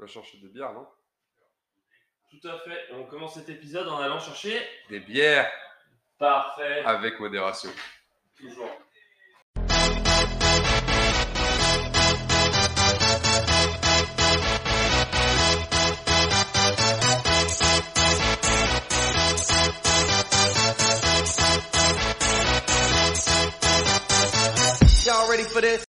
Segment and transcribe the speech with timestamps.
[0.00, 0.86] On va chercher des bières, non?
[2.30, 2.86] Tout à fait.
[2.94, 4.58] On commence cet épisode en allant chercher.
[4.88, 5.52] Des bières
[6.18, 6.80] Parfait.
[6.86, 7.68] avec modération.
[8.34, 8.70] Toujours.
[25.04, 25.84] Y'all ready for this?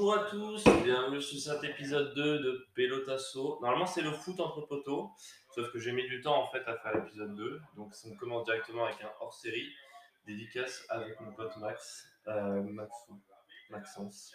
[0.00, 3.58] Bonjour à tous, bienvenue sur cet épisode 2 de Pelotasso.
[3.60, 5.10] Normalement, c'est le foot entre poteaux,
[5.52, 7.60] sauf que j'ai mis du temps en fait à faire l'épisode 2.
[7.74, 9.68] Donc, on commence directement avec un hors série,
[10.24, 13.20] dédicace avec mon pote Max, euh, Maxou,
[13.70, 14.32] Maxence,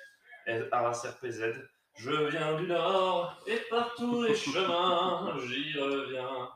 [0.74, 1.54] Arras RPZ.
[1.96, 6.50] Je viens du Nord et partout les chemins, j'y reviens.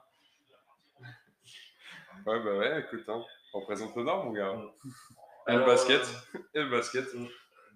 [2.25, 3.23] Ouais, bah ouais, écoute, hein.
[3.53, 4.53] on présente le Nord, mon gars.
[5.47, 6.01] Et le Alors, basket.
[6.35, 7.05] euh, Et le basket.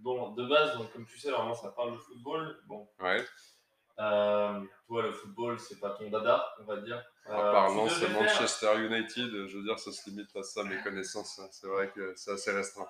[0.01, 2.59] Bon, de base, donc, comme tu sais, normalement ça parle de football.
[2.67, 3.23] Bon, Ouais.
[3.99, 7.03] euh, toi, le football, c'est pas ton dada, on va dire.
[7.29, 9.47] Euh, Apparemment, tu c'est faire- Manchester United.
[9.47, 11.39] Je veux dire, ça se limite à ça, mes connaissances.
[11.39, 11.47] hein.
[11.51, 12.87] C'est vrai que c'est assez restreint.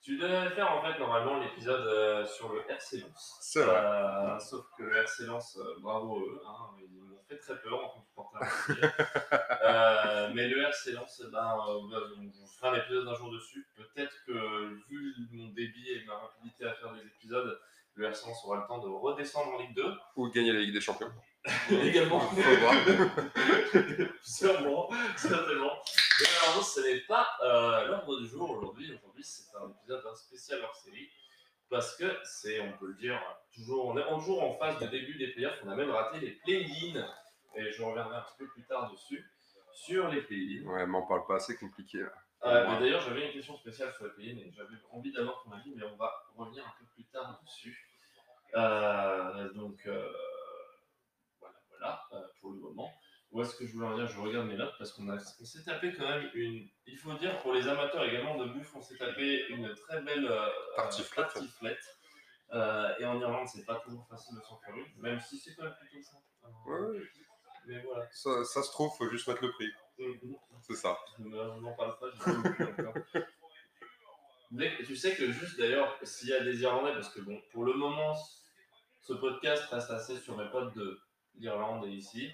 [0.00, 3.38] Tu devais faire en fait normalement l'épisode euh, sur le RC Lens.
[3.40, 3.74] C'est vrai.
[3.74, 6.90] Euh, sauf que le RC Lens, euh, bravo eux, hein, ils
[7.34, 8.72] fait très peur en tant que
[9.64, 13.14] euh, mais le RC Lens, eh ben, euh, bah, on on fera un épisode un
[13.14, 13.66] jour dessus.
[13.76, 17.60] Peut-être que vu mon débit et ma rapidité à faire des épisodes,
[17.94, 19.84] le RC Lens aura le temps de redescendre en Ligue 2.
[20.16, 21.12] Ou gagner la Ligue des Champions.
[21.70, 22.20] Également.
[24.22, 25.72] Sûrement, certainement.
[26.20, 28.92] Mais alors, ce n'est pas euh, l'ordre du jour aujourd'hui.
[28.94, 31.08] Aujourd'hui, c'est un épisode un spécial hors série.
[31.70, 33.20] Parce que c'est, on peut le dire,
[33.52, 35.60] toujours, on est toujours en phase de début des playoffs.
[35.64, 37.04] On a même raté les play-in.
[37.56, 39.24] Et je reviendrai un petit peu plus tard dessus.
[39.72, 40.66] Sur les play-in.
[40.66, 41.98] Ouais, m'en parle pas, c'est compliqué.
[41.98, 42.12] là.
[42.44, 45.52] Euh, mais D'ailleurs, j'avais une question spéciale sur les play-in et j'avais envie d'avoir ton
[45.52, 47.90] avis, mais on va revenir un peu plus tard dessus.
[48.54, 50.12] Euh, donc, euh,
[51.40, 52.92] voilà, voilà, euh, pour le moment.
[53.32, 55.92] Où est-ce que je voulais en dire Je regarde mes notes parce qu'on s'est tapé
[55.92, 56.68] quand même une.
[56.86, 60.24] Il faut dire pour les amateurs également de bouffe, on s'est tapé une très belle
[60.30, 61.32] euh, Tartiflette.
[61.32, 61.98] tartiflette.
[62.52, 65.52] Euh, et en Irlande, c'est pas toujours facile de s'en faire une, même si c'est
[65.56, 66.22] quand même plutôt simple.
[66.66, 67.02] Ouais, ouais.
[67.66, 68.06] Mais voilà.
[68.12, 69.70] Ça, ça se trouve, faut juste mettre le prix.
[69.98, 70.36] Mhm.
[70.62, 70.98] C'est ça.
[71.76, 73.20] Parle pas, je.
[74.50, 77.64] Mais tu sais que juste d'ailleurs, s'il y a des Irlandais, parce que bon, pour
[77.64, 78.14] le moment,
[79.02, 81.00] ce podcast reste assez sur mes potes de
[81.38, 82.30] l'Irlande et ici,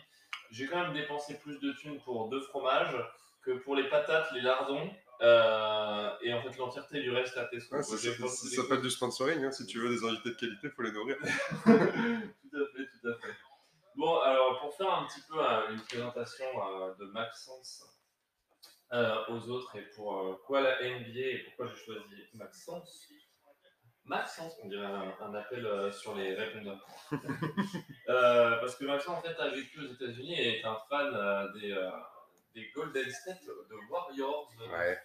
[0.51, 2.97] j'ai quand même dépensé plus de thunes pour deux fromages
[3.43, 4.91] que pour les patates, les lardons
[5.23, 7.49] euh, et en fait l'entièreté du reste à.
[7.53, 9.43] Ouais, ça, J'ai ça- s'appelle du sponsoring.
[9.45, 9.53] hein.
[9.53, 11.17] Si tu veux des invités de qualité, faut les nourrir.
[11.65, 13.35] tout à fait, tout à fait.
[13.97, 17.85] Bon, alors pour faire un petit peu euh, une présentation euh, de Maxence
[18.93, 23.09] euh, aux autres et pour quoi la NBA et pourquoi j'ai choisi Maxence.
[24.05, 26.85] Maxence, on dirait un, un appel sur les répondeurs.
[28.07, 31.91] Parce que Maxence en fait a vécu aux États-Unis et est un fan des,
[32.55, 34.99] des Golden State de Warriors Ouais.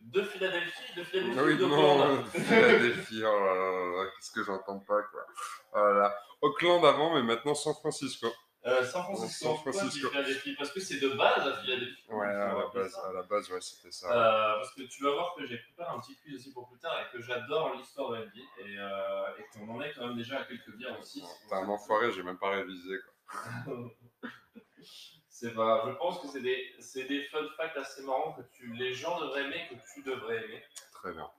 [0.00, 2.24] De Philadelphie, de Philadelphie Ah oui, ou de non.
[2.24, 5.24] Philadelphie, oh là là là, qu'est-ce que j'entends pas, quoi.
[5.72, 6.14] Voilà.
[6.40, 8.28] Auckland avant, mais maintenant San Francisco.
[8.66, 10.08] Euh, San Francisco, San Francisco.
[10.10, 10.54] Philadelphie?
[10.56, 12.04] Parce que c'est de base à Philadelphie.
[12.10, 14.10] Ouais, à la base, à la base ouais, c'était ça.
[14.10, 16.78] Euh, parce que tu vas voir que j'ai préparé un petit quiz aussi pour plus
[16.78, 20.08] tard et que j'adore l'histoire de la NBA et, euh, et qu'on en est quand
[20.08, 21.22] même déjà à quelques bières aussi.
[21.48, 23.74] T'es un enfoiré, j'ai même pas révisé, quoi.
[25.40, 25.92] C'est pas grave.
[25.92, 29.18] Je pense que c'est des, c'est des fun facts assez marrants que tu, les gens
[29.20, 30.62] devraient aimer, que tu devrais aimer.
[30.92, 31.30] Très bien.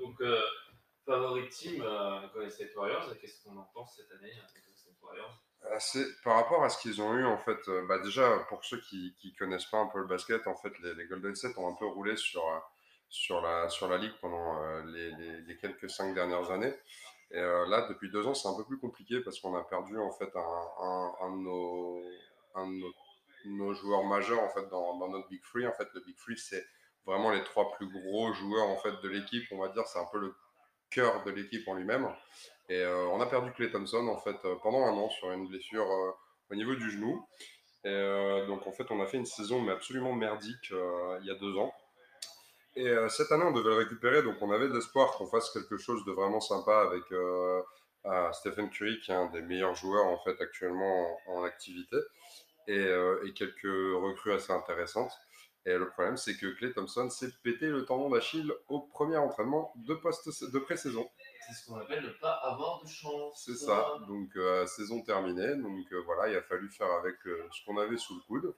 [0.00, 0.40] Donc, euh,
[1.04, 5.38] favori team, euh, Golden State Warriors, qu'est-ce qu'on en pense cette année Golden State Warriors?
[5.64, 8.80] Euh, par rapport à ce qu'ils ont eu, en fait, euh, bah déjà, pour ceux
[8.80, 11.68] qui, qui connaissent pas un peu le basket, en fait, les, les Golden State ont
[11.68, 12.58] un peu roulé sur, euh,
[13.08, 16.74] sur, la, sur la ligue pendant euh, les, les- les quelques cinq dernières années.
[17.30, 19.96] Et euh, là, depuis deux ans, c'est un peu plus compliqué parce qu'on a perdu,
[19.98, 22.02] en fait, un, un, un de nos,
[22.56, 22.92] un de nos,
[23.46, 25.66] nos joueurs majeurs, en fait, dans, notre Big Free.
[25.66, 26.66] En fait, le Big Free, c'est
[27.04, 29.44] vraiment les trois plus gros joueurs, en fait, de l'équipe.
[29.52, 30.34] On va dire, c'est un peu le
[30.90, 32.08] cœur de l'équipe en lui-même.
[32.68, 35.46] Et euh, on a perdu Clay Thompson en fait euh, pendant un an sur une
[35.46, 36.10] blessure euh,
[36.50, 37.24] au niveau du genou.
[37.84, 41.36] Et donc en fait on a fait une saison mais absolument merdique il y a
[41.36, 41.72] deux ans.
[42.74, 45.76] Et cette année on devait le récupérer donc on avait de l'espoir qu'on fasse quelque
[45.76, 47.04] chose de vraiment sympa avec
[48.34, 51.96] Stephen Curry qui est un des meilleurs joueurs en fait actuellement en, en activité
[52.66, 55.12] et, euh, et quelques recrues assez intéressantes.
[55.66, 59.72] Et le problème c'est que Clay Thompson s'est pété le tendon d'Achille au premier entraînement
[59.76, 61.08] de, post de pré-saison.
[61.46, 63.44] C'est ce qu'on appelle ne pas avoir de chance.
[63.44, 63.98] C'est ça.
[64.08, 65.54] Donc, euh, saison terminée.
[65.56, 68.54] Donc, euh, voilà, il a fallu faire avec euh, ce qu'on avait sous le coude.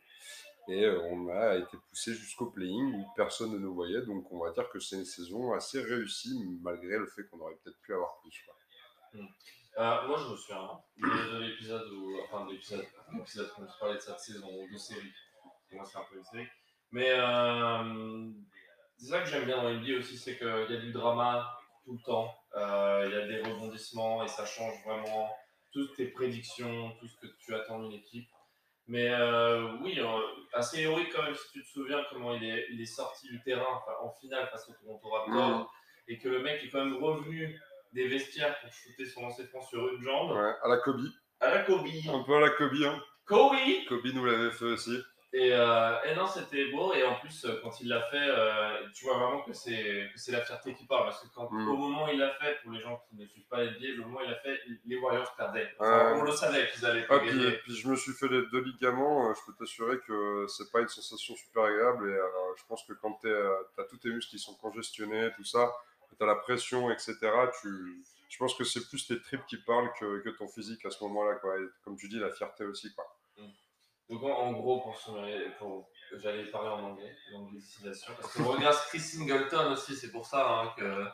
[0.68, 4.02] Et on a été poussé jusqu'au playing où personne ne nous voyait.
[4.02, 7.56] Donc, on va dire que c'est une saison assez réussie, malgré le fait qu'on aurait
[7.62, 8.44] peut-être pu avoir plus.
[8.44, 9.20] quoi.
[9.78, 12.18] Euh, moi, je me souviens de, de l'épisode où.
[12.24, 12.84] Enfin, de l'épisode.
[13.14, 15.12] L'épisode quand je parlais de cette saison de série.
[15.72, 16.48] Moi, c'est un peu une série.
[16.90, 18.30] Mais euh,
[18.96, 21.92] c'est ça que j'aime bien dans NBA aussi, c'est qu'il y a du drama tout
[21.92, 22.34] le temps.
[22.56, 25.30] Euh, Il y a des rebondissements et ça change vraiment
[25.72, 28.28] toutes tes prédictions, tout ce que tu attends d'une équipe.
[28.86, 29.10] Mais
[29.82, 30.00] oui,
[30.54, 33.40] assez héroïque quand même, si tu te souviens comment il est, il est sorti du
[33.42, 35.66] terrain en finale face au Toronto Raptors Mhm.
[36.08, 37.60] et que le mec est quand même revenu
[37.92, 40.32] des vestiaires pour shooter son lancer franc sur une jambe.
[40.32, 41.00] Ouais, à la Kobe.
[41.40, 41.86] À la Kobe.
[42.12, 42.74] Un peu à la Kobe.
[42.84, 43.00] Hein.
[43.26, 43.56] Kobe
[43.88, 44.98] Kobe nous l'avait fait aussi.
[45.34, 46.94] et, euh, et non, c'était beau.
[46.94, 50.18] Et en plus, euh, quand il l'a fait, euh, tu vois vraiment que c'est que
[50.18, 51.04] c'est la fierté qui parle.
[51.04, 51.68] Parce que quand, Mm.
[51.68, 53.88] au moment où il l'a fait, pour les gens qui ne suivent pas les NBA,
[53.96, 55.70] le moment où il l'a fait, les Warriors perdaient.
[55.78, 57.30] Enfin, on le savait qu'ils allaient Ah, puis,
[57.62, 59.32] puis je me suis fait les deux ligaments.
[59.34, 62.10] Je peux t'assurer que c'est pas une sensation super agréable.
[62.10, 62.18] Et
[62.58, 65.70] je pense que quand tu as tous tes muscles qui sont congestionnés, tout ça,
[66.22, 67.14] as la pression, etc.
[67.60, 70.90] Tu, je pense que c'est plus tes tripes qui parlent que, que ton physique à
[70.90, 71.36] ce moment-là.
[71.36, 71.58] Quoi.
[71.58, 72.94] Et comme tu dis, la fierté aussi.
[72.94, 73.04] Quoi.
[74.10, 78.12] Donc en, en gros, pour, se- pour j'allais parler en anglais, l'anglicisation.
[78.20, 81.04] Parce qu'on regarde Chris Singleton aussi, c'est pour ça hein, que,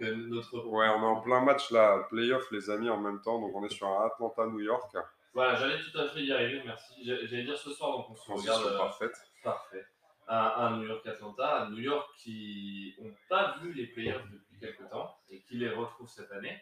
[0.00, 0.66] que notre.
[0.66, 3.40] Ouais, on est en plein match là, playoff les amis en même temps.
[3.40, 4.96] Donc on est sur un Atlanta-New York.
[5.32, 6.94] Voilà, j'allais tout à fait y arriver, merci.
[7.04, 8.44] J'a- J'allais dire ce soir, donc on se regarde.
[8.62, 9.16] Transition euh, parfaite.
[9.42, 9.84] Parfait.
[10.26, 14.88] À, New York Atlanta, à New York qui n'ont pas vu les playoffs depuis quelques
[14.90, 16.58] temps et qui les retrouvent cette année.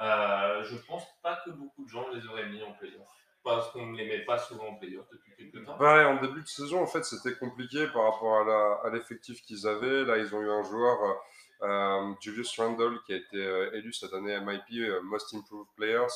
[0.00, 3.08] Euh, je pense pas que beaucoup de gens les auraient mis en playoffs.
[3.44, 5.76] Parce qu'on ne les met pas souvent en playoffs depuis quelques temps.
[5.78, 8.48] En début de saison, en fait, c'était compliqué par rapport
[8.84, 10.04] à l'effectif qu'ils avaient.
[10.04, 14.14] Là, ils ont eu un joueur, euh, euh, Julius Randle, qui a été élu cette
[14.14, 16.06] année MIP Most Improved Players.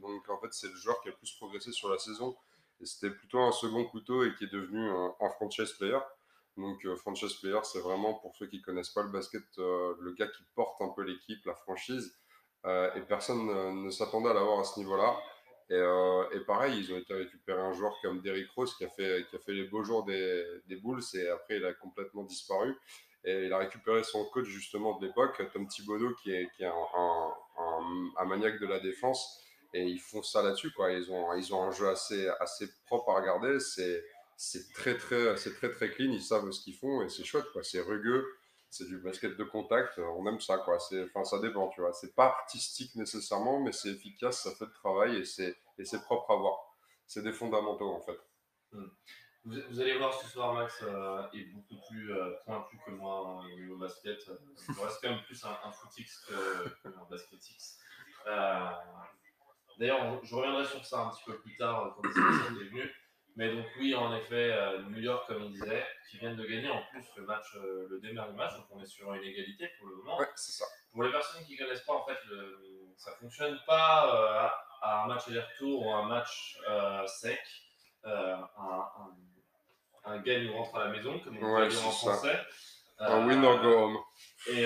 [0.00, 2.36] Donc, en fait, c'est le joueur qui a le plus progressé sur la saison.
[2.80, 5.98] Et c'était plutôt un second couteau et qui est devenu un franchise player.
[6.56, 10.12] Donc, euh, franchise player, c'est vraiment, pour ceux qui connaissent pas le basket, euh, le
[10.12, 12.14] gars qui porte un peu l'équipe, la franchise.
[12.66, 15.16] Euh, et personne ne s'attendait à l'avoir à ce niveau-là.
[15.70, 19.64] Et, pareil, ils ont été récupérer un joueur comme Derrick Rose qui a fait, les
[19.64, 22.76] beaux jours des, Bulls et après il a complètement disparu.
[23.24, 27.30] Et il a récupéré son coach justement de l'époque, Tom Thibodeau, qui est, un,
[28.18, 29.42] un, maniaque de la défense.
[29.72, 30.72] Et ils font ça là-dessus.
[30.72, 30.92] Quoi.
[30.92, 33.58] Ils, ont, ils ont un jeu assez, assez propre à regarder.
[33.58, 34.04] C'est,
[34.42, 36.10] c'est, très, très, c'est très très clean.
[36.10, 37.46] Ils savent ce qu'ils font et c'est chouette.
[37.52, 37.62] Quoi.
[37.62, 38.26] C'est rugueux.
[38.70, 39.98] C'est du basket de contact.
[39.98, 40.58] On aime ça.
[40.58, 40.78] Quoi.
[40.80, 41.68] C'est, enfin, ça dépend.
[41.68, 41.92] Tu vois.
[41.92, 44.42] C'est pas artistique nécessairement, mais c'est efficace.
[44.42, 46.58] Ça fait le travail et c'est, et c'est propre à voir.
[47.06, 48.18] C'est des fondamentaux en fait.
[49.44, 53.42] Vous, vous allez voir ce soir, Max euh, est beaucoup plus euh, pointu que moi
[53.44, 54.28] au niveau basket.
[54.28, 57.78] Euh, Je reste quand même plus un, un footix que, que un basketix.
[58.26, 58.70] Euh,
[59.78, 62.08] D'ailleurs, je reviendrai sur ça un petit peu plus tard euh, quand
[62.60, 62.90] est venu.
[63.36, 66.68] Mais donc oui, en effet, euh, New York, comme il disait, qui viennent de gagner
[66.68, 69.88] en plus le match, euh, le dernier match, donc on est sur une égalité pour
[69.88, 70.18] le moment.
[70.18, 70.66] Ouais, c'est ça.
[70.92, 72.58] Pour les personnes qui ne connaissent pas, en fait, le,
[72.96, 74.48] ça ne fonctionne pas euh,
[74.82, 77.40] à, un match aller-retour ou un match euh, sec,
[78.04, 78.88] euh, un,
[80.04, 82.38] un, un gagne ou rentre à la maison, comme on Ouais, dire en français.
[82.98, 83.98] Un win or go home.
[84.48, 84.64] Et,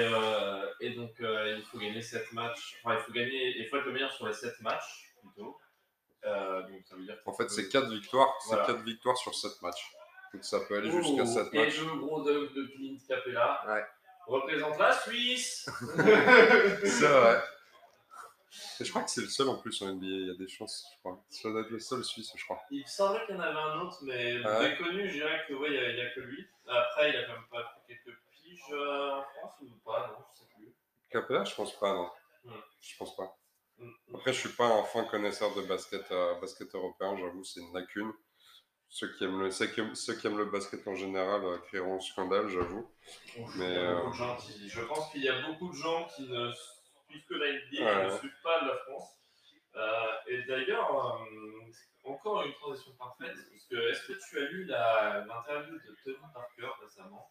[0.80, 2.76] et donc, il faut gagner 7 matchs.
[2.82, 5.58] Enfin, il faut gagner, il faut être le meilleur sur les 7 matchs, plutôt.
[6.26, 8.64] Euh, donc, ça veut dire En fait, c'est 4 victoires, Voilà.
[8.66, 9.92] c'est 4 victoires sur 7 matchs.
[10.34, 11.80] Donc ça peut aller Oh, jusqu'à 7 Et matchs.
[11.80, 13.84] le gros dunk de Clint Capella Ouais.
[14.26, 15.68] représente la Suisse.
[16.84, 17.42] C'est vrai.
[18.80, 20.48] Et je crois que c'est le seul en plus en NBA, il y a des
[20.48, 21.22] chances, je crois.
[21.28, 22.58] Ça doit être le seul Suisse, je crois.
[22.70, 24.70] Il semblait qu'il y en avait un autre, mais Ah ouais.
[24.70, 26.46] méconnu, je dirais que ouais, il n'y a, que lui.
[26.66, 30.24] Après, il a quand même pas fait quelques piges euh, en France ou pas, non,
[30.34, 30.72] je sais plus.
[31.10, 32.10] Capella, je pense pas, non.
[32.44, 32.60] Hmm.
[32.80, 33.36] Je pense pas.
[34.14, 37.74] Après, je suis pas un fin connaisseur de basket, euh, basket européen, j'avoue, c'est une
[37.74, 38.12] lacune.
[38.88, 41.58] Ceux qui, aiment le, ceux, qui aiment, ceux qui aiment le basket en général euh,
[41.58, 42.88] créeront un scandale, j'avoue.
[43.56, 46.50] Mais, euh, je pense qu'il y a beaucoup de gens qui ne
[47.08, 48.04] suivent que la NBA, qui Ouais.
[48.12, 49.10] ne suivent pas la France.
[49.74, 51.24] Euh, et d'ailleurs, euh,
[52.04, 56.16] encore une transition parfaite, parce que est-ce que tu as lu la- l'interview de Tony
[56.32, 57.30] Parker récemment?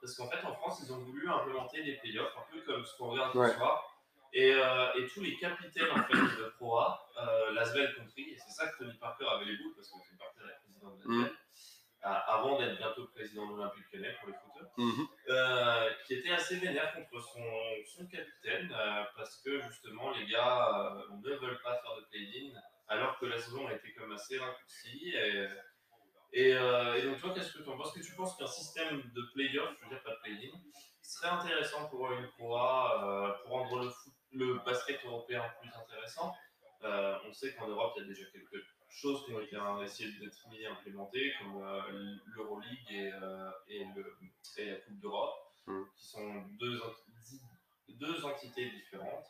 [0.00, 2.94] Parce qu'en fait, en France, ils ont voulu implémenter les playoffs, un peu comme ce
[2.98, 3.48] qu'on regarde Ouais.
[3.48, 3.95] ce soir.
[4.38, 8.36] Et, euh, et tous les capitaines en fait, de Pro A, euh, Lasvel compris, et
[8.36, 10.98] c'est ça que Tony Parker avait les boules, parce que Tony Parker est président de
[11.00, 15.06] Lasvel, euh, avant d'être bientôt président de l'Olympique Lyonnais pour les footeurs Mhm.
[15.30, 17.42] euh, qui était assez vénère contre son,
[17.86, 18.68] son capitaine
[19.16, 22.52] parce que justement les gars ne veulent pas faire de play-in
[22.88, 25.14] alors que la saison a été comme assez raccourcie.
[25.16, 25.48] Et,
[26.34, 29.22] et, et donc toi, qu'est-ce que tu en penses que tu penses qu'un système de
[29.34, 30.52] play-off, je veux dire pas de play-in,
[31.02, 36.34] serait intéressant pour une Pro A, pour rendre le, foot- le basket européen plus intéressant
[36.82, 40.12] Euh, On sait qu'en Europe, il y a déjà quelques choses qui ont été essayées
[40.20, 44.14] d'être mises et implémentées, comme euh, l'Euroleague et, euh, et, le-
[44.58, 45.34] et la Coupe d'Europe,
[45.66, 45.82] Mm.
[45.96, 47.40] qui sont deux, enti-
[47.88, 49.26] deux entités différentes.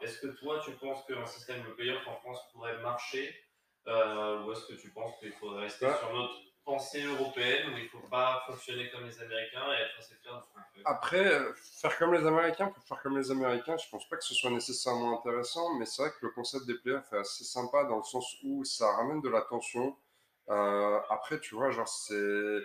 [0.00, 3.26] Est-ce que toi, tu penses qu'un système de playoff en France pourrait marcher?
[3.86, 7.84] Euh, ou est-ce que tu penses qu'il faudrait rester sur notre pensée européenne où il
[7.84, 10.82] ne faut pas fonctionner comme les Américains et être assez fier de ce qu'on fait
[10.84, 11.40] Après,
[11.80, 14.50] faire comme les Américains pour faire comme les Américains, je pense pas que ce soit
[14.50, 18.02] nécessairement intéressant, mais c'est vrai que le concept des playoffs est assez sympa dans le
[18.02, 19.96] sens où ça ramène de la tension.
[20.48, 22.14] Euh, après, tu vois, genre, c'est.
[22.14, 22.60] Euh,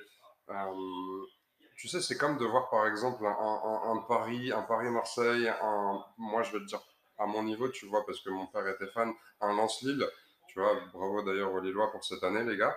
[1.77, 6.43] tu sais, c'est comme de voir par exemple un, un, Paris, un Paris-Marseille, un, moi
[6.43, 6.81] je vais te dire
[7.17, 10.05] à mon niveau, tu vois, parce que mon père était fan, un Lance-Lille,
[10.47, 12.75] tu vois, bravo d'ailleurs aux Lillois pour cette année, les gars.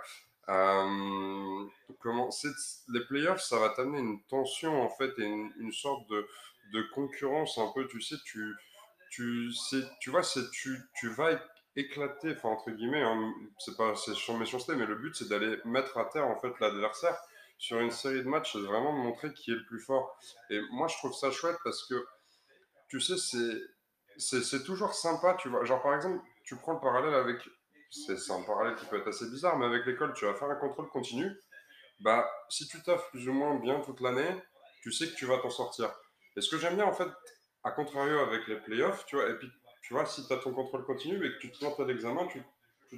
[0.49, 1.67] Euh,
[2.89, 6.27] les playoffs, ça va t'amener une tension en fait et une, sorte de,
[6.73, 8.55] de, concurrence un peu, tu sais, tu,
[9.11, 9.51] tu,
[10.01, 10.23] tu vois,
[10.53, 11.41] tu, tu vas
[11.77, 15.97] éclater, enfin entre guillemets, hein, c'est pas c'est méchanceté, mais le but c'est d'aller mettre
[15.97, 17.17] à terre en fait l'adversaire
[17.59, 20.19] sur une série de matchs, c'est vraiment de montrer qui est le plus fort.
[20.51, 22.05] Et moi je trouve ça chouette parce que
[22.89, 23.17] tu sais,
[24.19, 25.65] c'est, c'est, toujours sympa, tu vois.
[25.65, 27.39] Genre par exemple, tu prends le parallèle avec
[27.93, 30.57] c'est un parallèle qui peut être assez bizarre, mais avec l'école, tu vas faire un
[30.57, 31.31] contrôle continu.
[32.01, 34.35] Bah, si tu taffes plus ou moins bien toute l'année,
[34.83, 35.95] tu sais que tu vas t'en sortir.
[36.37, 37.09] Et ce que j'aime bien, en fait,
[37.65, 39.51] à contrario avec les playoffs, tu vois, et puis,
[39.83, 42.43] tu vois, si tu as ton contrôle continu et que tu te à l'examen, tu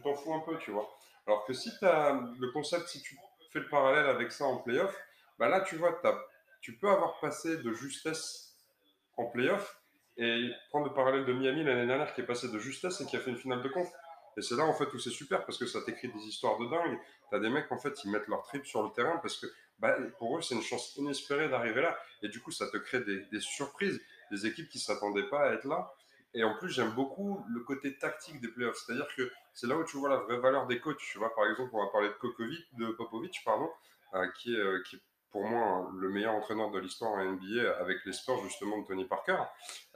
[0.01, 0.89] t'en fous un peu, tu vois.
[1.27, 3.19] Alors que si tu as le concept, si tu
[3.53, 4.97] fais le parallèle avec ça en playoff,
[5.39, 6.01] bah là, tu vois,
[6.61, 8.57] tu peux avoir passé de justesse
[9.17, 9.81] en playoff
[10.17, 13.17] et prendre le parallèle de Miami l'année dernière qui est passé de justesse et qui
[13.17, 13.89] a fait une finale de conf.
[14.37, 16.67] Et c'est là, en fait, où c'est super parce que ça t'écrit des histoires de
[16.67, 16.99] dingue.
[17.31, 19.47] T'as des mecs, en fait, ils mettent leur trip sur le terrain parce que
[19.79, 21.97] bah, pour eux, c'est une chance inespérée d'arriver là.
[22.23, 24.00] Et du coup, ça te crée des, surprises,
[24.31, 25.93] des équipes qui ne s'attendaient pas à être là.
[26.33, 28.83] Et en plus, j'aime beaucoup le côté tactique des playoffs.
[28.85, 30.99] C'est-à-dire que c'est là où tu vois la vraie valeur des coachs.
[30.99, 33.71] Tu vois, par exemple, on va parler de, Kokovic, de Popovic, pardon,
[34.14, 35.00] euh, qui, est, euh, qui
[35.35, 39.05] pour moi le meilleur entraîneur de l'histoire en NBA avec les Spurs justement de Tony
[39.05, 39.43] Parker.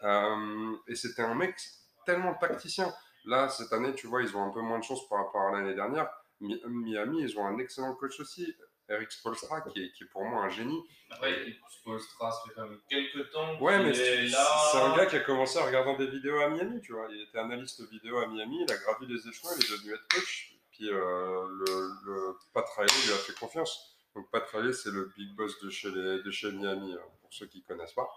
[0.03, 1.57] Euh, et c'était un mec
[2.05, 2.93] tellement tacticien.
[3.25, 5.53] Là, cette année, tu vois, ils ont un peu moins de chance par rapport à
[5.53, 6.09] l'année dernière.
[6.41, 8.55] Miami, ils ont un excellent coach aussi,
[8.89, 10.81] Eric Spolstra, qui est, qui est pour moi un génie.
[11.21, 13.61] Ouais, Spolstra, ça fait quand même quelques temps.
[13.61, 16.93] Ouais, mais c'est un gars qui a commencé en regardant des vidéos à Miami, tu
[16.93, 17.09] vois.
[17.11, 20.01] Il était analyste vidéo à Miami, il a gravi les échelons, il est devenu head
[20.11, 20.55] coach.
[20.71, 23.97] Puis euh, le, le Pat Riley lui a fait confiance.
[24.15, 27.33] Donc Pat Riley, c'est le big boss de chez, les, de chez Miami, euh, pour
[27.33, 28.09] ceux qui ne connaissent pas.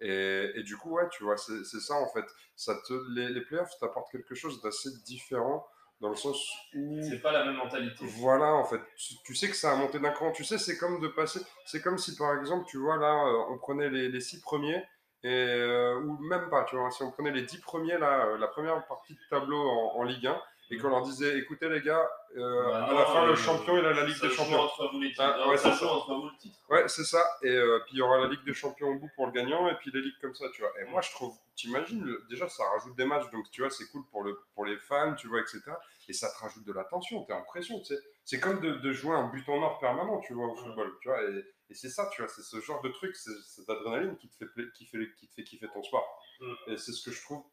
[0.00, 2.24] Et, et, du coup, ouais, tu vois, c'est ça en fait.
[2.54, 5.66] Ça te, les, les playoffs t'apportent quelque chose d'assez différent
[6.00, 6.38] dans le sens
[6.74, 7.00] où.
[7.02, 8.04] C'est pas la même mentalité.
[8.18, 8.80] Voilà, en fait.
[9.24, 10.32] Tu, sais que ça a monté d'un cran.
[10.32, 11.40] Tu sais, c'est comme de passer.
[11.64, 14.84] C'est comme si, par exemple, tu vois, là, euh, on prenait les, les six premiers,
[15.22, 18.38] et, euh, ou même pas, tu vois, si on prenait les dix premiers, là, euh,
[18.38, 21.80] la première partie de tableau en, en Ligue 1, et qu'on leur disait écoutez les
[21.80, 24.60] gars, euh, bah à la fin le champion il a la Ligue des Champions.
[24.60, 25.86] Entre vous les ah, ouais, c'est ça.
[25.86, 26.58] Entre vous le titre.
[26.68, 27.24] Ouais, c'est ça.
[27.42, 29.68] Et euh, puis il y aura la Ligue des Champions au bout pour le gagnant
[29.68, 30.72] et puis les ligues comme ça, tu vois.
[30.80, 34.02] Et moi je trouve, t'imagines, déjà ça rajoute des matchs, donc tu vois c'est cool
[34.10, 35.60] pour le pour les fans, tu vois, etc.
[36.08, 38.00] Et ça te rajoute de la tension, t'es en pression, tu sais.
[38.24, 41.08] C'est comme de, de, jouer un but en or permanent, tu vois, au football, tu
[41.08, 41.22] vois.
[41.22, 44.28] Et, et c'est ça, tu vois, c'est ce genre de truc, c'est cette adrénaline qui
[44.28, 46.22] te fait qui fait qui te fait kiffer ton sport.
[46.40, 46.52] Mm.
[46.68, 47.44] Et c'est ce que je trouve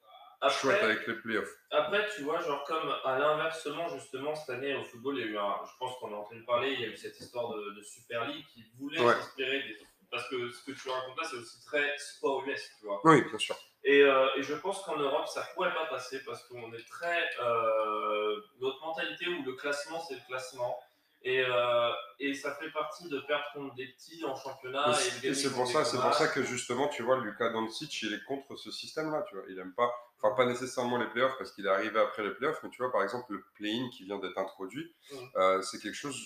[0.43, 1.55] après, avec les playoffs.
[1.71, 5.27] Après, tu vois, genre comme à l'inversement, justement, cette année au football, il y a
[5.27, 7.81] eu un, je pense qu'on a entendu parler, il y a eu cette histoire de,
[7.81, 9.77] Super League qui voulait s'inspirer des.
[10.12, 13.01] Parce que ce que tu racontes là, c'est aussi très sport US, tu vois.
[13.03, 13.57] Oui, bien sûr.
[13.83, 17.29] Et, euh, et je pense qu'en Europe, ça pourrait pas passer parce qu'on est très.
[17.41, 20.77] Euh, notre mentalité où le classement, c'est le classement.
[21.23, 24.91] Et, euh, et, ça fait partie de perdre contre des petits en championnat.
[25.23, 28.23] Et, c'est pour ça, c'est pour ça que justement, tu vois, Lucas Doncic, il est
[28.25, 29.45] contre ce système-là, tu vois.
[29.50, 29.89] Il aime pas,
[30.24, 32.92] enfin pas nécessairement les playoffs parce qu'il est arrivé après les playoffs, mais tu vois,
[32.92, 34.96] par exemple, le play-in qui vient d'être introduit,
[35.36, 36.18] euh, c'est quelque chose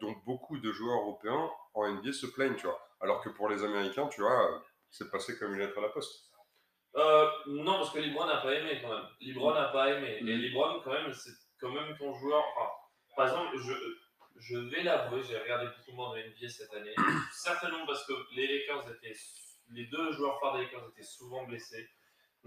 [0.00, 2.80] dont beaucoup de joueurs européens en NBA se plaignent, tu vois.
[3.00, 6.28] Alors que pour les Américains, tu vois, c'est passé comme une lettre à la poste.
[6.96, 9.06] Euh, non, parce que Libron n'a pas aimé quand même.
[9.20, 10.18] Libron n'a pas aimé.
[10.20, 10.40] Et mm.
[10.40, 11.30] Libron, quand même, c'est
[11.60, 12.42] quand même ton joueur.
[12.56, 12.70] Enfin,
[13.16, 13.72] par exemple, je
[14.40, 16.94] je vais l'avouer, j'ai regardé beaucoup moins de NBA cette année.
[17.32, 19.16] Certainement parce que les Lakers étaient,
[19.70, 21.88] les deux joueurs phares des Lakers étaient souvent blessés.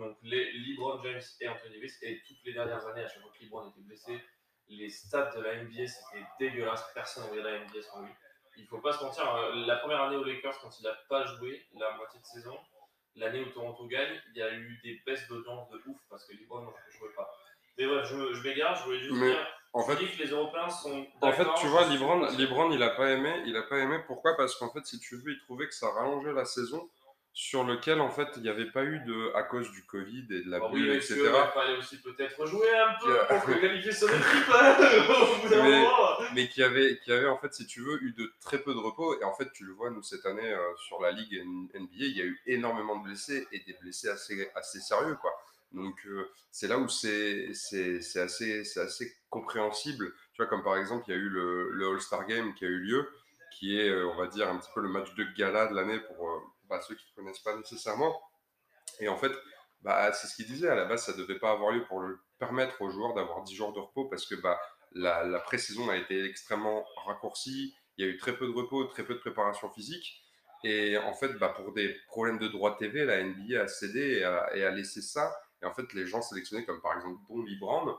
[0.01, 1.97] Donc les LeBron James et Anthony Davis.
[2.01, 4.19] Et toutes les dernières années, à chaque fois que LeBron était blessé,
[4.67, 6.83] les stats de la NBA c'était dégueulasse.
[6.93, 8.11] Personne ne regardait la NBA sans lui.
[8.57, 9.23] Il faut pas se mentir.
[9.29, 12.57] Hein, la première année aux Lakers, quand il n'a pas joué la moitié de saison,
[13.15, 16.33] l'année où Toronto gagne, il y a eu des baisses d'audience de ouf parce que
[16.33, 17.29] LeBron ne jouait pas.
[17.77, 18.75] Mais ouais, je, je m'égare.
[18.75, 22.27] Je voulais juste dire en fait, que les Européens sont en fait, tu vois, Libran,
[22.37, 23.41] Libran, il a pas aimé.
[23.45, 23.99] Il a pas aimé.
[24.05, 24.35] Pourquoi?
[24.35, 26.89] Parce qu'en fait, si tu veux, il trouvait que ça rallongeait la saison
[27.33, 30.43] sur lequel en fait il n'y avait pas eu de à cause du Covid et
[30.43, 31.15] de la bulle, oui, etc.
[31.17, 34.53] Il fallait aussi peut-être jouer un peu pour qualifier son équipe.
[34.53, 34.77] Hein,
[35.49, 35.85] mais,
[36.35, 38.79] mais qui avait qui avait en fait si tu veux eu de très peu de
[38.79, 41.41] repos et en fait tu le vois nous cette année euh, sur la ligue
[41.73, 45.31] NBA il y a eu énormément de blessés et des blessés assez assez sérieux quoi.
[45.71, 46.05] Donc
[46.51, 47.47] c'est là où c'est
[48.17, 50.13] assez, assez compréhensible.
[50.33, 52.67] Tu vois, comme par exemple, il y a eu le, le All-Star Game qui a
[52.67, 53.09] eu lieu,
[53.53, 56.27] qui est, on va dire, un petit peu le match de gala de l'année pour
[56.71, 58.19] bah, ceux qui ne connaissent pas nécessairement.
[58.99, 59.31] Et en fait,
[59.81, 62.01] bah, c'est ce qu'il disait, à la base, ça ne devait pas avoir lieu pour
[62.39, 64.59] permettre aux joueurs d'avoir 10 jours de repos parce que bah,
[64.93, 68.85] la, la pré-saison a été extrêmement raccourcie, il y a eu très peu de repos,
[68.85, 70.23] très peu de préparation physique.
[70.63, 74.23] Et en fait, bah, pour des problèmes de droit TV, la NBA a cédé et
[74.23, 75.35] a, laissé ça.
[75.61, 77.19] Et en fait, les gens sélectionnés, comme par exemple
[77.59, 77.93] Brand, euh,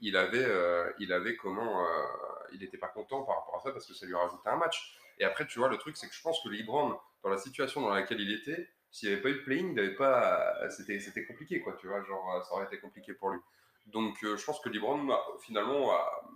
[0.00, 1.86] il, avait, euh, il avait comment.
[1.86, 2.04] Euh,
[2.52, 4.96] il n'était pas content par rapport à ça parce que ça lui rajoutait un match.
[5.18, 7.80] Et après, tu vois, le truc, c'est que je pense que Libran, dans la situation
[7.80, 10.70] dans laquelle il était, s'il n'y avait pas eu de playing, il avait pas.
[10.70, 13.40] C'était, c'était compliqué, quoi, tu vois, genre, ça aurait été compliqué pour lui.
[13.86, 15.06] Donc, euh, je pense que Libran,
[15.40, 15.92] finalement,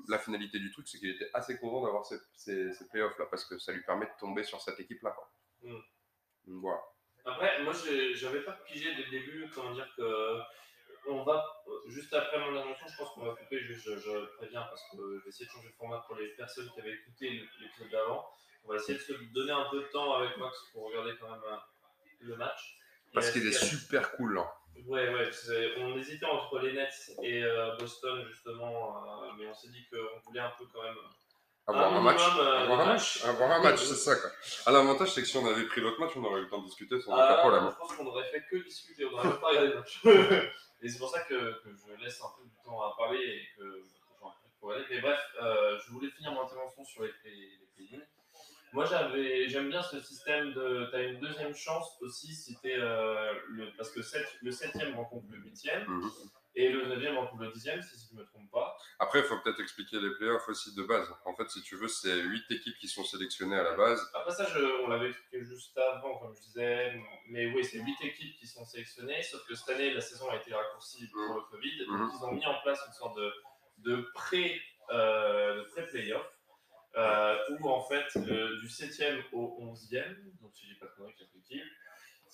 [0.08, 3.58] la finalité du truc, c'est qu'il était assez content d'avoir ces, ces, playoffs-là, parce que
[3.58, 5.30] ça lui permet de tomber sur cette équipe-là, quoi.
[5.62, 6.60] Mm.
[6.60, 6.80] voilà.
[7.24, 7.72] Après, moi,
[8.14, 10.40] j'avais pas pigé dès le début, comment dire que.
[11.10, 14.82] On va, juste après mon intervention, je pense qu'on va couper, je, je, préviens, parce
[14.90, 17.90] que je vais essayer de changer de format pour les personnes qui avaient écouté l'épisode
[17.90, 18.28] d'avant.
[18.64, 21.30] On va essayer de se donner un peu de temps avec Max pour regarder quand
[21.30, 21.56] même euh,
[22.20, 22.76] le match.
[23.14, 24.52] Parce qu'il est super cool là.
[24.86, 25.30] Ouais, ouais,
[25.78, 30.20] on hésitait entre les Nets et euh, Boston justement, euh, mais on s'est dit qu'on
[30.20, 30.94] voulait un peu quand même.
[31.68, 34.30] Avoir un, match, avoir un match, avoir un match, c'est ça quoi.
[34.64, 36.62] Ah, l'avantage c'est que si on avait pris l'autre match, on aurait eu le temps
[36.62, 37.70] de discuter sans ah, aucun problème.
[37.70, 40.00] Je pense qu'on aurait fait que discuter, on n'aurait pas regardé le match.
[40.82, 43.48] et c'est pour ça que, que, je laisse un peu du temps à parler et
[43.58, 43.82] que
[44.20, 44.84] j'en pour aller.
[44.88, 47.98] Mais bref, je voulais finir mon intervention sur les, les, les
[48.72, 50.88] moi, j'avais, j'aime bien ce système de.
[50.90, 53.72] Tu as une deuxième chance aussi si tu euh, le.
[53.76, 54.00] Parce que
[54.42, 55.84] le septième rencontre le huitième.
[55.88, 56.10] Mhm.
[56.60, 58.76] Et le neuvième rencontre le dixième, si je ne me trompe pas.
[58.98, 61.08] Après, il faut peut-être expliquer les playoffs aussi de base.
[61.24, 64.00] En fait, si tu veux, c'est huit équipes qui sont sélectionnées à la base.
[64.12, 67.00] Après ça, je, on l'avait expliqué juste avant, comme je disais.
[67.28, 69.22] Mais oui, c'est huit équipes qui sont sélectionnées.
[69.22, 71.36] Sauf que cette année, la saison a été raccourcie pour mhm.
[71.36, 71.86] le Covid.
[71.86, 72.10] Donc, mhm.
[72.12, 73.32] ils ont mis en place une sorte de,
[73.78, 74.60] de pré,
[74.90, 76.26] euh, pré-playoff
[76.96, 80.02] euh, où en fait, du 7e au 11e,
[80.42, 81.14] donc si j'ai pas de conneries,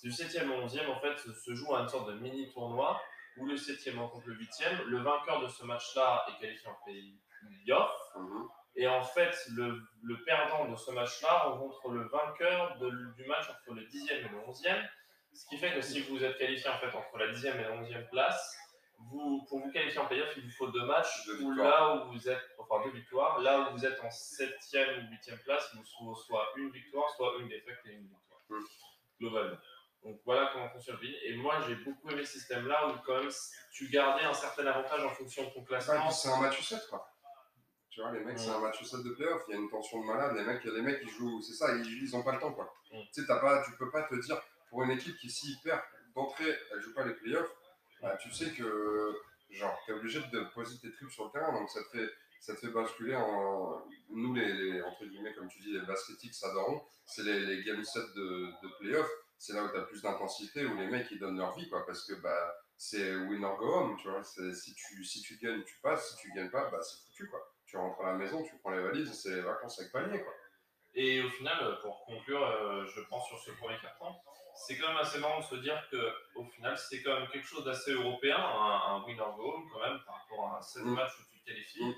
[0.01, 2.99] du 7e au 11e, en fait, se joue à une sorte de mini tournoi
[3.37, 4.83] où le 7e rencontre le 8e.
[4.85, 7.91] Le vainqueur de ce match-là est qualifié en play-off.
[8.15, 8.47] Mhm.
[8.77, 13.49] Et en fait, le, le, perdant de ce match-là rencontre le vainqueur de, du match
[13.49, 14.89] entre le 10e et le 11e.
[15.33, 17.81] Ce qui fait que si vous êtes qualifié en fait entre la 10e et la
[17.81, 18.57] 11e place,
[18.97, 21.27] vous, pour vous qualifier en playoff, il vous faut deux matchs.
[21.57, 25.39] là où vous êtes, enfin deux victoires, là où vous êtes en septième ou huitième
[25.39, 28.41] place, vous soit une victoire, soit une défaite et une victoire.
[28.49, 28.63] Mm.
[29.19, 29.57] Globalement.
[30.05, 33.31] Donc voilà comment fonctionne le Et moi, j'ai beaucoup aimé ce système-là où quand même
[33.71, 36.11] tu gardais un certain avantage en fonction de ton classement.
[36.11, 37.11] c'est un match 7 quoi.
[37.89, 39.41] Tu vois, les mecs, c'est un match 7 de playoff.
[39.47, 40.35] Il y a une tension de malade.
[40.35, 42.71] Les mecs, les mecs ils jouent, c'est ça, ils, ils ont pas le temps quoi.
[42.91, 44.39] Tu sais, pas, tu peux pas te dire,
[44.69, 45.81] pour une équipe qui, s'y perd
[46.13, 47.51] d'entrée, elle joue pas les playoffs
[48.01, 49.15] bah, tu sais que
[49.49, 52.09] genre, tu es obligé de poser tes trucs sur le terrain, donc ça te fait,
[52.39, 53.83] ça te fait basculer en.
[54.09, 56.53] Nous, les, entre guillemets, comme tu dis, les basketiques, ça
[57.05, 59.09] c'est les, les game sets de, de playoff.
[59.37, 61.85] C'est là où tu as plus d'intensité, où les mecs ils donnent leur vie, quoi,
[61.85, 64.23] parce que bah, c'est win or go home, tu vois.
[64.23, 67.39] Si tu, si tu gagnes, tu passes, si tu gagnes pas, bah, c'est foutu, quoi.
[67.65, 70.33] Tu rentres à la maison, tu prends les valises, c'est les vacances avec panier, quoi.
[70.93, 74.15] Et au final, pour conclure, euh, je pense sur ce premier carton,
[74.55, 77.45] c'est quand même assez marrant de se dire que au final, c'est quand même quelque
[77.45, 80.93] chose d'assez européen, un, winner go home quand même, par rapport à 16 mm.
[80.93, 81.83] matchs où tu te qualifies.
[81.83, 81.93] Mm.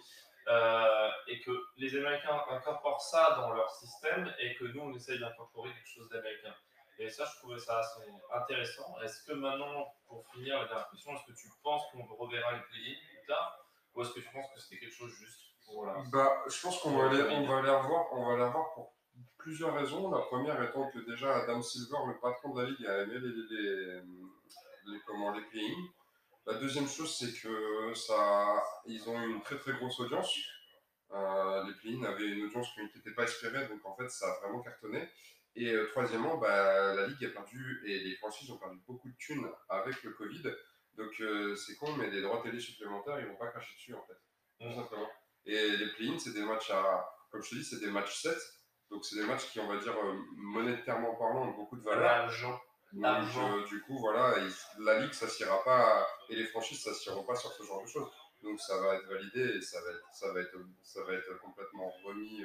[0.49, 5.19] Euh, et que les Américains incorporent ça dans leur système et que nous, on essaye
[5.19, 6.55] d'incorporer quelque chose d'américain.
[6.99, 8.01] Et ça, je trouvais ça assez
[8.33, 8.99] intéressant.
[9.03, 12.61] Est-ce que maintenant, pour finir la dernière question, est-ce que tu penses qu'on reverra les
[12.61, 13.59] play plus tard
[13.93, 16.01] Ou est-ce que tu penses que c'était quelque chose juste pour la...
[16.11, 18.93] Bah, je pense qu'on va, aller, on va aller revoir, on va aller revoir pour
[19.37, 20.09] plusieurs raisons.
[20.09, 23.57] La première étant que déjà Adam Silver, le patron de la ligue, a aimé les,
[23.57, 24.01] les,
[24.87, 25.87] les, comment, les playing.
[26.47, 30.33] La deuxième chose, c'est que ça, ils ont une très très grosse audience.
[31.11, 34.39] Euh, les play avaient une audience qui n'était pas espérée, donc en fait ça a
[34.39, 35.07] vraiment cartonné.
[35.57, 39.15] Et euh, troisièmement, bah, la ligue a perdu et les franchises ont perdu beaucoup de
[39.17, 40.43] thunes avec le Covid.
[40.97, 44.03] Donc euh, c'est con, mais des droits télé supplémentaires, ils vont pas cracher dessus en
[44.03, 44.17] fait.
[44.59, 45.09] Tout simplement.
[45.45, 48.37] Et les play c'est des matchs à, comme je te dis, c'est des matchs 7.
[48.91, 52.03] Donc c'est des matchs qui, on va dire, euh, monétairement parlant, ont beaucoup de valeur.
[52.03, 52.61] L'argent.
[53.57, 54.35] Euh, du coup, voilà,
[54.79, 58.09] la ligue s'assiera pas, et les franchises s'assieront pas sur ce genre de choses.
[58.43, 61.39] Donc ça va être validé et ça va être, ça va être, ça va être
[61.39, 62.43] complètement remis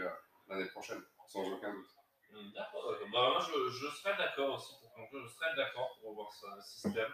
[0.48, 1.90] l'année prochaine, sans aucun doute.
[2.32, 6.46] Hmm, d'accord, bah, je, serais d'accord aussi pour conclure, je serais d'accord pour revoir ce
[6.62, 7.12] système,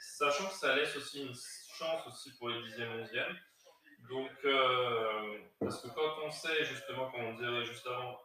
[0.00, 3.36] sachant que ça laisse aussi une chance aussi pour les 10e, 11e.
[4.08, 4.30] Donc,
[5.60, 8.18] parce que quand on sait justement, comme on disait juste avant,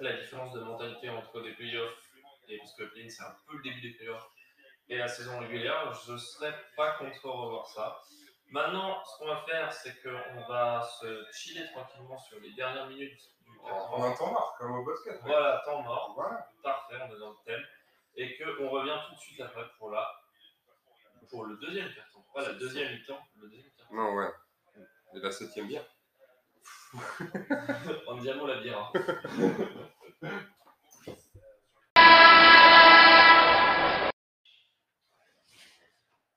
[0.00, 2.10] la différence de mentalité entre les playoffs
[2.48, 4.28] et parce que c'est un peu le début des playoffs
[4.88, 8.02] et la saison régulière, je ne serais pas contre revoir ça.
[8.50, 13.33] Maintenant, ce qu'on va faire, c'est qu'on va se chiller tranquillement sur les dernières minutes
[13.66, 15.20] a un temps mort, comme au basket.
[15.22, 16.12] Voilà, temps mort.
[16.14, 16.50] Voilà.
[16.62, 17.62] Parfait, on est dans le thème.
[18.16, 20.08] Et qu'on revient tout de suite après pour, la...
[21.30, 22.22] pour le deuxième carton.
[22.32, 23.94] Pas la deuxième mi-temps, le deuxième carton.
[23.94, 24.30] Non, ouais.
[25.14, 25.84] Et la septième bière.
[28.06, 28.78] en diamant la bière.
[28.78, 28.92] hein.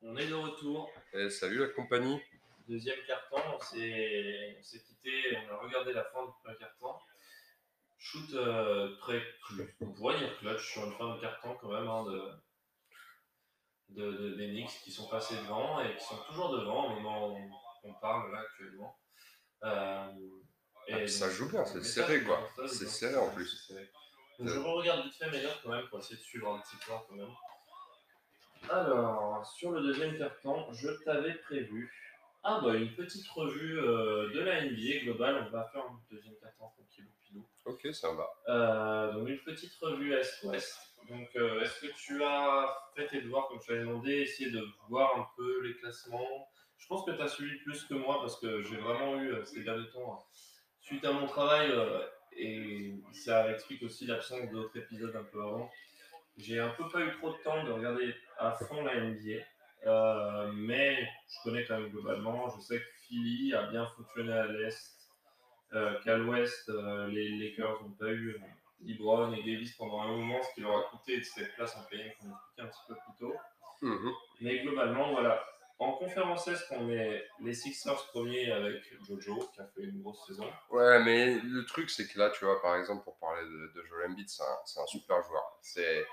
[0.01, 0.89] On est de retour.
[1.13, 2.21] Et salut la compagnie.
[2.67, 6.93] Deuxième carton, on s'est quitté, on a regardé la fin du premier carton.
[7.97, 11.87] Shoot euh, très clutch, on pourrait dire clutch sur une fin de carton quand même
[11.87, 12.31] hein, de,
[13.89, 17.33] de, de- des Knicks qui sont passés devant et qui sont toujours devant au moment
[17.33, 17.51] où
[17.83, 18.97] on parle là actuellement.
[19.63, 20.11] Euh,
[20.91, 22.47] Ah, ça joue bien, c'est serré, quoi.
[22.67, 23.71] C'est serré, en plus.
[24.39, 26.75] Donc, je regarde vite fait mes notes quand même pour essayer de suivre un petit
[26.77, 27.33] peu quand même.
[28.69, 31.91] Alors, sur le deuxième carton, je t'avais prévu.
[32.49, 36.33] Ah bah une petite revue euh, de la NBA globale, on va faire un deuxième
[36.41, 37.45] carton tranquille pilou.
[37.65, 38.25] Ok, ça va.
[38.47, 40.77] Euh, donc une petite revue Est-Ouest.
[41.09, 44.65] Donc euh, est-ce que tu as fait tes devoirs comme je t'avais demandé, essayé de
[44.87, 46.47] voir un peu les classements?
[46.77, 49.65] Je pense que tu as suivi plus que moi parce que j'ai vraiment eu ces
[49.65, 50.25] derniers temps,
[50.79, 51.69] suite à mon travail,
[52.31, 55.69] et ça explique aussi l'absence d'autres épisodes un peu avant,
[56.37, 59.43] j'ai un peu pas eu trop de temps de regarder à fond la NBA.
[59.85, 62.49] Euh, mais je connais quand même globalement.
[62.49, 64.95] Je sais que Philly a bien fonctionné à l'Est,
[65.73, 68.37] euh, qu'à l'Ouest, euh, les Lakers n'ont pas eu
[68.81, 72.15] LeBron et Davis pendant un moment, ce qui leur a coûté cette place en play
[72.19, 73.35] qu'on expliquait un petit peu plus tôt.
[73.81, 74.11] Mhm.
[74.41, 75.43] Mais globalement, voilà.
[75.79, 80.25] En conférence Est, on est les Sixers premiers avec Jojo, qui a fait une grosse
[80.25, 80.51] saison.
[80.71, 83.85] Ouais, mais le truc, c'est que là, tu vois, par exemple, pour parler de, de
[83.85, 85.59] Joel Embiid, c'est un, un super joueur.
[85.61, 86.03] C'est,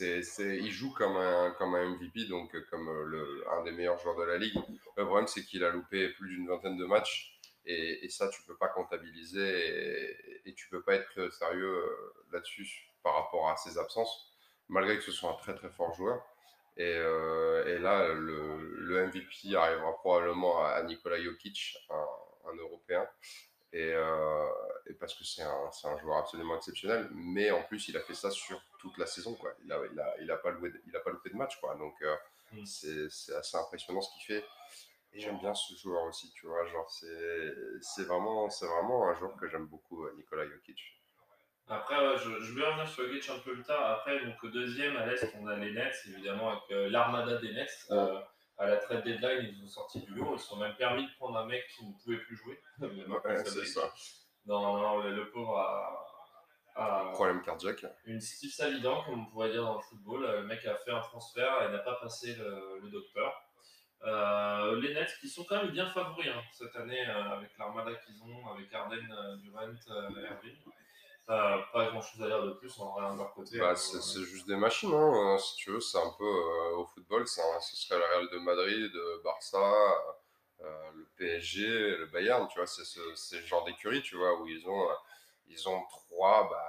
[0.00, 4.16] il joue comme un, comme un MVP, donc euh, comme euh, un des meilleurs joueurs
[4.16, 4.56] de la ligue.
[4.96, 7.34] Le problème, c'est qu'il a loupé plus d'une vingtaine de matchs,
[7.70, 10.08] et, ça, tu peux pas comptabiliser,
[10.46, 14.32] et, et tu peux pas être sérieux euh, là-dessus par rapport à ses absences,
[14.68, 16.24] malgré que ce soit un très très fort joueur.
[16.76, 16.94] Et,
[17.80, 23.06] là, le, MVP arrivera probablement à, Nikola Jokic, un Européen
[23.72, 24.46] et, euh,
[24.86, 28.30] et parce que c'est un, joueur absolument exceptionnel, mais en plus il a fait ça
[28.30, 29.52] sur toute la saison, quoi.
[29.64, 31.74] Il a, il a, il a pas loupé, il a pas loupé de match, quoi.
[31.74, 32.16] Donc euh,
[32.52, 32.64] Mm.
[32.64, 34.44] c'est, assez impressionnant ce qu'il fait.
[35.12, 36.66] Et j'aime bien ce joueur aussi, tu vois.
[36.66, 40.94] Genre c'est, vraiment, vraiment un joueur que j'aime beaucoup, euh, Nikola Jokic.
[41.66, 43.98] Après, ouais, je, je vais revenir sur Jokic un peu plus tard.
[43.98, 47.52] Après, donc au deuxième à l'Est, on a les Nets, évidemment, avec euh, l'armada des
[47.52, 47.88] Nets.
[48.58, 50.34] À la trade deadline, ils ont sorti du lot.
[50.34, 52.60] Ils se sont même permis de prendre un mec qui ne pouvait plus jouer.
[52.80, 53.92] Ouais, c'est ça.
[54.46, 56.06] Non, non, le, pauvre a,
[56.74, 57.84] a Problème cardiaque.
[58.04, 60.22] une Steve Savidan, comme on pourrait dire dans le football.
[60.22, 63.32] Le mec a fait un transfert et n'a pas passé le, le docteur.
[64.04, 67.90] Euh, les Nets qui sont quand même bien favoris hein, cette année euh, avec l'armada
[67.96, 70.56] qu'ils ont, avec Arden, euh, Durant, euh, Irving.
[71.30, 73.58] Euh, pas grand chose à dire de plus, on rien de leur côté.
[73.58, 73.76] Bah, hein.
[73.76, 75.34] c'est, c'est juste des machines, hein.
[75.34, 75.80] euh, si tu veux.
[75.80, 79.94] C'est un peu euh, au football, c'est un- ce serait le Real de Madrid, Barça,
[80.62, 81.66] euh, le PSG,
[81.98, 82.66] le Bayern, tu vois.
[82.66, 84.94] C'est ce, c'est le genre d'écurie, tu vois, où ils ont, euh,
[85.48, 86.66] ils ont trois, bah,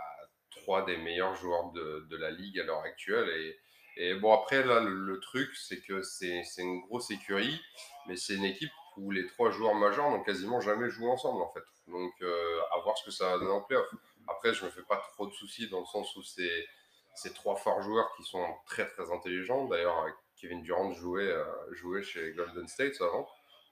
[0.51, 3.29] trois des meilleurs joueurs de, de la ligue à l'heure actuelle.
[3.29, 3.59] Et,
[3.95, 7.61] et bon, après, là, le, le truc, c'est que c'est, c'est une grosse écurie,
[8.07, 11.49] mais c'est une équipe où les trois joueurs majeurs n'ont quasiment jamais joué ensemble, en
[11.53, 11.63] fait.
[11.87, 13.87] Donc, euh, à voir ce que ça va donner en playoff.
[14.29, 16.67] Après, je me fais pas trop de soucis dans le sens où c'est
[17.15, 19.65] ces trois forts joueurs qui sont très très intelligents.
[19.65, 20.05] D'ailleurs,
[20.37, 23.27] Kevin Durant jouait, euh, jouait chez Golden State avant.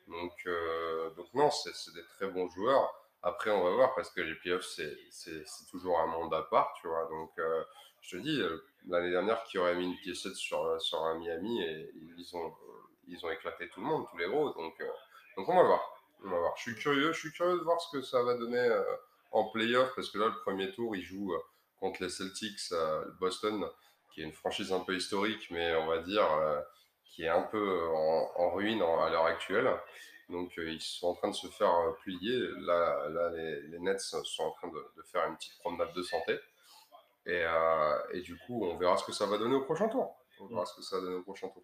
[0.07, 2.93] Donc, euh, donc non, c'est des très bons joueurs.
[3.23, 4.97] Après, on va voir parce que les playoffs, c'est
[5.69, 7.05] toujours un monde à part, tu vois.
[7.05, 7.63] Donc, euh,
[8.01, 8.41] je te dis,
[8.87, 12.53] l'année dernière, qui aurait mis une piécette sur, sur un Miami et ils ont,
[13.07, 14.53] ils ont éclaté tout le monde, tous les gros.
[14.53, 14.81] Donc,
[15.35, 16.03] donc on va voir.
[16.23, 16.53] On va voir.
[16.57, 18.69] Je suis curieux, je suis curieux de voir ce que ça va donner
[19.37, 21.39] en playoff parce que là, le premier tour, ils jouent euh,
[21.79, 23.65] contre les Celtics à Boston,
[24.13, 26.59] qui est une franchise un peu historique, mais on va dire euh,
[27.17, 29.69] qui est un peu en, ruine à l'heure actuelle.
[30.29, 32.37] Donc euh, ils sont en train de se faire euh, plier.
[32.59, 36.37] Là, les, Nets sont en train de, faire une petite promenade de santé.
[37.25, 40.15] Et, euh, et du coup, on verra ce que ça va donner au prochain tour.
[40.39, 41.63] On verra ce que ça va donner au prochain tour.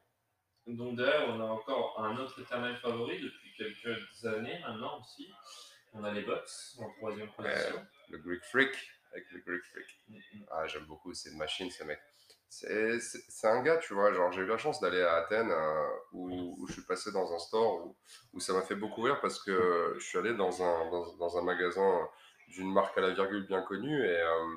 [0.65, 5.29] Donc d'ailleurs, on a encore un autre éternel favori depuis quelques années maintenant aussi.
[5.93, 7.86] On a les Bucks en troisième position.
[8.10, 8.75] Le Greek Freak,
[9.12, 9.88] avec le Greek Freak.
[10.08, 10.45] Mm, mm.
[10.51, 11.99] Ah, j'aime beaucoup, c'est une machine, ce mec.
[12.49, 16.56] C'est un gars, tu vois, genre j'ai eu la chance d'aller à Athènes euh, où,
[16.60, 17.95] où je suis passé dans un store où,
[18.34, 21.38] où ça m'a fait beaucoup rire parce que je suis allé dans un, dans, dans
[21.38, 22.08] un magasin
[22.49, 24.56] d'une marque à la virgule bien connue et, euh,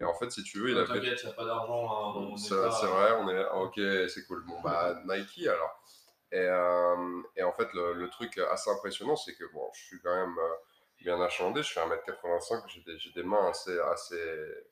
[0.00, 0.94] Et en fait, si tu veux, il a fait.
[0.94, 2.32] T'inquiète, il pas d'argent.
[2.32, 3.44] hein, C'est vrai, on est.
[3.54, 3.74] Ok,
[4.08, 4.44] c'est cool.
[4.46, 5.82] Bon, bah, Nike alors.
[6.30, 10.00] Et, euh, et en fait, le, le truc assez impressionnant, c'est que bon, je suis
[10.00, 10.54] quand même euh,
[11.02, 14.20] bien achalandé, je fais 1m85, j'ai des, j'ai des mains assez, assez,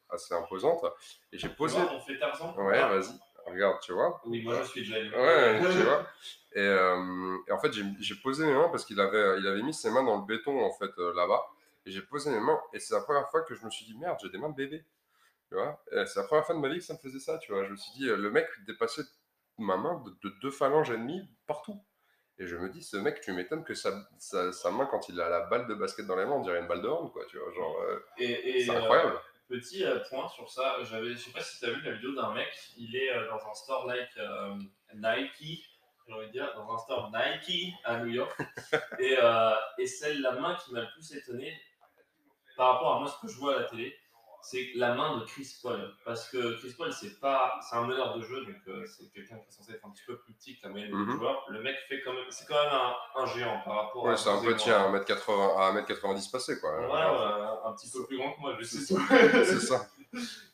[0.09, 0.85] assez imposantes.
[1.33, 1.81] Et j'ai posé.
[1.81, 3.12] vois, on fait Tarzan Ouais, Ah, vas-y,
[3.47, 4.21] regarde, tu vois.
[4.25, 4.97] Oui, moi je suis déjà.
[5.19, 6.07] Ouais, tu vois.
[6.53, 9.75] Et, euh, et en fait, j'ai posé mes mains parce qu'il avait, il avait mis
[9.75, 11.43] ses mains dans le béton, en fait, euh, là-bas.
[11.87, 13.97] Et j'ai posé mes mains, et c'est la première fois que je me suis dit,
[13.97, 14.85] merde, j'ai des mains de bébé.
[15.49, 15.83] Tu vois.
[16.07, 17.64] C'est la première fois de ma vie que ça me faisait ça, tu vois.
[17.64, 19.03] Je me suis dit, euh, le mec dépassait
[19.59, 21.81] ma main de, de deux phalanges et demie partout.
[22.40, 25.20] Et je me dis, ce mec, tu m'étonnes que sa, sa, sa main, quand il
[25.20, 27.22] a la balle de basket dans les mains, on dirait une balle de hand, quoi,
[27.26, 27.53] tu vois.
[27.53, 29.20] Genre, euh, Et, et, c'est euh, incroyable.
[29.46, 32.33] Petit euh, point sur ça, je sais pas si tu as vu la vidéo d'un
[32.33, 32.48] mec,
[32.79, 34.55] il est dans un store like euh,
[34.94, 35.68] Nike,
[36.09, 38.35] j'ai envie de dire, dans un store Nike à New York,
[38.98, 41.61] et, euh, et c'est la main qui m'a le plus étonné
[42.57, 43.94] par rapport à moi ce que je vois à la télé,
[44.42, 48.16] c'est la main de Chris Paul, parce que Chris Paul c'est pas, c'est un meneur
[48.16, 50.57] de jeu, donc euh, c'est quelqu'un qui est censé être un petit peu plus petit
[50.59, 51.12] que la moyenne des Mhm.
[51.16, 51.44] joueurs.
[51.48, 54.11] Le mec fait quand même, c'est quand même un, un géant par rapport à.
[54.11, 56.70] Ouais, c'est un petit à 1m80, à 1m90 passé, quoi.
[56.79, 59.44] Ouais, ouais, un petit peu plus grand que moi, je sais C'est tout.
[59.44, 59.87] C'est ça.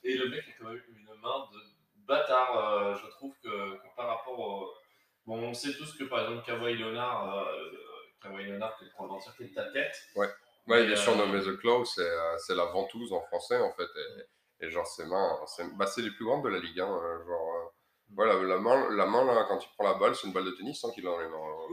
[0.05, 1.59] Et le mec a quand même une main de
[2.07, 2.59] bâtard.
[2.59, 4.69] euh, je trouve que, que par rapport au.
[5.27, 7.73] Bon, on sait tous que par exemple, Kawhi Leonard, euh,
[8.23, 9.95] Kawhi Leonard qui prend l'entièreté de ta tête.
[10.15, 10.29] Ouais,
[10.81, 13.89] il est euh, surnommé The Claw, c'est euh, c'est la ventouse en français, en fait.
[14.61, 16.85] Et, et genre, ses mains, c'est bah, c'est les plus grandes de la Ligue 1.
[16.85, 17.69] euh, genre, euh,
[18.15, 20.53] voilà, la main, la main là, quand il prend la balle, c'est une balle de
[20.53, 21.25] tennis sans qu'il ait dans Oui,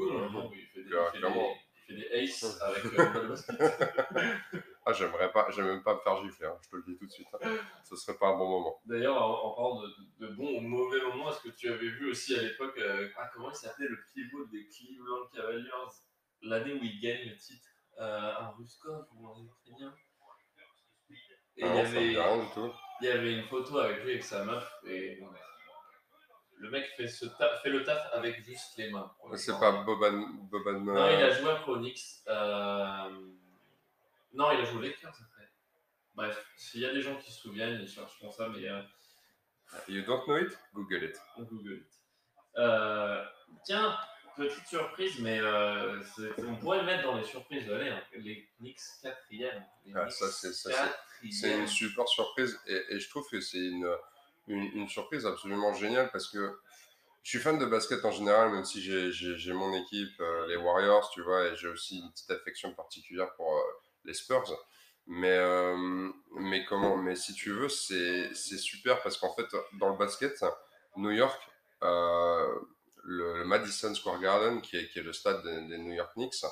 [0.09, 1.53] euh, non, non, oui, il fait des, clairement.
[1.87, 3.55] il fait des, il fait des aces avec euh, le basket.
[4.85, 7.05] Ah, j'aimerais pas, j'aime même pas me faire gifler, hein, je te le dis tout
[7.05, 7.27] de suite.
[7.41, 7.49] hein.
[7.85, 8.81] Ce serait pas un bon moment.
[8.85, 9.81] D'ailleurs, en, en parlant
[10.19, 13.29] de, bons ou mauvais moments, est-ce que tu avais vu aussi à l'époque, euh, ah,
[13.33, 15.69] comment il s'appelait le pivot des Cleveland Cavaliers
[16.41, 17.65] l'année où il gagne le titre?
[17.69, 19.93] euh, Un Ruskov ou un Ukrainien
[21.57, 25.21] Et Ah il, y avait, il y une photo avec lui avec sa meuf et
[26.57, 29.11] le mec fait, ce taf, fait le taf avec juste les mains.
[29.35, 30.27] C'est pas Boban.
[30.49, 32.23] Boban Non, euh, il a joué à Chronix.
[32.27, 33.09] Euh...
[34.33, 35.49] Non, il a joué Lakers après.
[36.15, 38.81] Bref, s'il y a des gens qui se souviennent, ils chercheront ça, mais euh,
[39.87, 40.57] You don't know it?
[40.73, 41.19] Google it.
[41.37, 41.87] Google it.
[42.57, 43.25] Euh,
[43.65, 43.97] tiens,
[44.35, 45.99] petite surprise, mais euh,
[46.39, 47.89] on pourrait le mettre dans les surprises de l'année.
[47.89, 48.01] hein.
[48.17, 49.63] Les Knicks quatrième.
[49.95, 53.87] Ah, ça, c'est- une super surprise et, et je trouve que c'est une,
[54.47, 56.59] une, une surprise absolument géniale parce que
[57.23, 61.09] je suis fan de basket en général, même si j'ai- mon équipe, euh, les Warriors,
[61.11, 63.61] tu vois, et j'ai aussi une petite affection particulière pour euh,
[64.05, 64.43] les Spurs.
[65.05, 65.37] Mais,
[66.35, 69.47] mais comment Mais si tu veux, c'est c'est super parce qu'en fait,
[69.79, 70.43] dans le basket,
[70.95, 71.41] New York,
[71.83, 72.47] euh,
[73.03, 76.45] le, Madison Square Garden, qui est, qui est le stade des, New York Knicks,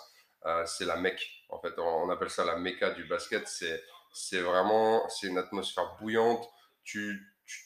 [0.45, 1.43] euh, c'est la Mecque.
[1.49, 3.47] En fait, on, appelle ça la Mecca du basket.
[3.47, 3.81] C'est
[4.13, 6.45] c'est vraiment c'est une atmosphère bouillante.
[6.83, 7.21] Tu,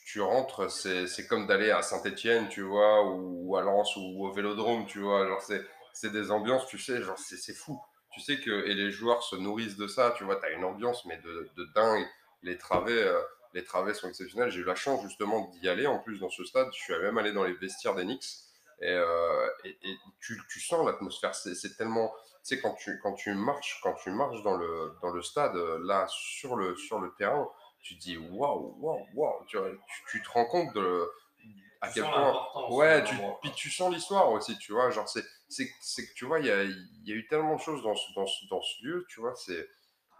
[0.06, 4.26] tu, rentres, c'est c'est comme d'aller à Saint-Etienne, tu vois, ou, ou à Lens, ou
[4.26, 5.26] au Vélodrome, tu vois.
[5.26, 7.80] Genre, c'est c'est des ambiances, tu sais, genre, c'est c'est fou.
[8.12, 10.64] Tu sais que et les joueurs se nourrissent de ça, tu vois, tu as une
[10.64, 12.06] ambiance, mais de, de dingue.
[12.42, 13.20] Les travées, euh,
[13.54, 14.50] les travées sont exceptionnelles.
[14.50, 16.68] J'ai eu la chance justement d'y aller en plus dans ce stade.
[16.74, 18.46] Je suis même allé dans les vestiaires des Knicks.
[18.80, 21.34] Et, euh, et, et tu, tu sens l'atmosphère.
[21.34, 22.12] C'est tellement.
[22.46, 25.56] Tu sais, quand tu, quand tu marches, quand tu marches dans le, dans le stade,
[25.56, 27.48] euh, là, sur le, sur le terrain,
[27.80, 29.44] tu te dis waouh, waouh, waouh.
[29.46, 29.58] Tu,
[30.10, 31.08] tu, te rends compte de
[31.80, 32.46] à quel point.
[32.70, 34.90] Ouais, tu, puis tu sens l'histoire aussi, tu vois.
[34.90, 37.56] Genre, c'est, c'est, c'est que tu vois, il y a, il y a eu tellement
[37.56, 39.34] de choses dans ce, dans ce, dans ce lieu, tu vois.
[39.34, 39.68] C'est,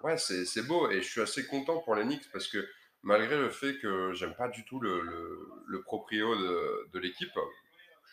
[0.03, 0.91] ouais, c'est, c'est beau.
[0.91, 2.67] Et je suis assez content pour les Knicks parce que
[3.03, 7.33] malgré le fait que j'aime pas du tout le, le, le proprio de, de l'équipe,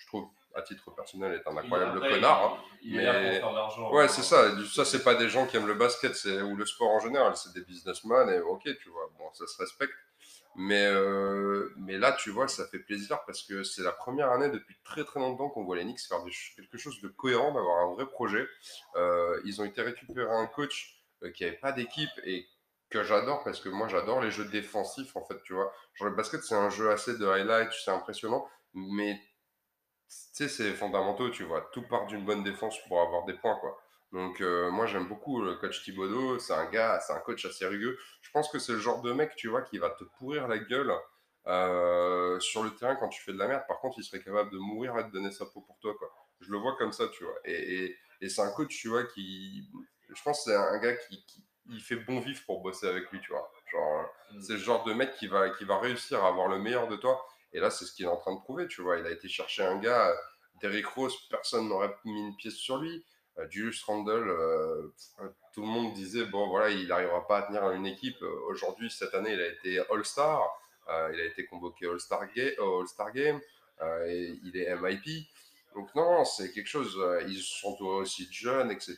[0.04, 2.44] je trouve, à titre personnel, est un incroyable Après, connard.
[2.44, 2.58] hein.
[2.84, 3.92] Il, il est là mais- pour faire de l'argent.
[3.94, 4.08] Ouais, hein.
[4.08, 4.52] c'est ça.
[4.74, 7.36] Ça, c'est pas des gens qui aiment le basket ou le sport en général.
[7.36, 9.10] C'est des businessmen et ok, tu vois.
[9.18, 9.94] Bon, ça se respecte.
[10.56, 14.50] Mais, euh, mais là, tu vois, ça fait plaisir parce que c'est la première année
[14.50, 17.80] depuis très très longtemps qu'on voit les Knicks faire des quelque chose de cohérent, d'avoir
[17.90, 18.48] un vrai projet.
[18.96, 22.46] Euh, ils ont été récupérer un coach euh, qui avait pas d'équipe et
[22.92, 25.74] que j'adore parce que moi j'adore les jeux défensifs en fait, tu vois.
[25.96, 29.20] Genre le basket, c'est un jeu assez de highlight, c'est impressionnant, mais
[30.36, 31.70] tu sais, c'est fondamentaux, tu vois.
[31.74, 33.80] Tout part d'une bonne défense pour avoir des points, quoi.
[34.12, 36.40] Donc, euh, moi, j'aime beaucoup le coach Thibodeau.
[36.40, 37.98] C'est un gars, c'est un coach assez rigueux.
[38.22, 40.60] Je pense que c'est le genre de mec, tu vois, qui va te pourrir la
[40.60, 40.94] gueule
[41.48, 43.64] euh, sur le terrain quand tu fais de la merde.
[43.68, 46.10] Par contre, il serait capable de mourir et de donner sa peau pour toi, quoi.
[46.42, 47.36] Je le vois comme ça, tu vois.
[47.46, 49.70] Et, et, et c'est un coach, tu vois, qui.
[50.14, 53.10] Je pense que c'est un gars qui, qui il fait bon vivre pour bosser avec
[53.12, 53.50] lui, tu vois.
[53.72, 54.42] Genre, Mm.
[54.42, 56.96] c'est le genre de mec qui va, qui va réussir à avoir le meilleur de
[56.96, 57.26] toi.
[57.54, 58.98] Et là, c'est ce qu'il est en train de prouver, tu vois.
[58.98, 60.16] Il a été chercher un gars, euh,
[60.62, 63.06] Derrick Rose, personne n'aurait mis une pièce sur lui.
[63.38, 64.94] Euh, Julius Randle, euh,
[65.54, 68.22] tout le monde disait, bon, voilà, il n'arrivera pas à tenir une équipe.
[68.48, 70.42] Aujourd'hui, cette année, il a été All-Star.
[71.14, 73.40] il a été convoqué All-Star All -Star Game.
[73.82, 75.28] il est MIP.
[75.76, 78.98] Donc non, c'est quelque chose, ils sont aussi jeunes, etc.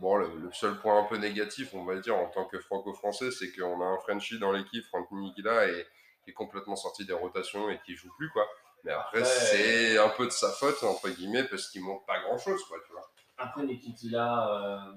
[0.00, 3.52] bon, le, seul point un peu négatif, on va dire, en tant que franco-français, c'est
[3.52, 5.86] qu'on a un Frenchie dans l'équipe, Franck Nikila, et
[6.26, 8.44] qui est complètement sorti des rotations et qui joue plus, quoi.
[8.82, 12.62] Mais après, c'est un peu de sa faute, entre guillemets, parce qu'il manque pas grand-chose,
[12.64, 13.08] quoi, tu vois.
[13.38, 14.92] Après, Nikitila, euh,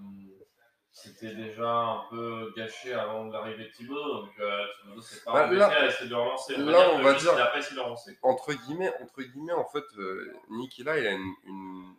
[0.91, 5.53] c'était déjà un peu gâché avant l'arrivée de Thibaut, donc euh, Thibaut s'est pas bah,
[5.53, 6.57] là, à essayer de relancer.
[6.57, 7.31] Là, on va dire,
[8.23, 11.95] entre guillemets, entre guillemets, en fait, euh, Nikila, il a une, une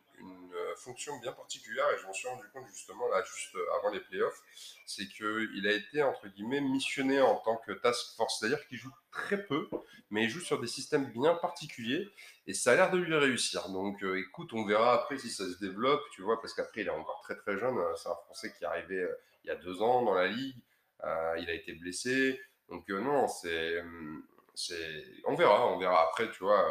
[0.77, 4.41] fonction bien particulière et je m'en suis rendu compte justement là, juste avant les playoffs,
[4.87, 8.93] c'est qu'il a été entre guillemets missionné en tant que task force, c'est-à-dire qu'il joue
[9.11, 9.69] très peu,
[10.11, 12.09] mais il joue sur des systèmes bien particuliers
[12.47, 13.69] et ça a l'air de lui réussir.
[13.69, 16.87] Donc euh, écoute, on verra après si ça se développe, tu vois, parce qu'après il
[16.87, 19.57] est encore très très jeune, c'est un Français qui est arrivé euh, il y a
[19.57, 20.57] deux ans dans la ligue,
[21.05, 23.83] euh, il a été blessé, donc non, c'est,
[24.55, 26.65] c'est, on verra, on verra après, tu vois.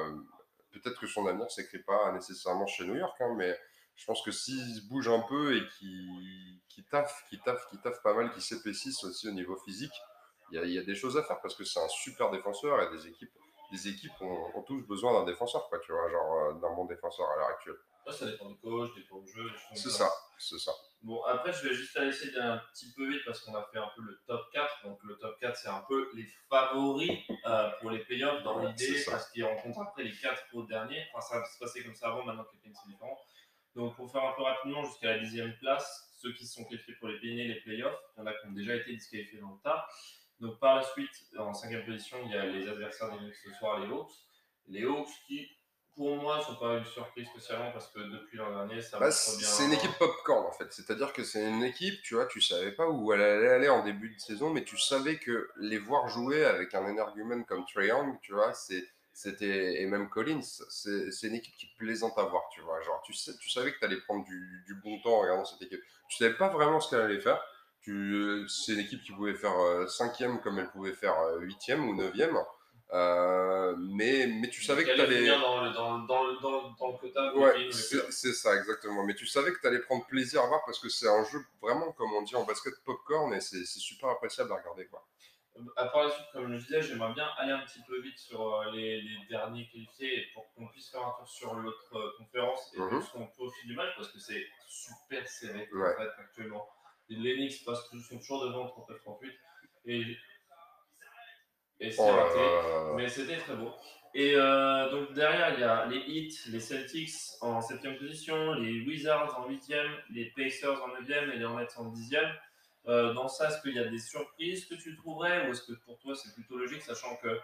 [0.72, 3.60] Peut-être que son avenir s'écrit pas nécessairement chez New York, hein, mais
[4.00, 7.82] je pense que s'il se bouge un peu et qu'il qu taffe, qu'il taffe, qu'il
[7.82, 9.92] taffe pas mal, qu'il s'épaississe aussi au niveau physique,
[10.52, 13.08] il y, a, des choses à faire parce que c'est un super défenseur et des
[13.08, 13.30] équipes,
[13.72, 17.30] des équipes ont, tous besoin d'un défenseur, quoi, tu vois, genre euh, d'un bon défenseur
[17.30, 17.76] à l'heure actuelle.
[18.10, 19.52] ça dépend du coach, des plans de jeu.
[19.76, 20.10] C'est ça,
[20.40, 20.72] c'est ça.
[21.02, 23.80] Bon, après, je vais juste essayer d'aller un petit peu vite parce qu'on a fait
[23.80, 24.86] un peu le top 4.
[24.86, 27.12] Donc, le top 4, c'est un peu les favoris
[27.46, 31.06] euh, pour les playoffs dans l'idée parce qu'ils rencontrent après les 4 autres derniers.
[31.14, 33.18] Enfin, ça va se passer comme ça avant, maintenant que les c'est différent.
[33.80, 37.08] Donc, pour faire un peu rapidement, jusqu'à la dixième place, ceux qui sont qualifiés pour
[37.08, 39.60] les pays les playoffs, il y en a qui ont déjà été disqualifiés dans le
[39.64, 39.88] tas.
[40.42, 43.54] Donc, par la suite, en cinquième position, il y a les adversaires des Knicks ce
[43.54, 44.12] soir, les Hawks.
[44.68, 45.48] Les Hawks qui,
[45.96, 49.08] pour moi, ne sont pas une surprise spécialement parce que depuis l'an dernier, ça va
[49.08, 49.48] bah, bien.
[49.48, 50.72] C'est une équipe popcorn en fait.
[50.74, 53.84] C'est-à-dire que c'est une équipe, tu vois, tu savais pas où elle allait aller en
[53.84, 57.88] début de saison, mais tu savais que les voir jouer avec un énergumène comme Trae
[57.88, 58.86] Young, tu vois, c'est
[59.20, 62.80] c'était et même Collins, c'est une équipe qui plaisante à voir, tu vois.
[62.82, 65.44] Genre, tu, sais, tu savais que tu allais prendre du, du, bon temps en regardant
[65.44, 65.82] cette équipe.
[66.08, 67.44] Tu savais pas vraiment ce qu'elle allait faire.
[67.84, 71.90] C'est une équipe qui pouvait faire 5 euh, cinquième comme elle pouvait faire euh, huitième
[71.90, 72.38] ou neuvième.
[72.94, 75.28] Euh, mais, mais tu savais que tu allais.
[75.28, 77.36] Dans le, dans, dans, dans, dans le quota.
[77.36, 79.04] Ouais, c'est ça, exactement.
[79.04, 81.40] Mais tu savais que tu allais prendre plaisir à voir parce que c'est un jeu
[81.62, 84.86] vraiment, comme on dit en basket, popcorn et c'est super appréciable à regarder.
[84.86, 85.06] Quoi
[85.76, 88.56] à part la suite, comme je disais, j'aimerais bien aller un petit peu vite sur
[88.56, 92.80] euh, les, derniers qualifiés pour qu'on puisse faire un tour sur l'autre euh, conférence et
[92.80, 96.10] mm ce qu'on peut au fil du match parce que c'est super serré en fait,
[96.20, 96.68] actuellement.
[97.10, 99.32] Les sont toujours devant 39-38
[99.86, 100.18] et,
[101.80, 103.74] et c'est oh raté, mais c'était très beau.
[104.14, 108.82] Et euh, donc derrière, il y a les Heat, les Celtics en 7 position, les
[108.82, 109.74] Wizards en 8
[110.12, 112.16] les Pacers en 9 et les Hornets en 10
[112.90, 115.74] euh, dans ça, est-ce qu'il y a des surprises que tu trouverais ou est-ce que
[115.86, 117.40] pour toi c'est plutôt logique, sachant que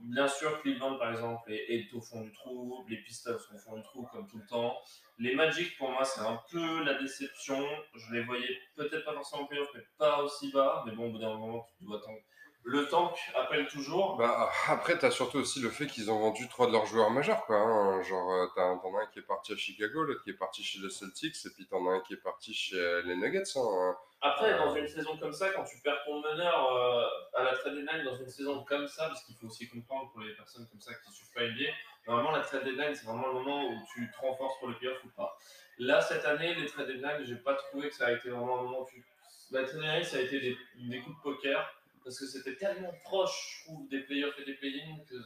[0.00, 3.76] bien sûr Cleveland par exemple est, au fond du trou, les Pistons sont au fond
[3.76, 4.76] du trou comme tout le temps.
[5.18, 7.64] Les Magic pour moi c'est un peu la déception.
[7.94, 10.82] Je les voyais peut-être pas forcément en playoff, mais pas aussi bas.
[10.84, 12.18] Mais bon, au bout d'un moment, tu dois attendre.
[12.64, 14.16] Le tank appelle toujours.
[14.16, 17.10] Bah, après, tu as surtout aussi le fait qu'ils ont vendu trois de leurs joueurs
[17.10, 17.44] majeurs.
[17.44, 18.02] Quoi, hein.
[18.02, 20.78] Genre, euh, t'en as un qui est parti à Chicago, l'autre qui est parti chez
[20.78, 23.42] les Celtics, et puis t'en as un qui est parti chez les Nuggets.
[23.56, 23.96] Hein.
[24.24, 27.74] Après, dans une saison comme ça, quand tu perds ton meneur euh, à la trade
[27.74, 30.80] deadline, dans une saison comme ça, parce qu'il faut aussi comprendre pour les personnes comme
[30.80, 31.70] ça qui suivent pas NBA,
[32.06, 35.02] normalement la trade deadline, c'est vraiment le moment où tu te renforces pour les playoffs
[35.04, 35.36] ou pas.
[35.78, 38.62] Là, cette année, les trade deadline, j'ai pas trouvé que ça a été vraiment un
[38.62, 39.04] moment où tu.
[39.50, 42.92] La trade deadline, ça a été des, des coups de poker, parce que c'était tellement
[43.02, 45.16] proche, je trouve, des playoffs et des play-ins que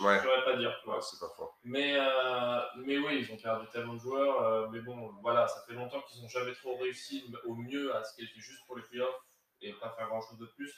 [0.00, 0.16] Ouais.
[0.16, 0.72] Je pourrais pas dire.
[1.02, 1.58] c'est pas fort.
[1.64, 4.42] Mais, euh, mais oui, ils ont perdu tellement de joueurs.
[4.42, 8.04] Euh, mais bon, voilà, ça fait longtemps qu'ils n'ont jamais trop réussi au mieux à
[8.04, 9.20] ce qu'ils étaient juste pour les playoffs
[9.62, 10.72] et pas faire grand chose de plus.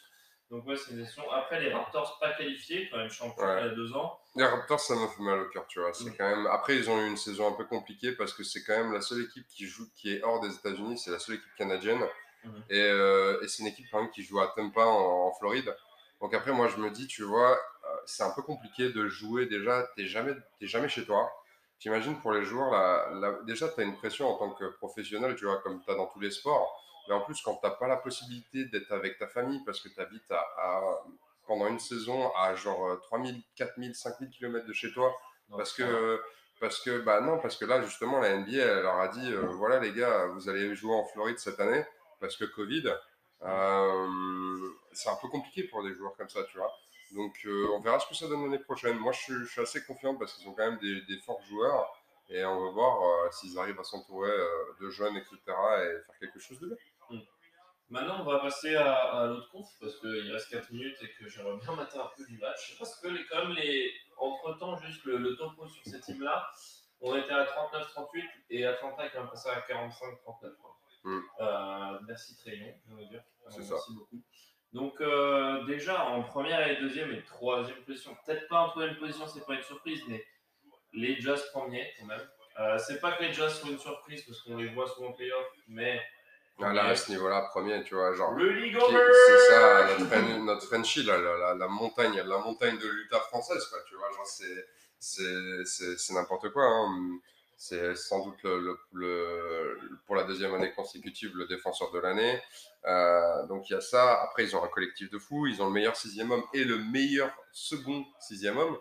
[0.50, 1.30] Donc, ouais, c'est une question.
[1.30, 4.20] Après, les Raptors pas qualifiés, quand même champions il y a deux ans.
[4.36, 5.94] Les Raptors, ça m'a fait mal au cœur, tu vois.
[5.94, 6.16] C'est mm.
[6.18, 6.46] quand même...
[6.46, 9.00] Après, ils ont eu une saison un peu compliquée parce que c'est quand même la
[9.00, 12.02] seule équipe qui joue, qui est hors des États-Unis, c'est la seule équipe canadienne.
[12.44, 12.50] Mm.
[12.68, 15.74] Et, euh, et c'est une équipe quand même qui joue à Tampa en Floride.
[16.22, 19.46] Donc après, moi, je me dis, tu vois, euh, c'est un peu compliqué de jouer
[19.46, 21.28] déjà, tu n'es jamais, jamais chez toi.
[21.80, 25.46] T'imagines pour les joueurs, là, déjà, tu as une pression en tant que professionnel, tu
[25.46, 26.80] vois, comme tu as dans tous les sports.
[27.08, 29.88] Mais en plus, quand tu n'as pas la possibilité d'être avec ta famille parce que
[29.88, 31.02] tu habites à,
[31.44, 35.12] pendant une saison à genre 3000, 4000, 5000 km de chez toi,
[35.50, 36.22] parce que,
[36.60, 39.46] parce que, bah non, parce que là, justement, la NBA, elle leur a dit, euh,
[39.48, 41.84] voilà les gars, vous allez jouer en Floride cette année,
[42.20, 42.84] parce que Covid,
[43.42, 46.72] c'est un peu compliqué pour des joueurs comme ça, tu vois.
[47.12, 48.96] Donc euh, on verra ce que ça donne l'année prochaine.
[48.96, 51.98] Moi je suis, assez confiant parce qu'ils ont quand même des, forts joueurs.
[52.28, 54.32] Et on va voir s'ils arrivent à s'entourer
[54.80, 55.36] de jeunes, etc.
[55.38, 56.76] et faire quelque chose de bien.
[57.10, 57.20] Hmm.
[57.90, 61.58] Maintenant, on va passer à, l'autre conf parce qu'il reste 4 minutes et que j'aimerais
[61.58, 62.74] bien mater un peu du match.
[62.78, 63.92] Parce que les, quand même, les...
[64.16, 66.48] entre-temps, juste le, le topo sur ces teams-là,
[67.02, 70.54] on était à 39-38 et Atlanta est quand même passé à 45-39.
[71.04, 71.20] Mm.
[71.40, 73.22] Euh, merci Trayon, je veux dire.
[73.46, 74.22] Euh, merci beaucoup.
[74.72, 79.26] Donc euh, déjà en première et deuxième et troisième position, peut-être pas en troisième position,
[79.26, 80.24] c'est pas une surprise, mais
[80.94, 82.78] les Jazz premiers quand même.
[82.78, 85.46] c'est pas que les Jazz sont une surprise parce qu'on les voit souvent en playoff,
[85.68, 86.00] mais
[86.60, 88.32] ah, là, à ce niveau-là, premier, tu vois, genre.
[88.34, 93.64] Le C'est ça, notre, notre Frenchie, la, la, la, montagne, la montagne de l'Utah française,
[93.66, 94.26] quoi, tu vois, genre,
[94.98, 96.64] c'est n'importe quoi.
[96.64, 97.18] Hein.
[97.64, 98.44] C'est sans doute
[100.04, 102.42] pour la deuxième année consécutive le défenseur de l'année.
[102.86, 104.20] Euh, donc il y a ça.
[104.20, 105.46] Après, ils ont un collectif de fous.
[105.46, 108.76] Ils ont le meilleur sixième homme et le meilleur second sixième homme.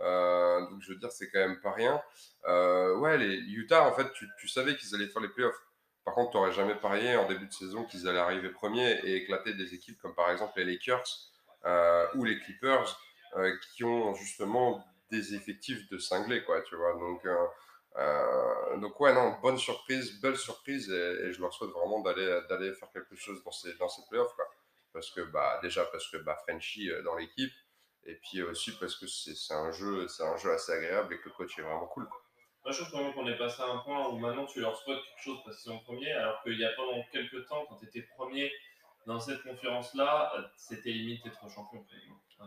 [0.00, 2.00] Euh, donc je veux dire, c'est quand même pas rien.
[2.46, 5.60] Euh, ouais, les Utah, en fait, tu, tu savais qu'ils allaient faire les playoffs.
[6.04, 9.16] Par contre, tu n'aurais jamais parié en début de saison qu'ils allaient arriver premiers et
[9.16, 11.32] éclater des équipes comme par exemple les Lakers
[12.14, 12.96] ou les Clippers
[13.74, 16.92] qui ont justement des effectifs de cinglés, quoi, tu vois.
[16.92, 17.26] Donc,
[17.96, 22.90] euh, donc ouais, non, bonne surprise, belle surprise, et, je leur souhaite vraiment d'aller faire
[22.92, 24.46] quelque chose dans ces dans ces playoffs, quoi.
[24.92, 27.52] Parce que bah déjà parce que bah Frenchy euh, dans l'équipe,
[28.04, 31.28] et puis aussi parce que c'est un jeu c'est un jeu assez agréable et que
[31.28, 32.08] le coach est vraiment cool.
[32.08, 32.20] Quoi.
[32.64, 35.22] Moi, je trouve qu'on est passé à un point où maintenant tu leur souhaites quelque
[35.22, 38.02] chose parce qu'ils sont premiers, alors qu'il y a pendant quelques temps, quand tu étais
[38.02, 38.52] premier
[39.06, 41.84] dans cette conférence-là, c'était limite d'être champion.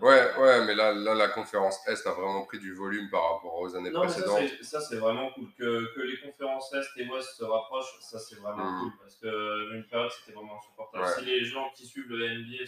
[0.02, 3.60] Ouais, ouais, mais là, là, la conférence Est a vraiment pris du volume par rapport
[3.60, 4.50] aux années précédentes.
[4.62, 5.54] Ça, c'est vraiment cool.
[5.56, 8.80] Que, que, les conférences Est et Ouest se rapprochent, ça, c'est vraiment mm.
[8.82, 8.92] cool.
[9.00, 11.06] Parce qu'une période, c'était vraiment insupportable.
[11.20, 12.64] Si les gens qui suivent le NBA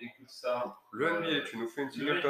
[0.00, 0.76] écoutent ça.
[0.92, 2.20] Le euh, NBA, tu nous fais une petite Ouais,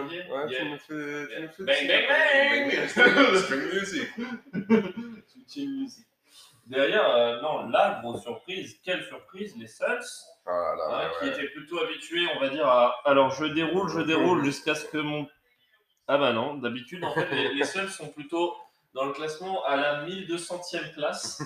[0.49, 1.26] tu nous fais.
[1.34, 4.09] Tu nous fais bang, bang, bang, String music.
[5.57, 6.07] music.
[6.66, 12.26] D'ailleurs, euh, non, la grosse surprise, quelle surprise, les Suns ah qui était plutôt habitué,
[12.36, 12.96] on va dire, à.
[13.05, 15.28] Alors, je déroule, je déroule jusqu'à ce que mon.
[16.07, 18.57] Ah bah non, d'habitude, en fait, les, les seuls sont plutôt
[18.94, 21.42] dans le classement à la 1200e place.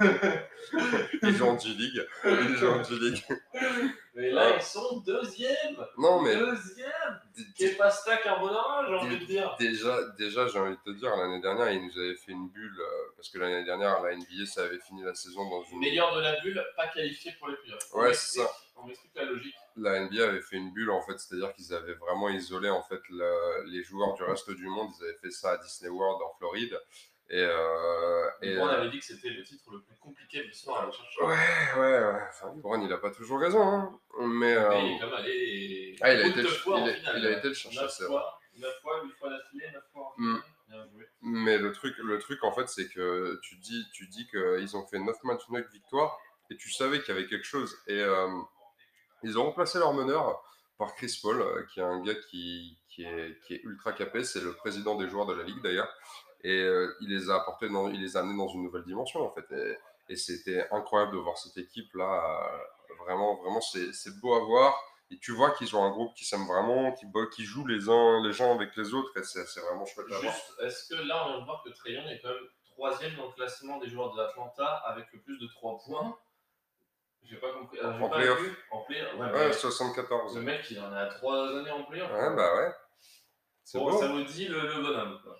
[1.22, 2.06] les gens du League.
[2.24, 3.24] Les gens du League.
[4.14, 5.76] Mais là, ils sont deuxième.
[5.96, 6.36] Non, mais.
[6.36, 7.20] Deuxième.
[7.56, 9.56] Qu'est pasta carbonara, j'ai envie de dire.
[9.58, 12.78] Déjà, déjà j'ai envie de te dire, l'année dernière, ils nous avaient fait une bulle.
[12.78, 15.78] Euh, parce que l'année dernière, la NBA, ça avait fini la saison dans une.
[15.78, 17.94] Meilleur de la bulle, pas qualifié pour les playoffs.
[17.94, 18.50] Ouais, c'est ça.
[18.76, 19.54] On explique la logique.
[19.76, 23.00] La NBA avait fait une bulle, en fait, c'est-à-dire qu'ils avaient vraiment isolé, en fait,
[23.66, 24.90] les joueurs du reste du monde.
[24.98, 26.78] Ils avaient fait ça à Disney World en Floride.
[27.32, 30.86] Et, euh, et on avait dit que c'était le titre le plus compliqué de l'histoire
[30.86, 31.22] à chercher.
[31.22, 32.20] Ouais, ouais, ouais.
[32.28, 33.62] Enfin, Lebron, il a pas toujours raison.
[33.62, 34.00] Hein.
[34.20, 34.68] Mais, euh...
[34.68, 35.96] mais il est comme allé.
[36.02, 37.80] Ah, il a, été, fois, il, a, il a été le chercher.
[37.80, 40.38] 9 fois, 9 fois, 8 fois d'affilée, 9 fois mm.
[40.68, 41.08] Bien joué.
[41.22, 44.86] Mais le truc, le truc, en fait, c'est que tu dis, tu dis qu'ils ont
[44.86, 46.18] fait 9 matchs, 9 victoires,
[46.50, 47.78] et tu savais qu'il y avait quelque chose.
[47.86, 48.28] Et euh,
[49.22, 50.44] ils ont remplacé leur meneur
[50.76, 54.22] par Chris Paul, euh, qui est un gars qui, qui, est, qui est ultra capé.
[54.22, 55.88] C'est le président des joueurs de la ligue, d'ailleurs.
[56.44, 59.20] Et euh, il les a apportés, dans, il les a amenés dans une nouvelle dimension
[59.20, 59.46] en fait.
[59.52, 59.78] Et,
[60.14, 62.52] c'était incroyable de voir cette équipe là.
[62.52, 64.78] Euh, vraiment, vraiment, c'est beau à voir.
[65.10, 68.22] Et tu vois qu'ils ont un groupe qui s'aime vraiment, qui, qui joue les uns
[68.22, 70.34] les gens avec les autres, et c'est vraiment chouette à voir.
[70.60, 73.88] Est-ce que là, on voir que Trayon est quand même troisième dans le classement des
[73.88, 76.18] joueurs de l'Atlanta avec le plus de 3 points?
[77.24, 77.78] J'ai pas compris.
[77.78, 78.40] Euh, en playoff.
[78.70, 79.14] En playoff.
[79.14, 80.36] Ouais, ouais 74.
[80.36, 82.10] Le mec, il en a 3 années en playoff.
[82.10, 82.72] Ouais, bah ouais.
[83.74, 85.20] Bon, ça vous dit le, le bonhomme.
[85.22, 85.36] Quoi.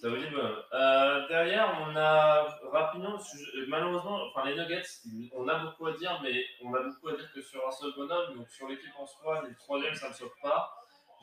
[0.00, 3.18] Ça veut dire euh, derrière, on a rapidement,
[3.66, 4.84] malheureusement, enfin les Nuggets,
[5.34, 7.92] on a beaucoup à dire, mais on a beaucoup à dire que sur un seul
[7.96, 8.36] bonhomme.
[8.36, 10.72] Donc sur l'équipe en soi, les troisièmes, ça ne me choque pas.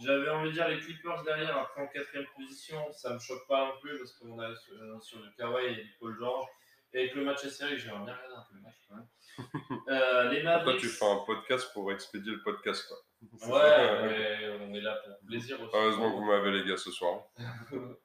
[0.02, 3.48] J'avais envie de dire les Clippers derrière, après en quatrième position, ça ne me choque
[3.48, 4.54] pas non plus parce qu'on a
[5.00, 6.46] sur, le Kawhi et du Paul George.
[6.94, 9.08] Et avec le match serré, j'ai bien regardé un peu le match quand même.
[9.88, 10.80] Euh, les Mavericks.
[10.80, 13.60] Toi, tu fais un podcast pour expédier le podcast, quoi.
[13.60, 15.72] Ouais, mais on est là pour plaisir aussi.
[15.76, 17.24] Heureusement que vous m'avez les gars ce soir.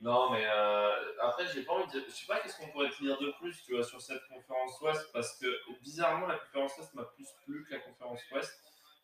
[0.00, 0.90] Non, mais euh,
[1.22, 2.04] après, j'ai pas envie de.
[2.06, 4.80] Je sais pas qu'est-ce qu'on pourrait te dire de plus, tu vois, sur cette conférence
[4.82, 5.46] Ouest, parce que
[5.82, 8.52] bizarrement, la conférence Ouest m'a plus plu que la conférence Ouest.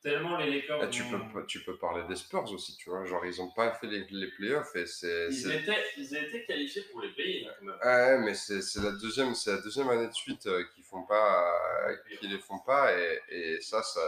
[0.03, 0.81] Tellement les Lakers.
[0.83, 3.05] Ah, tu, peux, tu peux parler des Spurs aussi, tu vois.
[3.05, 5.29] Genre, ils ont pas fait les, les playoffs et c'est.
[5.31, 7.79] Ils, Étaient, ils étaient qualifiés pour les pays, là, quand même.
[7.85, 11.57] Ouais, mais c'est la, deuxième, la deuxième année de suite euh, qu'ils font pas,
[11.89, 14.01] euh, les font pas et, et ça, ça,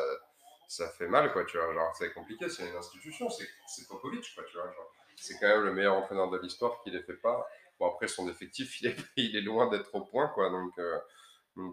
[0.66, 1.72] ça fait mal, quoi, tu vois.
[1.72, 4.66] Genre, c'est compliqué, c'est une institution, c'est Popovic, quoi, tu vois.
[4.72, 7.46] Genre c'est quand même le meilleur entraîneur de l'histoire qui ne les fait pas.
[7.78, 8.80] Bon, après, son effectif,
[9.16, 10.50] il est, loin d'être au point, quoi.
[10.50, 10.98] Donc, euh,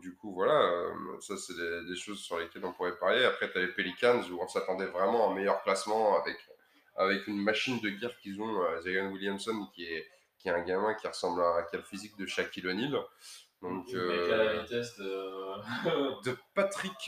[0.01, 3.23] du coup, voilà, euh, ça, c'est des, choses sur lesquelles on pourrait parler.
[3.25, 6.37] Après, tu as les Pelicans où on s'attendait vraiment à un meilleur classement avec,
[6.95, 10.61] avec une machine de guerre qu'ils ont, euh, Zion Williamson, qui est, qui est un
[10.61, 12.99] gamin qui ressemble à, qui a le physique de Shaquille O'Neal.
[13.62, 17.07] Donc, mec à la vitesse de, de Patrick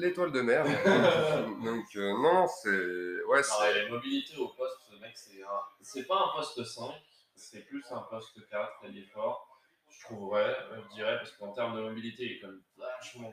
[0.00, 0.64] l'étoile de mer.
[1.64, 5.42] Donc non, c'est ouais, c'est la mobilité au poste, ce mec c'est
[5.80, 6.92] c'est pas un poste 5,
[7.34, 9.48] c'est plus un poste 4, il est fort.
[9.88, 13.32] Je trouverais, je dirais parce qu'en termes de mobilité, il est quand même vachement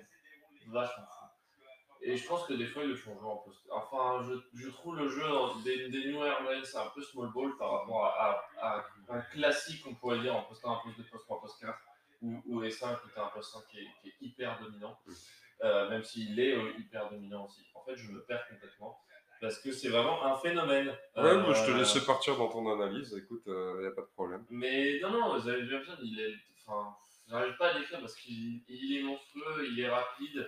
[0.67, 1.25] vachement fou.
[2.05, 3.65] Et je pense que des fois, ils le font jouer en poste.
[3.71, 5.23] Enfin, je, je trouve le jeu
[5.63, 9.85] des, des New Airlines, c'est un peu small ball par rapport à, à, un classique,
[9.87, 11.79] on pourrait dire, en poste 1, un poste 2, poste 3, poste 4,
[12.23, 14.97] ou, ou S5, où tu as un poste 5 qui est, qui est hyper dominant,
[15.63, 17.61] euh, même s'il est euh, hyper dominant aussi.
[17.75, 18.97] En fait, je me perds complètement.
[19.41, 20.87] Parce que c'est vraiment un phénomène.
[20.87, 24.01] Ouais, euh, je te laissais partir dans ton analyse, écoute, il euh, n'y a pas
[24.01, 24.45] de problème.
[24.49, 26.33] Mais non, non, vous avez bien bien, il est.
[26.65, 26.95] Enfin,
[27.27, 30.47] j'arrive pas à décrire parce qu'il est monstrueux, il est rapide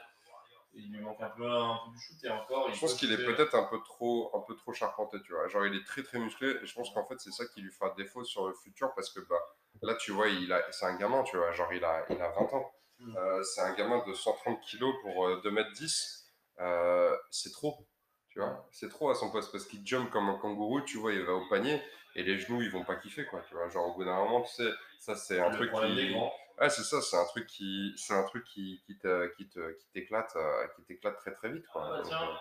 [0.77, 2.73] il lui manque un peu, un peu du shoot et encore.
[2.73, 5.47] Je pense qu'il est peut-être un peu trop, un peu trop charpenté, tu vois.
[5.47, 7.71] Genre, il est très très musclé et je pense qu'en fait, c'est ça qui lui
[7.71, 9.39] fera défaut sur le futur parce que bah,
[9.81, 11.51] là, tu vois, il a, c'est un gamin, tu vois.
[11.51, 12.71] Genre, il a, il a 20 ans.
[12.99, 13.17] Mm.
[13.17, 16.25] Euh, c'est un gamin de 130 kilos pour 2m10.
[16.59, 17.85] Euh, euh, c'est trop,
[18.29, 18.67] tu vois.
[18.71, 21.33] C'est trop à son poste parce qu'il jump comme un kangourou, tu vois, il va
[21.33, 21.81] au panier
[22.15, 23.67] et les genoux, ils vont pas kiffer, quoi, tu vois.
[23.69, 26.15] Genre, au bout d'un moment, tu sais, ça, c'est un truc qui.
[26.57, 29.73] Ouais, c'est ça, c'est un truc qui, c'est un truc qui, qui te, qui te,
[29.73, 30.37] qui t'éclate,
[30.77, 31.97] qui t'éclate très très vite, quoi.
[31.97, 32.35] Ah, donc, euh,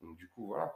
[0.00, 0.74] donc, du coup, voilà.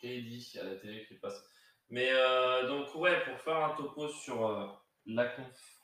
[0.00, 1.42] KD à la télé qui passe.
[1.90, 4.66] Mais euh, donc ouais, pour faire un topo sur euh,
[5.06, 5.76] la conf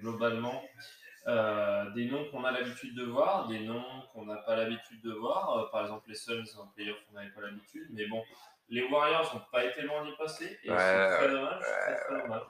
[0.00, 0.62] globalement,
[1.26, 5.68] des noms qu'on a l'habitude de voir, des noms qu'on n'a pas l'habitude de voir.
[5.70, 8.22] par exemple les Suns en playoff, on n'avait pas l'habitude, mais bon,
[8.68, 12.42] les Warriors n'ont pas été loin d'y passer et c'est très dommage, très, très dommage.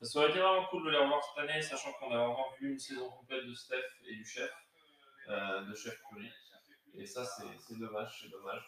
[0.00, 2.72] Ça aurait été vraiment cool de les revoir cette année, sachant qu'on a vraiment vu
[2.72, 4.50] une saison complète de Steph et du chef,
[5.28, 6.30] euh, de chef Curry.
[6.94, 8.62] Et ça, c'est dommage, c'est dommage.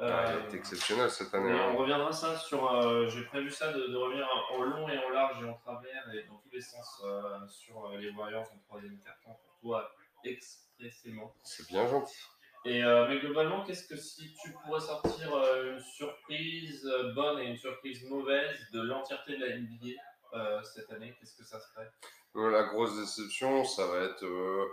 [0.00, 1.52] Euh, il est exceptionnel cette année.
[1.52, 1.72] Hein.
[1.72, 2.68] On reviendra ça sur.
[2.72, 6.12] Euh, j'ai prévu ça de, de, revenir en long et en large et en travers
[6.12, 9.90] et dans tous les sens euh, sur les Warriors en troisième quart-temps pour toi
[10.24, 11.32] expressément.
[11.44, 12.18] C'est bien gentil.
[12.64, 15.28] Et, euh, mais globalement, qu'est-ce que si tu pourrais sortir
[15.62, 20.00] une surprise bonne et une surprise mauvaise de l'entièreté de la NBA
[20.34, 21.82] euh, cette année Qu'est-ce que ça serait?
[21.82, 21.88] euh,
[22.34, 24.66] La grosse déception, ça va être, euh,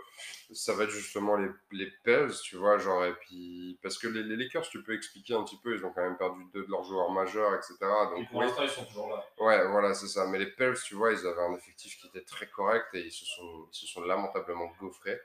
[0.52, 4.24] ça va être justement les, les Pels, tu vois, genre, et puis, parce que les,
[4.24, 6.70] les, Lakers, tu peux expliquer un petit peu, ils ont quand même perdu deux de
[6.70, 7.76] leurs joueurs majeurs, etc.
[7.80, 9.24] Donc, et pour l'instant, ils sont toujours là.
[9.38, 10.26] Ouais, voilà, c'est ça.
[10.26, 13.12] Mais les Pels, tu vois, ils avaient un effectif qui était très correct et ils
[13.12, 15.20] se sont, ils se sont lamentablement gaufrés.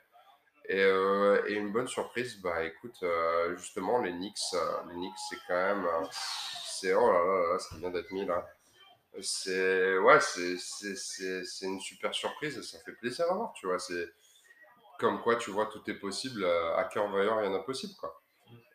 [0.70, 4.60] Et, euh, et, une bonne surprise, bah écoute, euh, justement, les Knicks, euh,
[4.90, 5.88] les Knicks, c'est quand même,
[6.66, 8.46] c'est oh là là, là, ce qui vient d'être mis là
[9.22, 13.80] c'est ouais, c'est une super surprise et ça fait plaisir à voir, tu vois.
[13.80, 14.10] C'est
[15.00, 16.46] comme quoi, tu vois, tout est possible.
[16.46, 18.22] À cœur vaillant, rien d'impossible, quoi.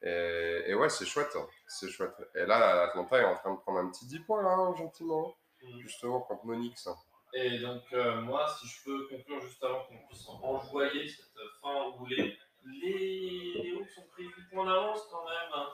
[0.03, 2.15] Et, et ouais, c'est chouette, hein, c'est chouette.
[2.35, 5.37] Et là, Atlanta est en train de prendre un petit 10 points, là, hein, gentiment,
[5.63, 5.81] mm.
[5.81, 6.87] justement, contre Monix.
[6.87, 6.97] Hein.
[7.35, 11.27] Et donc, euh, moi, si je peux conclure juste avant qu'on puisse envoyer cette
[11.63, 15.67] fin où les, les, les Hawks ont pris 8 points d'avance quand même.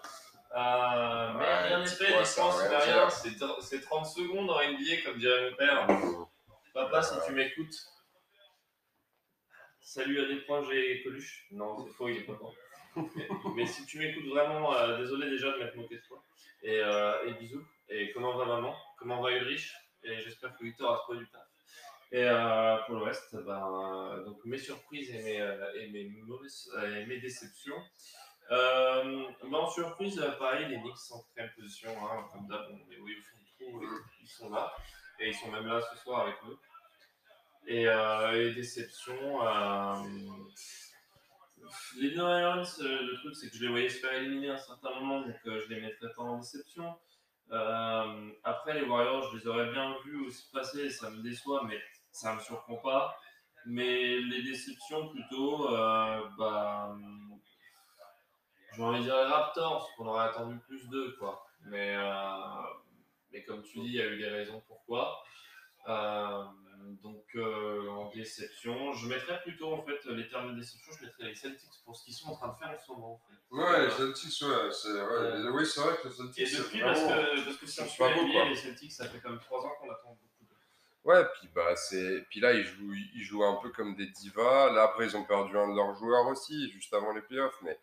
[0.57, 3.09] Euh, mais rien n'est fait, distance, rien.
[3.61, 5.86] C'est 30 secondes en NBA, comme dirait mon père.
[6.72, 7.76] Papa, si tu m'écoutes.
[9.80, 11.46] Salut à des points, j'ai Coluche.
[11.51, 12.53] Non, c'est faux, il est pas bon.
[13.55, 16.22] mais, si tu m'écoutes vraiment, euh, désolé déjà de m'être moqué de toi.
[16.62, 17.64] Et, euh, et, bisous.
[17.88, 18.76] Et comment va maman?
[18.99, 19.72] Comment va Ulrich?
[20.03, 21.42] Et j'espère que Victor a trouvé du taf.
[22.12, 27.07] Et euh, pour le reste, ben, donc mes surprises et mes, et mes, mauvaises, et
[27.07, 27.82] mes déceptions.
[28.51, 32.96] Euh, en surprise, pareil, les Knicks sont en quatrième position, hein, comme d'hab, on les
[32.99, 33.84] au fond du trou,
[34.22, 34.72] ils sont là,
[35.20, 36.59] et ils sont même là ce soir avec nous.
[37.66, 40.03] Et, euh, et déception, euh,
[42.01, 44.59] les Orleans, euh, le truc c'est que je les voyais se faire éliminer à un
[44.59, 46.96] certain moment, donc euh, je les mettrais pas en déception.
[47.51, 51.80] Euh, après, les Warriors, je les aurais bien vus aussi passer, ça me déçoit, mais
[52.11, 53.18] ça me surprend pas.
[53.66, 55.68] Mais les déceptions plutôt,
[56.38, 56.96] bah
[58.79, 61.45] j'ai envie de dire les Raptors, qu'on aurait attendu plus d'eux, quoi.
[61.66, 62.62] Mais, euh,
[63.33, 65.20] mais comme tu dis, il y a eu des raisons pourquoi.
[65.89, 66.45] Euh,
[67.03, 71.24] donc euh, en déception, je mettrais plutôt en fait les termes de déception, je mettrais
[71.24, 73.20] les Celtics pour ce qu'ils sont en train de faire en ce moment.
[73.51, 76.49] Ouais, les Celtics, ouais, c'est, ouais, oui, c'est vrai que les Celtics.
[76.49, 78.05] Et depuis, parce, que, parce que si on suit
[78.49, 80.55] les Celtics, ça fait comme 3 ans qu'on attend beaucoup de.
[81.03, 82.26] Ouais, puis, bah, c'est...
[82.31, 84.70] puis là, ils jouent, ils jouent un peu comme des divas.
[84.72, 87.59] Là, après, ils ont perdu un de leurs joueurs aussi, juste avant les playoffs.
[87.62, 87.79] Mais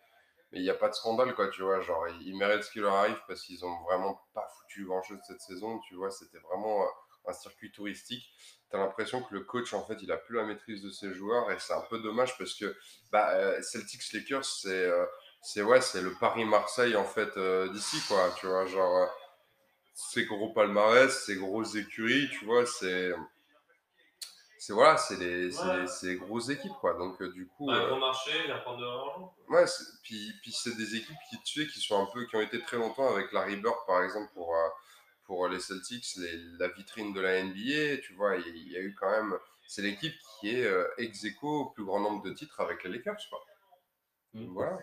[0.52, 1.82] mais il n'y a pas de scandale, quoi, tu vois.
[1.82, 5.20] Genre, ils méritent ce qui leur arrive parce qu'ils ont vraiment pas foutu grand chose
[5.28, 6.12] cette saison, tu vois.
[6.12, 6.88] C'était vraiment euh,
[7.28, 8.30] un circuit touristique.
[8.70, 11.14] Tu as l'impression que le coach, en fait, il a plus la maîtrise de ses
[11.14, 12.76] joueurs et c'est un peu dommage parce que
[13.12, 15.06] bah, euh, Celtics Lakers, c'est euh,
[15.41, 17.38] c'est ouais, c'est le Paris-Marseille, en fait,
[17.72, 18.66] d'ici, quoi, tu vois.
[18.66, 19.08] Genre,
[19.93, 23.14] ces gros palmarès, ces grosses écuries, tu vois, c'est
[24.66, 25.51] c'est voilà, c'est les,
[25.86, 26.95] c'est grosses équipes quoi.
[26.95, 29.36] Donc euh, du coup, un euh, gros marché, il prendre de l'argent.
[29.47, 29.66] Ouais,
[30.01, 32.78] puis puis c'est des équipes qui tu qui sont un peu qui ont été très
[32.78, 34.70] longtemps avec Larry Bird par exemple pour euh,
[35.26, 38.95] pour les Celtics, les, la vitrine de la NBA, tu vois, il y, a eu
[38.99, 39.38] quand même
[39.68, 43.22] c'est l'équipe qui est ex aequo au plus grand nombre de titres avec les Lakers
[43.30, 43.45] quoi.
[44.34, 44.51] Mm.
[44.51, 44.80] Voilà.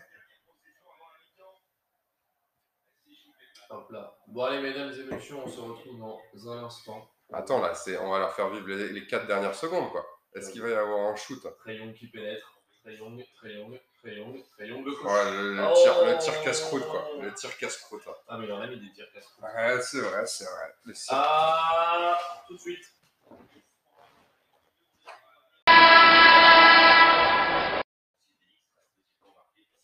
[3.70, 4.16] Hop là.
[4.28, 7.10] Bon allez mesdames et messieurs, on se retrouve dans un instant.
[7.32, 10.04] Attends, là, c'est, on va leur faire vivre les, les 4 dernières secondes, quoi.
[10.34, 12.58] Est-ce qu'il va y avoir un shoot Trayon qui pénètre.
[12.82, 17.08] Trayon, Trayon, Trayon, Trayon, le Ouais, le, le, tir, le tir casse-croûte, quoi.
[17.20, 18.02] Le tir casse-croûte.
[18.06, 18.14] Hein.
[18.28, 19.44] Ah, mais il en a mis des tirs casse-croûte.
[19.44, 20.94] Ouais, c'est vrai, c'est vrai.
[21.10, 22.84] Ah, tout de suite.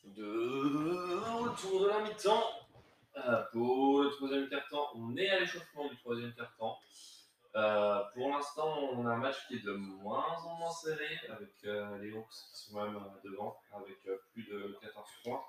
[0.05, 2.45] De retour de la mi-temps.
[3.17, 6.79] Euh, pour le troisième quart-temps, on est à l'échauffement du troisième quart-temps.
[7.57, 11.53] Euh, pour l'instant, on a un match qui est de moins en moins serré, avec
[11.65, 13.97] euh, les Hawks qui sont même euh, devant, avec
[14.33, 15.43] plus de 14 points.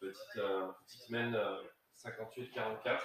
[0.00, 0.42] Petite,
[0.86, 1.36] petite mène
[1.96, 3.00] 58-44.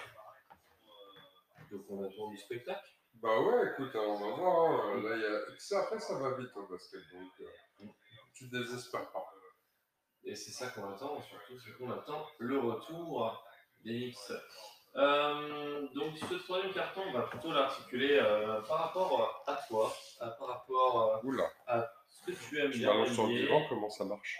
[1.70, 2.84] Donc on attend du spectacle.
[3.14, 4.86] Bah ouais, écoute, hein, on va voir.
[4.86, 5.02] Hein.
[5.02, 5.58] Là, y a...
[5.58, 7.00] ça, après, ça va vite au basket,
[7.80, 7.94] donc
[8.32, 9.24] tu désespères pas.
[10.24, 13.44] Et c'est ça qu'on attend, surtout, c'est qu'on attend le retour
[13.84, 14.32] des X.
[14.96, 20.46] Euh, donc ce troisième carton, on va plutôt l'articuler euh, par rapport à toi, par
[20.46, 23.04] rapport euh, à ce que tu aimes bien.
[23.12, 24.38] sur le divan, comment ça marche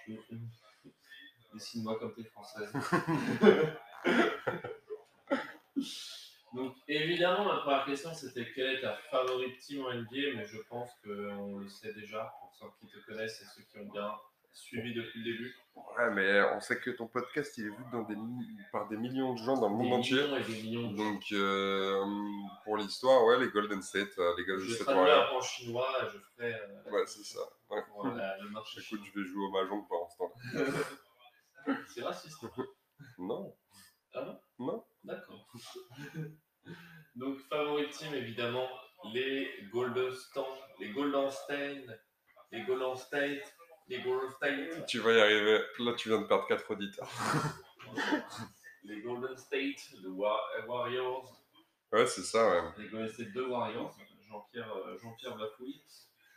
[1.53, 2.73] Dessine-moi comme t'es française.
[6.55, 10.59] donc évidemment, la première question c'était quelle est ta favorite team en NBA, mais je
[10.69, 14.15] pense qu'on le sait déjà pour ceux qui te connaissent et ceux qui ont bien
[14.55, 15.55] suivi depuis le début.
[15.75, 18.17] Ouais, mais on sait que ton podcast, il est vu dans des,
[18.73, 20.23] par des millions de gens dans le monde entier.
[20.97, 22.05] Donc, euh,
[22.65, 25.35] pour l'histoire, ouais, les Golden State, euh, les Golden je State Warriors.
[25.35, 26.55] en chinois, je ferai.
[26.55, 27.41] Euh, ouais, c'est ça.
[27.71, 27.83] Ouais.
[28.41, 30.33] le marché Écoute, je vais jouer au Mahjong pour l'instant.
[31.89, 32.45] c'est raciste.
[33.19, 33.57] non.
[34.13, 34.85] Ah non Non.
[35.03, 35.49] D'accord.
[37.17, 38.69] Donc, favorite team, évidemment,
[39.13, 40.45] les Golden State,
[40.81, 41.85] les Golden State,
[42.53, 43.54] les Golden State.
[43.89, 44.87] Les Golden State.
[44.87, 45.61] Tu vas y arriver.
[45.79, 47.11] Là, tu viens de perdre 4 auditeurs.
[48.85, 51.43] les Golden State, les Warriors.
[51.93, 52.63] Ouais, c'est ça, ouais.
[52.79, 53.97] Les Golden State 2 Warriors.
[54.29, 55.83] Jean-Pierre euh, Jean Bafouille.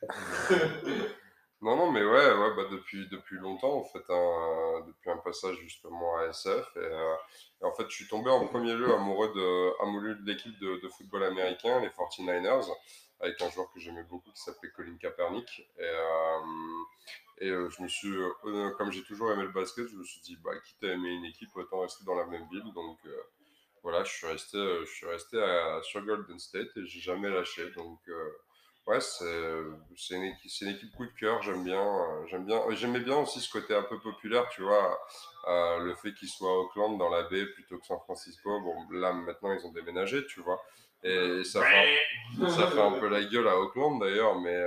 [1.61, 5.57] non, non, mais ouais, ouais bah depuis, depuis longtemps, en fait, hein, depuis un passage
[5.57, 6.67] justement à SF.
[6.77, 7.15] Euh,
[7.61, 10.87] et, en fait, je suis tombé en premier lieu amoureux de, amoureux de l'équipe de,
[10.87, 12.71] football américain, les 49ers,
[13.19, 15.67] avec un joueur que j'aimais beaucoup qui s'appelait Colin Kaepernick.
[15.79, 16.39] Et, euh,
[17.41, 18.15] euh, je me suis,
[18.77, 21.25] comme j'ai toujours aimé le basket, je me suis dit, bah, quitte à aimer une
[21.25, 22.71] équipe, autant rester dans la même ville.
[22.75, 22.99] Donc
[23.81, 25.37] voilà, je suis resté, je suis resté
[25.81, 27.71] sur Golden State et j'ai jamais lâché.
[27.71, 27.99] Donc
[28.87, 32.25] ouais, c'est une, équipe, une équipe coup de cœur, j'aime bien.
[32.27, 34.99] j'aime bien J'aimais bien aussi ce côté un peu populaire, tu vois,
[35.47, 38.59] le fait qu'ils soient à Auckland dans la baie plutôt que San Francisco.
[38.61, 40.61] Bon, là maintenant ils ont déménagé, tu vois.
[41.03, 41.97] Et ça fait,
[42.49, 44.65] ça fait un peu la gueule à Auckland d'ailleurs, mais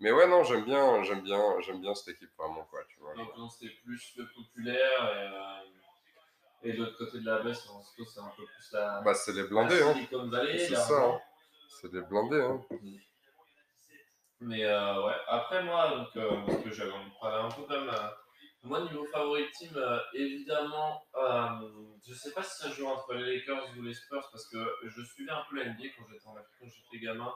[0.00, 3.14] mais ouais, non, j'aime bien, j'aime bien, j'aime bien cette équipe vraiment, quoi, tu vois.
[3.14, 7.68] Donc, c'est plus le populaire et, euh, et de l'autre côté de la baie, c'est
[8.20, 9.00] un peu plus la.
[9.00, 9.94] Bah, c'est les blindés, hein.
[10.56, 11.20] C'est ça, hein.
[11.68, 12.64] C'est les blindés, hein.
[14.40, 17.62] Mais euh, ouais, après moi, donc, euh, parce que j'avais envie de parler un peu
[17.62, 17.88] comme.
[17.88, 18.08] Euh,
[18.64, 19.70] moi, niveau favori team,
[20.12, 21.00] évidemment,
[22.06, 25.02] je sais pas si ça joue entre les Lakers ou les Spurs parce que je
[25.02, 27.32] suivais un peu la NBA quand j'étais en Afrique, quand j'étais gamin.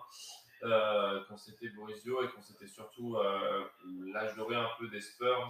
[0.61, 3.16] Quand c'était Borisio et quand c'était surtout
[4.12, 5.48] l'âge doré un peu des Spurs.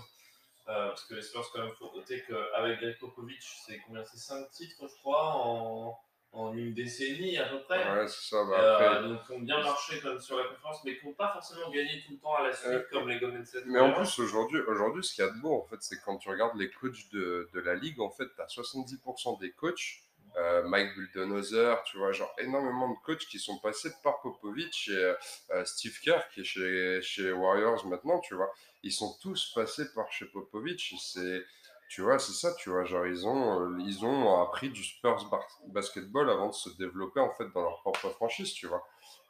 [0.66, 4.04] Parce que les Spurs, quand même, faut noter qu'avec Greg Popovich, c'est combien?
[4.04, 5.98] C'est 5 titres, je crois, en,
[6.32, 7.78] en, une décennie à peu près.
[7.92, 8.44] Ouais, c'est ça.
[8.44, 9.08] Bah, après...
[9.08, 12.02] donc, ils ont bien marché comme sur la conférence, mais qui n'ont pas forcément gagné
[12.06, 13.64] tout le temps à la suite, comme les Golden State.
[13.66, 16.16] Mais en plus, aujourd'hui, aujourd'hui, ce qu'il y a de beau, en fait, c'est quand
[16.18, 20.02] tu regardes les coachs de, de la ligue, en fait, tu as 70% des coachs
[20.36, 25.14] euh, Mike Bulldozer, tu vois, genre énormément de coachs qui sont passés par Popovich et
[25.50, 28.50] euh, Steve Kerr qui est chez, chez Warriors maintenant, tu vois.
[28.82, 30.94] Ils sont tous passés par chez Popovich.
[30.98, 31.44] C'est,
[31.92, 35.28] tu vois, c'est ça, tu vois, genre ils ont, euh, ils ont appris du Spurs
[35.68, 38.82] basketball avant de se développer en fait dans leur propre franchise, tu vois.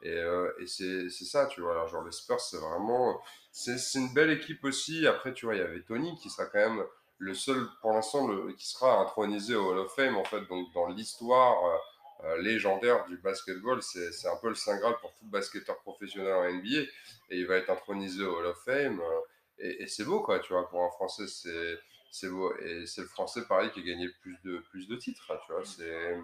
[0.03, 0.17] Et,
[0.61, 1.87] et c'est, c'est ça, tu vois.
[1.87, 3.21] genre les Spurs, c'est vraiment,
[3.53, 5.07] c'est, c'est une belle équipe aussi.
[5.07, 6.85] Après, tu vois, il y avait Tony qui sera quand même
[7.23, 10.89] le seul pour l'instant qui sera intronisé au Hall of Fame, en fait, donc dans
[10.89, 11.79] l'histoire euh,
[12.25, 16.53] euh, légendaire du basketball, c'est un peu le Saint Graal pour tout basketteur professionnel en
[16.53, 16.91] NBA, et
[17.31, 19.01] il va être intronisé au Hall of Fame.
[19.01, 19.21] Euh,
[19.59, 21.79] et, c'est beau, quoi, tu vois, pour un Français, c'est,
[22.13, 22.55] c'est beau.
[22.59, 25.65] Et c'est le Français, pareil, qui a gagné plus de, plus de titres, tu vois,
[25.65, 26.17] c'est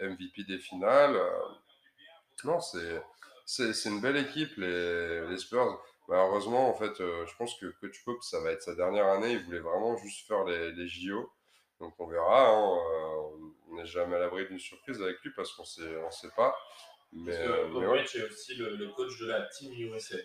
[0.00, 1.16] MVP des finales.
[2.44, 3.02] non, c'est,
[3.46, 5.80] c'est, c'est une belle équipe, les, les Spurs.
[6.08, 9.32] Malheureusement, en fait, je pense que Coach Pope, ça va être sa dernière année.
[9.32, 11.30] Il voulait vraiment juste faire les, les JO.
[11.78, 12.48] Donc on verra.
[12.48, 13.30] Hein,
[13.68, 16.56] on n'est jamais à l'abri d'une surprise avec lui parce qu'on sait, on sait pas.
[17.12, 20.16] Mais, Parce que est aussi le, coach de la Team USA.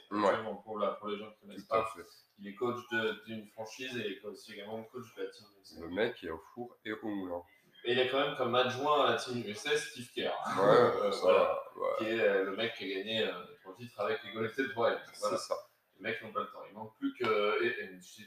[0.64, 1.94] Pour, la, pour les gens qui ne connaissent pas.
[2.40, 2.78] Il est coach
[3.26, 5.82] d'une franchise et il est aussi également coach de la Team USA.
[5.82, 7.42] Le mec est au four et au moulin.
[7.86, 10.34] Et il est quand même comme adjoint à la Team USA Steve Kerr.
[10.58, 10.64] Ouais,
[11.04, 11.64] euh, ça,
[12.00, 13.32] Qui est euh, le mec qui a gagné euh,
[13.68, 15.00] le titre avec les Golden State Warriors.
[15.14, 15.56] C'est ça.
[15.98, 16.64] Les mecs n'ont pas le temps.
[16.70, 17.26] Il manque plus que.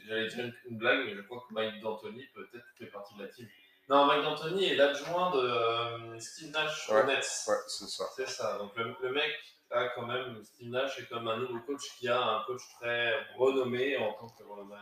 [0.07, 3.29] J'allais dire une blague, mais je crois que Mike D'Antoni peut-être fait partie de la
[3.29, 3.47] team.
[3.89, 7.43] Non, Mike D'Antoni est l'adjoint de euh, Steve Nash ouais, au Nets.
[7.47, 8.05] Ouais, c'est ça.
[8.15, 8.57] C'est ça.
[8.59, 9.33] Donc le, mec
[9.71, 10.43] a quand même.
[10.43, 14.27] Steve Nash est comme un nouveau coach qui a un coach très renommé en tant
[14.27, 14.75] que renommé.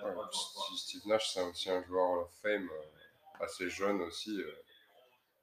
[0.76, 4.52] Steve Nash, c'est aussi un joueur of fame euh, assez jeune aussi, euh,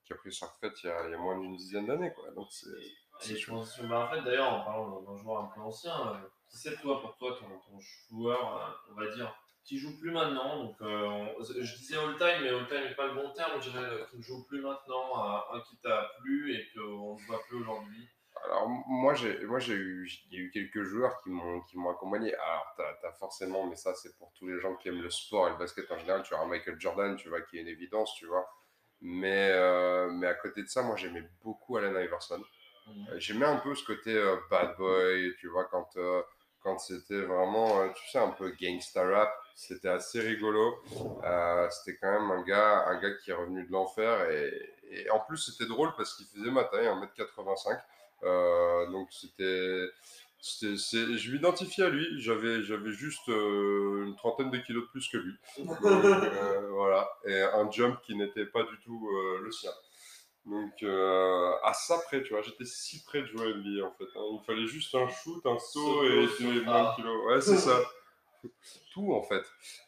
[0.05, 2.13] qui a pris sa retraite il y a, il y a moins d'une dizaine d'années.
[2.35, 3.37] Donc c'est.
[3.37, 6.81] Je pense, bah, en fait, d'ailleurs, en parlant d'un joueur un peu ancien, qui c'est
[6.81, 7.79] toi pour toi ton, ton
[8.11, 9.35] joueur, euh, on va dire,
[9.65, 13.07] qui joue plus maintenant Donc, euh, je disais all time, mais all time n'est pas
[13.07, 13.61] le bon terme.
[13.63, 17.43] Je dirais qui ne joue plus maintenant, un qui t'a plu et qu'on ne voit
[17.49, 18.09] plus aujourd'hui.
[18.45, 21.79] Alors moi j'ai moi j'ai eu il y a eu quelques joueurs qui m'ont qui
[21.79, 22.35] m'ont accompagné.
[22.35, 25.49] Alors tu as, forcément mais ça c'est pour tous les gens qui aiment le sport
[25.49, 28.15] et le basket en général, tu vois Michael Jordan, tu vois qui est une évidence,
[28.15, 28.49] tu vois.
[29.01, 32.43] Mais euh, mais à côté de ça, moi j'aimais beaucoup Allen Iverson.
[32.87, 33.05] Mmh.
[33.17, 34.15] J'aimais un peu ce côté
[34.51, 35.97] bad boy, tu vois quand
[36.65, 39.31] quand c'était vraiment, euh, tu sais, un peu gangsta rap.
[39.55, 40.83] C'était assez rigolo.
[41.23, 44.29] Euh, c'était quand même un gars, un gars qui est revenu de l'enfer.
[44.31, 47.81] Et, en plus, c'était drôle parce qu'il faisait ma taille, 1m85.
[48.23, 49.87] Euh, donc c'était.
[50.41, 55.35] Je m'identifiais à lui, j'avais, j'avais juste une trentaine de kilos de plus que lui.
[56.71, 59.09] voilà, et un jump qui n'était pas du tout
[59.43, 59.71] le sien.
[60.47, 63.93] Donc, euh, à ça près, tu vois, j'étais si près de jouer à NBA en
[63.93, 64.05] fait.
[64.15, 64.25] Hein.
[64.33, 67.27] Il fallait juste un shoot, un saut et tu mets 20 kilos.
[67.27, 67.79] Ouais, c'est ça.
[68.93, 69.43] Tout en fait.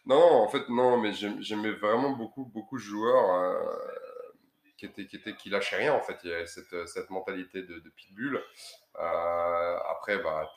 [0.07, 3.61] Non, en fait, non, mais j'aimais vraiment beaucoup, beaucoup de joueurs euh,
[4.77, 6.19] qui, étaient, qui, lâchaient rien en fait.
[6.25, 8.43] Il y avait cette, cette mentalité de, de pitbull.
[8.99, 10.51] Euh, après, bah,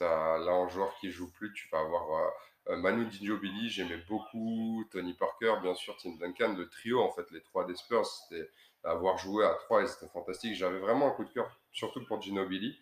[0.00, 2.32] as, là, en joueur qui joue plus, tu vas avoir.
[2.68, 4.84] Manu Ginobili, j'aimais beaucoup.
[4.92, 8.48] Tony Parker, bien sûr, Tim Duncan, le trio, en fait, les trois des Spurs, c'était
[8.84, 10.54] avoir joué à 3 et c'était fantastique.
[10.54, 12.80] J'avais vraiment un coup de cœur, surtout pour Ginobili.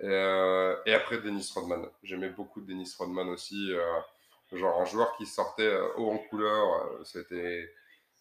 [0.00, 1.88] Et, euh, après, Dennis Rodman.
[2.02, 3.72] J'aimais beaucoup Dennis Rodman aussi.
[3.72, 4.00] Euh,
[4.52, 7.04] genre un joueur qui sortait euh, haut en couleur.
[7.04, 7.72] c'était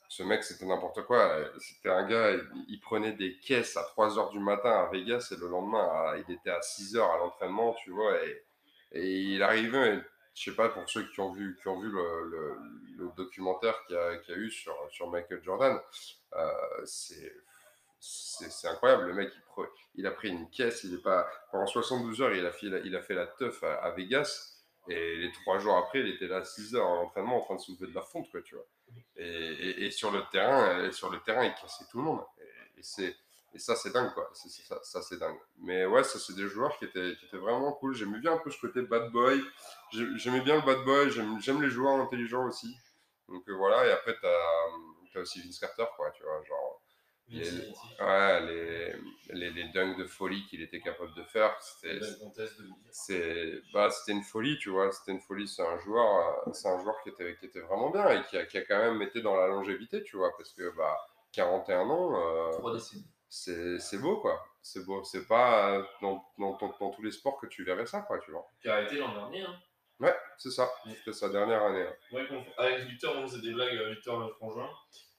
[0.09, 1.37] ce mec, c'était n'importe quoi.
[1.59, 2.31] C'était un gars,
[2.67, 6.33] il, prenait des caisses à 3 h du matin à Vegas et le lendemain, il
[6.33, 8.19] était à 6 h à l'entraînement, tu vois.
[8.25, 8.43] Et,
[8.91, 10.01] et il arrivait,
[10.33, 12.57] je sais pas, pour ceux qui ont vu, qui ont vu le,
[13.15, 14.75] documentaire qu'il y, a, eu sur,
[15.11, 15.79] Michael Jordan,
[16.33, 19.07] euh, c'est incroyable.
[19.07, 19.31] Le mec,
[19.93, 22.95] il, a pris une caisse, il est pas pendant 72 heures, il a fait, il
[22.95, 24.55] a fait la teuf à, Vegas.
[24.87, 27.55] Et les trois jours après, il était là à 6 heures à l'entraînement en train
[27.55, 28.65] de soulever de la fonte, quoi, tu vois.
[29.15, 32.21] Et, sur le terrain, et sur le terrain, il cassait tout le monde.
[32.77, 33.15] Et, c'est
[33.53, 34.29] et ça, c'est dingue, quoi.
[34.83, 35.37] ça, c'est dingue.
[35.57, 37.95] Mais ouais, ça, c'est des joueurs qui étaient, qui étaient vraiment cool.
[37.95, 39.43] J'aimais bien un peu ce côté bad boy.
[39.91, 41.09] J'aimais bien le bad boy.
[41.09, 42.77] J'aime les joueurs intelligents aussi.
[43.27, 43.87] Donc euh, voilà.
[43.87, 46.11] Et après, tu as, aussi Vince Carter, quoi.
[46.11, 46.78] Tu vois, genre.
[47.31, 47.43] Les,
[47.99, 48.93] ouais, les,
[49.33, 51.99] les, les, dunks de folie qu'il était capable de faire, c'était
[53.71, 55.47] bah, c'était une folie, tu vois, c'était une folie.
[55.47, 58.45] C'est un joueur, c'est un joueur qui était, qui était vraiment bien et qui a,
[58.45, 60.97] qui a, quand même été dans la longévité, tu vois, parce que bah,
[61.33, 62.79] 41 ans, euh,
[63.29, 64.43] c'est beau, quoi.
[64.61, 65.03] C'est beau.
[65.03, 68.45] C'est pas dans, dans, dans, tous les sports que tu verrais ça, quoi, tu vois.
[68.61, 69.55] Qui a arrêté l'an dernier, hein.
[69.99, 70.69] Ouais, c'est ça.
[70.87, 71.85] C'était sa dernière année.
[71.85, 72.15] Hein.
[72.15, 72.27] Ouais,
[72.57, 74.69] avec Victor, on faisait des blagues, euh, Victor le frangin,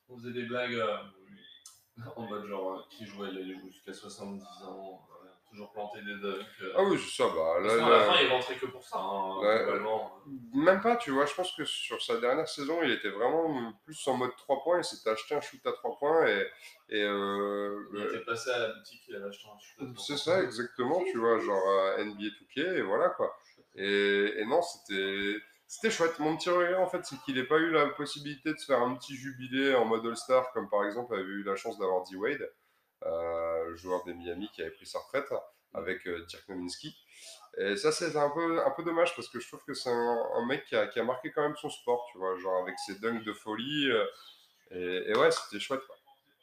[0.09, 0.97] on faisait des blagues euh,
[2.17, 3.31] en mode genre euh, qui jouait
[3.69, 5.07] jusqu'à 70 ans
[5.51, 6.47] toujours planter des dunks.
[6.63, 6.73] Euh.
[6.77, 7.29] Ah oui, c'est ça.
[7.29, 10.11] Bah, là, à la fin, il rentrait que pour ça, hein,
[10.55, 11.27] Même pas, tu vois.
[11.27, 14.79] Je pense que sur sa dernière saison, il était vraiment plus en mode 3 points.
[14.79, 16.27] Il s'était acheté un shoot à 3 points.
[16.27, 16.47] Et,
[16.91, 19.95] et euh, il était passé à la boutique, il avait acheté un shoot à 3
[19.95, 20.05] points.
[20.05, 21.03] C'est ça, exactement.
[21.05, 23.37] Tu vois, genre euh, NBA 2K, et voilà quoi.
[23.77, 25.37] Et, et non, c'était.
[25.71, 26.19] C'était chouette.
[26.19, 28.81] Mon petit regret, en fait, c'est qu'il n'ait pas eu la possibilité de se faire
[28.83, 32.53] un petit jubilé en mode All-Star, comme par exemple avait eu la chance d'avoir D-Wade.
[33.05, 35.33] Euh, joueur des Miami qui avait pris sa retraite
[35.73, 36.93] avec euh, Dirk Nowitzki.
[37.59, 40.45] Et ça, c'est un peu, un peu dommage parce que je trouve que c'est un,
[40.45, 42.99] mec qui a, qui a, marqué quand même son sport, tu vois, genre avec ses
[42.99, 43.93] dunks de folie.
[43.93, 44.05] Euh,
[44.73, 45.87] et, ouais, c'était chouette.
[45.87, 45.97] Quoi.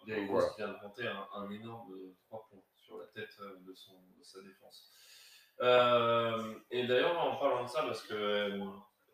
[0.06, 0.48] Il a voilà.
[0.56, 1.94] qui a inventé un, un, énorme
[2.28, 4.90] 3 points sur la tête de, son, de sa défense.
[6.72, 8.64] Et d'ailleurs, en parlant de ça, parce que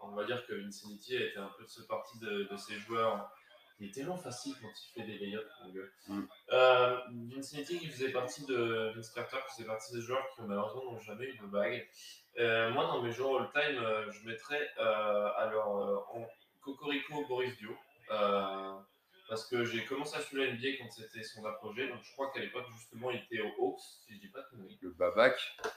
[0.04, 3.30] on va dire que Infinity était un peu de ce parti de, de ces joueurs.
[3.80, 5.82] Il est tellement facile quand il fait des layups, mon gars.
[6.08, 6.28] Mm.
[6.51, 6.97] Euh,
[7.41, 11.26] qui faisait partie de Vince Carter, qui faisait partie des joueurs qui malheureusement n'ont jamais
[11.26, 11.88] eu de bague.
[12.39, 16.28] Euh, moi, dans mes joueurs all-time, euh, je mettrais alors en
[16.62, 17.76] Cocorico Boris Dio.
[19.30, 21.88] Parce que j'ai commencé à suivre la NBA quand c'était son apogée.
[21.88, 24.49] Donc je crois qu'à l'époque, justement, il était aux Hawks, si je dis pas de
[24.49, 24.78] conneries.
[24.82, 25.36] Le Babac.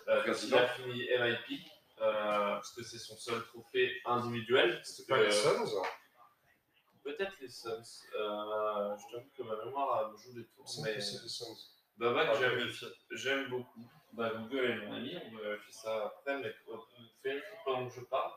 [0.08, 1.62] Euh, quand il a fini MIP,
[2.12, 4.80] parce que c'est son seul trophée individuel.
[4.84, 5.30] C'était pas les Euh,
[5.66, 5.82] Suns
[7.04, 7.70] Peut-être les Suns.
[8.18, 10.66] Euh, je t'avoue que ma mémoire me joue des tours.
[10.82, 11.56] Mais que c'est les Suns.
[11.96, 12.86] Babac, Ah, j'aime, vérifie.
[13.12, 13.88] j'aime beaucoup.
[14.12, 16.76] Bah, Google est mon ami, on va vérifier ça après, mais euh,
[17.22, 18.32] fais pendant que je parle.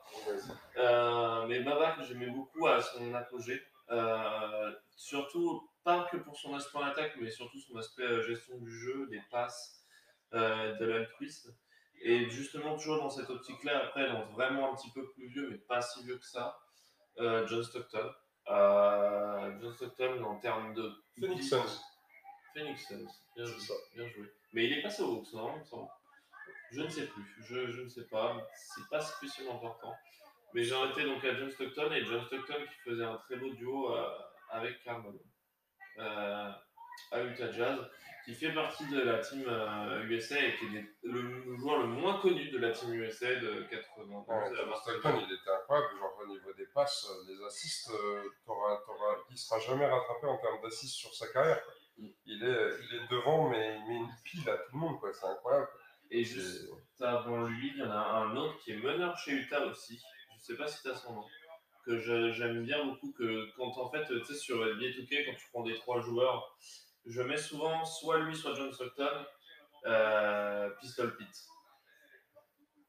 [0.76, 3.62] Euh, mais Babac, j'aimais beaucoup à son apogée.
[3.90, 8.56] Euh, surtout, pas que pour son aspect en attaque, mais surtout son aspect euh, gestion
[8.58, 9.82] du jeu, des passes,
[10.34, 11.52] euh, de l'altruisme.
[12.02, 15.58] Et justement, toujours dans cette optique-là, après, dans vraiment un petit peu plus vieux, mais
[15.58, 16.58] pas si vieux que ça,
[17.18, 18.10] euh, John Stockton.
[18.48, 20.92] Euh, John Stockton, en termes de.
[21.18, 21.82] Phoenix Suns.
[22.54, 23.60] Phoenix Suns, bien joué.
[23.60, 23.74] ça.
[23.94, 24.32] Bien joué.
[24.52, 25.88] Mais il est passé aux Hawks, non il me semble.
[26.72, 29.94] Je ne sais plus, je, je ne sais pas, c'est pas spécialement important.
[30.54, 33.50] Mais j'en étais donc à John Stockton et John Stockton qui faisait un très beau
[33.50, 34.18] duo euh,
[34.50, 35.22] avec Carmelo
[37.10, 37.78] à Utah Jazz,
[38.24, 42.20] qui fait partie de la team euh, USA et qui est le joueur le moins
[42.20, 45.98] connu de la team USA de 92 Ouais, à il était incroyable.
[45.98, 48.80] Genre, au niveau des passes, euh, des assists, euh, t'auras-
[49.30, 51.62] il sera jamais rattrapé en termes d'assists sur sa carrière.
[51.64, 51.74] quoi.
[51.98, 52.08] Mm.
[52.26, 55.00] Il est, il est devant, mais il met une pile à tout le monde.
[55.00, 55.12] quoi.
[55.12, 55.68] C'est incroyable.
[56.10, 56.68] Et juste
[57.00, 60.00] avant lui, il y en a un autre qui est meneur chez Utah aussi.
[60.38, 61.24] Je sais pas si tu as son nom.
[61.86, 63.12] Que j'aime bien beaucoup.
[63.12, 66.56] Que quand en fait, tu sais, sur NBA 2K, quand tu prends des trois joueurs,
[67.06, 69.24] je mets souvent soit lui, soit John Stockton,
[69.86, 71.46] euh, Pistol Pete.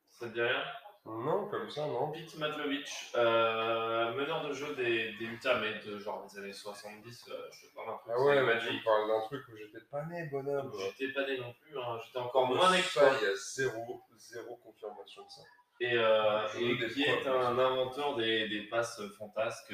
[0.10, 0.64] Ça te dit rien?
[1.04, 2.12] Non, comme ça, non.
[2.12, 7.26] Pete Matlovich, euh, meneur de jeu des, des Utah, mais de genre des années 70,
[7.30, 8.70] euh, je te parle un peu Ah ouais, mais Magic.
[8.70, 10.72] tu me parles d'un truc où j'étais pas né, bonhomme.
[10.78, 13.10] J'étais pas né non plus, hein, j'étais encore moins né que toi.
[13.10, 15.42] ça, il y a zéro, zéro confirmation de ça.
[15.80, 19.74] et, qui est un inventeur des, des passes fantasques.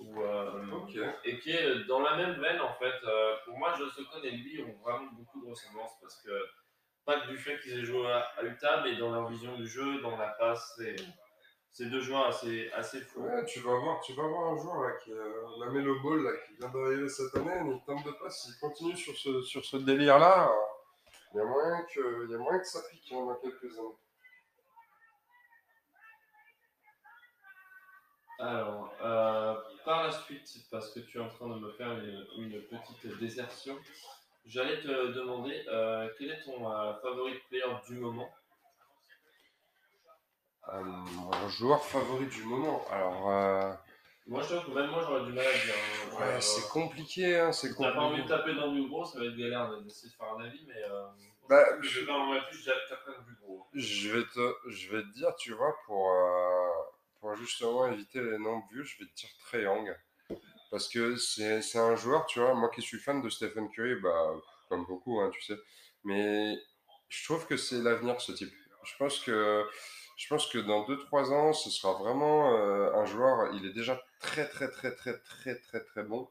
[0.00, 1.12] Euh, ou, euh.
[1.24, 2.94] Et qui est dans la même veine en fait.
[3.04, 6.30] Euh, pour moi, John Stockton et lui ont vraiment beaucoup de ressemblances parce que
[7.04, 9.66] pas que du fait qu'ils aient joué à, à Utah, mais dans leur vision du
[9.66, 10.96] jeu, dans la passe, c'est
[11.74, 13.22] c'est deux joueurs assez, assez fous.
[13.22, 16.22] Ouais, tu vas voir, tu vas voir un jour là, qui, euh, la Melo Ball
[16.22, 19.64] là, qui vient d'arriver cette année, une termes de passe, s'il continue sur ce, sur
[19.64, 20.52] ce délire-là,
[21.32, 23.98] il y a moyen que, y a moyen que ça pique hein, dans quelques années.
[28.38, 32.26] Alors, euh, par la suite, parce que tu es en train de me faire une,
[32.38, 33.78] une petite désertion,
[34.46, 38.28] j'allais te demander euh, quel est ton euh, favori player du moment?
[40.72, 43.72] Euh, mon joueur favori du moment, alors euh,
[44.26, 45.74] Moi, je trouve que même moi, j'aurais du mal à dire.
[45.74, 46.16] hein.
[46.34, 48.38] ouais, c'est compliqué, hein, c'est si t'as pas envie de compliqué.
[48.38, 51.04] taper dans du gros, ça va être galère d'essayer de faire un avis, mais euh,
[51.50, 52.66] Bah, je pas plus.
[53.74, 56.10] Je vais te, je vais te dire, tu vois, pour,
[57.24, 59.96] pour justement éviter les noms vieux, je vais te dire Trae Young.
[60.70, 63.94] Parce que c'est c'est un joueur, tu vois, moi qui suis fan de Stephen Curry,
[63.94, 64.34] bah,
[64.68, 65.56] comme beaucoup, hein, tu sais.
[66.02, 66.54] Mais
[67.08, 68.52] je trouve que c'est l'avenir, ce type.
[68.84, 69.64] Je pense que,
[70.18, 73.98] je pense que dans 2-3 ans, ce sera vraiment euh, un joueur, il est déjà
[74.20, 76.28] très, très, très, très, très, très, très bon.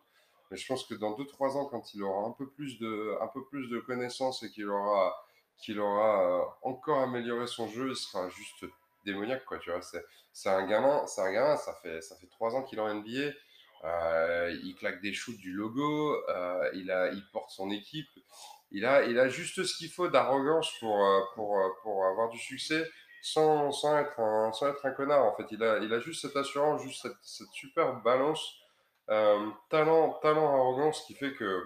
[0.52, 3.28] Mais je pense que dans 2-3 ans, quand il aura un peu plus de, un
[3.30, 5.16] peu plus de connaissances et qu'il aura
[5.58, 8.66] qu'il aura euh, encore amélioré son jeu, il sera juste
[9.04, 9.82] démoniaque, quoi, tu vois.
[9.82, 12.94] C'est, un gamin, c'est un gamin, ça fait, ça fait trois ans qu'il est en
[12.94, 13.34] NBA,
[13.84, 18.10] euh, il claque des shoots du logo, euh, il, a, il porte son équipe,
[18.72, 22.40] il a, il a juste ce qu'il faut d'arrogance pour, euh, pour, pour avoir du
[22.40, 22.90] succès
[23.22, 25.46] sans, sans, être un, sans être un connard, en fait.
[25.52, 28.58] Il a, il a juste cette assurance, juste cette, cette super balance,
[29.70, 31.64] talent, talent, arrogance qui fait que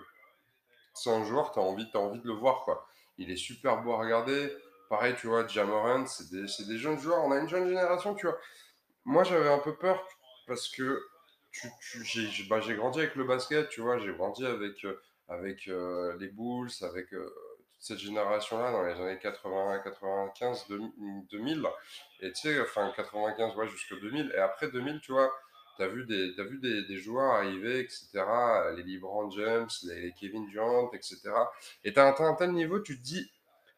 [0.93, 1.63] c'est un joueur, tu as
[1.93, 2.87] t'as envie de le voir, quoi.
[3.17, 4.51] Il est super beau à regarder.
[4.89, 7.23] Pareil, tu vois, Jamoran, c'est des, des jeunes joueurs.
[7.25, 8.37] On a une jeune génération, tu vois.
[9.05, 10.05] Moi, j'avais un peu peur
[10.47, 11.01] parce que
[11.51, 13.99] tu, tu- j'ai bah, grandi avec le basket, tu vois.
[13.99, 18.93] J'ai grandi avec, euh, avec euh, les Bulls, avec euh, toute cette génération-là dans les
[18.93, 21.67] années 80, 95, 2000.
[22.21, 24.31] Et tu sais, enfin 95, ouais, jusqu'au 2000.
[24.35, 25.31] Et après 2000, tu vois,
[25.77, 28.71] tu as vu, des, t'as vu des, des joueurs arriver, etc.
[28.75, 31.51] Les LeBron James, les, Kevin Durant, etc.
[31.83, 33.31] Et tu as atteint un tel niveau, tu te dis,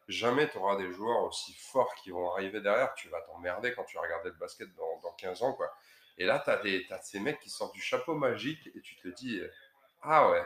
[0.10, 2.94] jamais tu auras des joueurs aussi forts qui vont arriver derrière.
[2.96, 5.72] Tu vas t'emmerder quand tu vas regarder le basket dans, dans 15 ans, quoi.
[6.18, 6.52] Et là, tu
[6.94, 9.42] as, ces mecs qui sortent du chapeau magique et tu te dis,
[10.02, 10.46] ah ouais,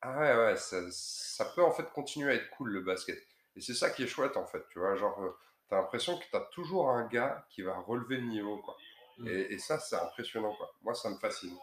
[0.00, 3.18] ah ouais, ouais, ça, ça peut en fait continuer à être cool le basket.
[3.56, 4.94] Et c'est ça qui est chouette en fait, tu vois.
[4.94, 5.18] Genre,
[5.68, 8.76] tu as l'impression que tu as toujours un gars qui va relever le niveau, quoi.
[9.18, 9.28] Mm.
[9.28, 10.72] Et, ça, c'est impressionnant, quoi.
[10.82, 11.56] Moi, ça me fascine.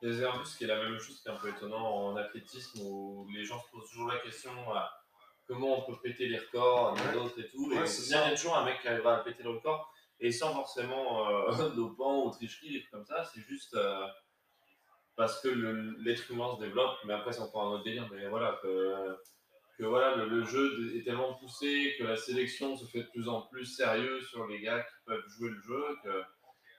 [0.00, 3.28] Peu ce qui est la même chose qui est un peu étonnant en athlétisme où
[3.32, 4.50] les gens se posent toujours la question
[5.52, 7.70] comment on peut péter les records des autres et tout.
[7.72, 9.92] et c'est bien, il y a toujours un mec qui arrivera à péter le record
[10.20, 13.24] et sans forcément euh, dopant ou tricherie, comme ça.
[13.24, 14.06] C'est juste euh,
[15.16, 16.96] parce que l'être humain se développe.
[17.04, 18.08] Mais après, c'est encore un autre délire.
[18.12, 19.18] Mais voilà, que,
[19.78, 23.42] que voilà, le, jeu est tellement poussé que la sélection se fait de plus en
[23.42, 25.84] plus sérieux sur les gars qui peuvent jouer le jeu.
[26.04, 26.22] Que,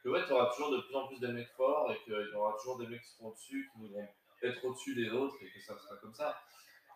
[0.04, 2.36] que ouais, tu auras toujours de plus en plus des mecs forts et qu'il y
[2.36, 4.08] aura toujours des mecs qui seront au-dessus, qui voudront
[4.42, 6.38] être au-dessus des autres et que ça sera comme ça.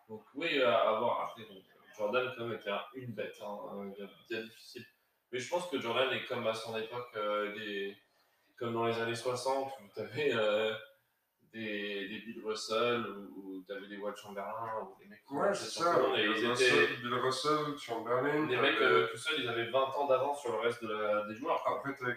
[0.08, 1.46] Donc oui, avoir après,
[1.98, 3.92] Jordan quand même était une bête, hein,
[4.28, 4.86] bien, difficile.
[5.32, 7.96] Mais je pense que Jordan est comme à son époque, euh, des,
[8.56, 10.72] comme dans les années 60, où tu avais euh,
[11.52, 13.04] des, des, Bill Russell,
[13.36, 16.00] où, tu avais des Walt Chamberlain, ou des mecs Ouais, c'est ça.
[16.16, 18.46] ils étaient, Bill Russell, Chamberlain.
[18.46, 21.26] Des mecs euh, tout seuls, ils avaient 20 ans d'avance sur le reste de la,
[21.26, 21.62] des joueurs.
[21.66, 22.16] Après, tu avais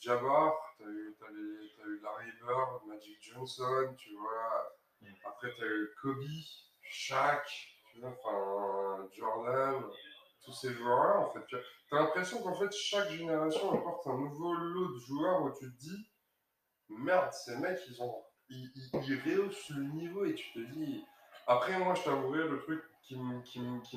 [0.00, 4.76] Jabbar, tu as, as, eu Larry Bird, Magic Johnson, tu vois.
[5.02, 5.14] Mm.
[5.26, 6.24] Après, tu as eu Kobe.
[6.84, 7.46] Shaq,
[7.90, 9.84] tu vois, enfin, Jordan,
[10.44, 11.46] tous ces joueurs-là, en fait.
[11.46, 15.70] Tu as l'impression qu'en fait, chaque génération apporte un nouveau lot de joueurs où tu
[15.72, 16.10] te dis,
[16.88, 18.14] merde, ces mecs, ils, ont,
[18.48, 21.04] ils, ils, rehaussent le niveau et tu te dis.
[21.46, 23.16] Après, moi, je t'avouerai, le truc qui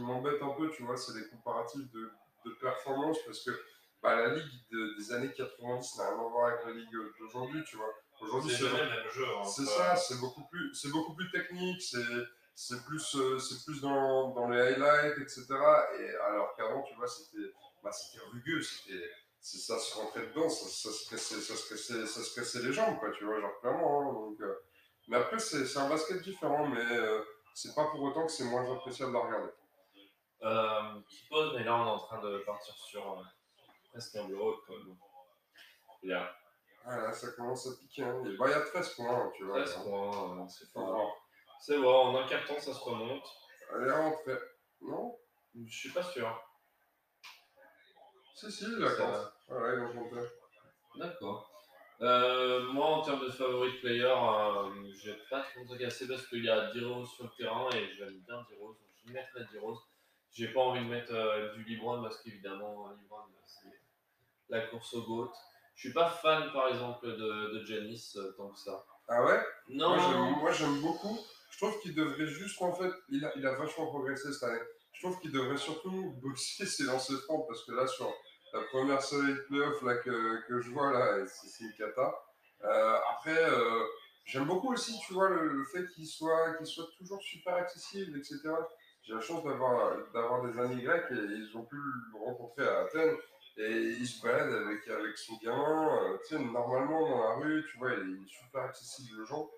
[0.02, 2.12] m'embête un peu, tu vois, c'est les comparatifs de,
[2.46, 3.52] de performance parce que
[4.02, 7.78] bah, la ligue des années 90 n'a rien à voir avec la ligue d'aujourd'hui, tu
[7.78, 7.94] vois.
[8.20, 9.26] Aujourd'hui, c'est le même jeu.
[9.26, 12.00] Hein, c'est ça, c'est beaucoup plus, c'est beaucoup plus technique, c'est
[12.60, 15.46] c'est plus, euh, c'est plus dans, dans, les highlights, etc.
[16.00, 17.54] Et alors qu'avant, tu vois, c'était
[17.84, 17.92] bah,
[18.32, 19.08] rugueux, c'était
[19.40, 22.74] ça se rentrait dedans, ça, ça, se pressait, ça, se pressait, ça se pressait les
[22.74, 24.02] jambes, quoi, tu vois, genre clairement.
[24.02, 24.56] Hein, donc, euh,
[25.08, 27.22] mais après, c'est un basket différent, mais euh,
[27.54, 29.52] c'est pas pour autant que c'est moins appréciable à regarder.
[30.42, 33.24] Euh, qui pose, mais là, on est en train de partir sur
[33.92, 34.56] presque un bureau.
[36.02, 36.36] Yeah.
[36.86, 38.04] Ah, là, ça commence à piquer.
[38.04, 38.20] Hein.
[38.26, 39.64] Il, y a 13 points, tu vois.
[39.64, 41.27] 13 points, c'est fort.
[41.60, 43.26] C'est bon, en un carton, ça se remonte.
[43.76, 44.38] Elle est rentrée.
[44.82, 45.18] Non?
[45.66, 46.44] Je suis pas sûr.
[48.36, 49.32] Si, si, d'accord.
[49.50, 50.10] Ouais, ils l'ont
[50.96, 51.52] D'accord.
[52.02, 56.44] Euh, moi, en termes de favorite player, euh, j'ai pas trop de casser parce qu'il
[56.46, 58.74] y a Diros sur le terrain et j'aime bien Diros.
[58.74, 59.80] Donc je mettrai Diros.
[60.32, 63.82] J'ai pas envie de mettre euh, du Libron parce qu'évidemment, Libron, c'est
[64.50, 65.34] la course au GOAT.
[65.74, 68.86] Je suis pas fan, par exemple, de, de Janice tant que ça.
[69.08, 69.40] Ah ouais?
[69.70, 69.96] Non.
[70.36, 71.18] Moi, j'aime beaucoup.
[71.58, 74.62] Je trouve qu'il devrait juste, en fait, il a, il a vachement progressé cette année.
[74.94, 78.14] Je trouve qu'il devrait surtout bosser ses lancers francs parce que là, sur
[78.54, 82.14] la première série de playoffs que, je vois, là, c'est une cata.
[82.64, 83.84] Euh, après, euh,
[84.24, 88.40] j'aime beaucoup aussi, tu vois, le, fait qu'il soit, qu'il soit toujours super accessible, etc.
[89.02, 92.82] J'ai la chance d'avoir, d'avoir des amis grecs et ils ont pu le rencontrer à
[92.82, 93.18] Athènes.
[93.58, 97.94] Et il se balade avec, avec son gamin, euh, normalement dans la rue, tu vois,
[97.94, 99.50] il est super accessible aux gens.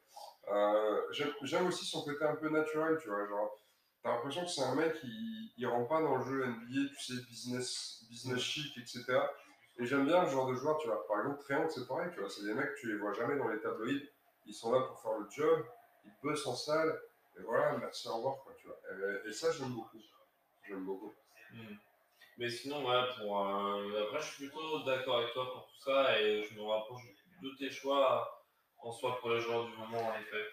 [0.51, 1.01] Euh,
[1.43, 3.27] j'aime aussi son côté un peu naturel, tu vois.
[3.27, 3.59] Genre,
[4.01, 7.03] t'as l'impression que c'est un mec qui il rentre pas dans le jeu NBA, tu
[7.03, 9.05] sais, business, business chic, etc.
[9.77, 11.07] Et j'aime bien ce genre de joueur, tu vois.
[11.07, 12.29] Par exemple, Triangle, c'est pareil, tu vois.
[12.29, 14.09] C'est des mecs, tu les vois jamais dans les tabloïds.
[14.45, 15.65] Ils sont là pour faire le job,
[16.05, 16.99] ils bossent en salle,
[17.37, 18.77] et voilà, merci, au revoir, quoi, tu vois.
[19.27, 19.99] Et, ça, j'aime beaucoup.
[20.67, 21.13] J'aime beaucoup.
[21.53, 21.75] Hmm.
[22.37, 23.39] Mais sinon, voilà, pour.
[23.39, 27.03] Euh, après, je suis plutôt d'accord avec toi pour tout ça, et je me rapproche
[27.41, 28.38] de tes choix
[28.82, 30.45] en soi pour les joueurs du moment, en effet.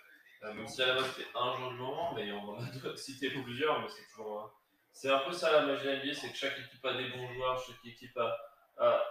[0.42, 3.30] Euh, même si à la base c'était un joueur du moment, mais on a cité
[3.30, 4.42] plusieurs, mais c'est toujours.
[4.42, 4.48] Euh,
[4.92, 7.58] c'est un peu ça la magie NBA, c'est que chaque équipe a des bons joueurs,
[7.58, 9.02] chaque équipe a.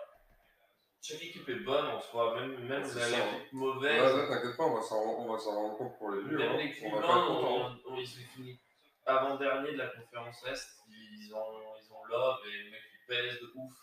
[1.02, 4.14] chaque équipe est bonne en soi, même, même l'équipe mauvaise.
[4.14, 6.38] Ouais, t'inquiète pas, on va s'en rendre compte pour les vieux.
[6.38, 7.28] Même hein.
[7.30, 8.60] on, on, ils sont finis
[9.06, 13.40] avant-dernier de la conférence Est, ils ont, ils ont Love et les mecs qui pèsent
[13.42, 13.74] de ouf.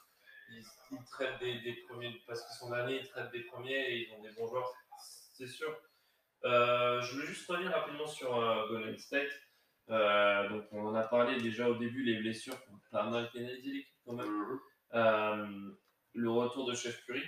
[0.51, 4.09] Ils, ils traitent des, des, premiers, parce qu'ils sont derniers, ils traitent des premiers et
[4.09, 4.71] ils ont des bons joueurs
[5.43, 5.77] c'est sûr.
[6.45, 9.31] Euh, je voulais juste revenir rapidement sur euh, Golden State.
[9.91, 13.69] Euh, donc, on en a parlé déjà au début, les blessures ont pas mal pénalisé
[13.69, 15.77] l'équipe quand même.
[16.15, 17.23] Le retour de Chef Curry.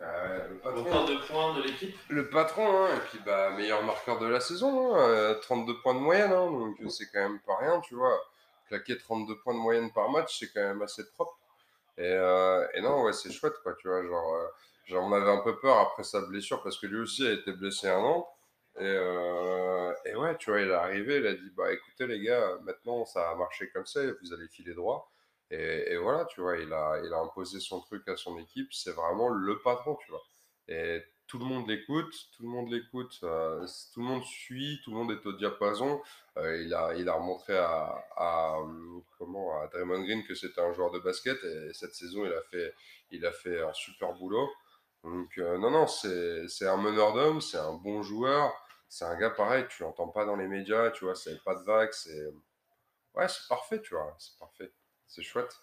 [0.00, 1.04] le patron.
[1.06, 1.96] de points de l'équipe.
[2.08, 4.94] Le patron, hein, et puis bah, meilleur marqueur de la saison,
[5.42, 8.18] 32 hein, points de moyenne, hein, donc c'est quand même pas rien, tu vois.
[8.66, 11.38] Claquer 32 points de moyenne par match, c'est quand même assez propre.
[11.96, 12.10] Et,
[12.74, 14.36] et non, ouais, c'est chouette, quoi, tu vois, genre
[14.88, 17.88] J'en avais un peu peur après sa blessure parce que lui aussi a été blessé
[17.88, 18.28] un an.
[18.76, 22.20] Et, euh, et, ouais, tu vois, il est arrivé, il a dit Bah écoutez, les
[22.20, 25.10] gars, maintenant ça a marché comme ça, vous allez filer droit.
[25.50, 28.72] Et, et voilà, tu vois, il a, il a imposé son truc à son équipe,
[28.72, 30.22] c'est vraiment le patron, tu vois.
[30.68, 34.90] Et tout le monde l'écoute, tout le monde l'écoute, euh, tout le monde suit, tout
[34.92, 36.00] le monde est au diapason.
[36.38, 38.56] Euh, il, a, il a remontré à, à,
[39.18, 42.42] comment, à Draymond Green que c'était un joueur de basket et cette saison, il a
[42.50, 42.74] fait,
[43.10, 44.48] il a fait un super boulot.
[45.04, 48.52] Donc, euh, non, non, c'est un meneur d'hommes, c'est un bon joueur.
[48.88, 51.62] C'est un gars pareil, tu l'entends pas dans les médias, tu vois, c'est pas de
[51.64, 52.26] vague, c'est.
[53.14, 54.72] Ouais, c'est parfait, tu vois, c'est parfait.
[55.06, 55.54] C'est chouette.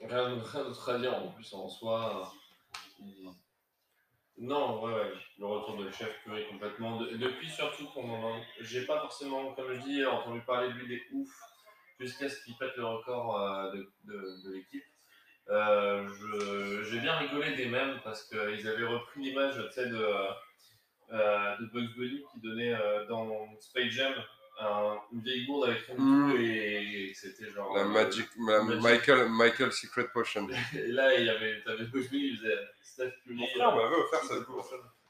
[0.00, 2.32] Rien, rien d'autre à en plus en soi.
[4.38, 7.00] Non, ouais, ouais, le retour de chef Curry complètement.
[7.00, 11.02] De- depuis surtout qu'on J'ai pas forcément, comme je dis, entendu parler de lui des
[11.12, 11.30] ouf
[11.98, 13.72] jusqu'à ce qu'il pète le record euh,
[14.04, 14.84] de- de l'équipe.
[15.48, 19.96] Euh, J'ai bien rigolé des mêmes parce qu'ils avaient repris l'image de,
[21.12, 24.12] euh, de Bugs Bunny qui donnait euh, dans Space Jam
[24.58, 26.30] un- une vieille gourde avec son Mm.
[26.32, 27.76] tout et, et c'était genre.
[27.76, 28.82] La euh, Magic, la Magic.
[28.82, 30.48] Michael, Michael Secret Potion.
[30.74, 33.34] et là, il y avait, t'avais Bugs Bunny, il faisait Steph Curry.
[33.36, 34.64] Mon frère m'avait offert cette gourde.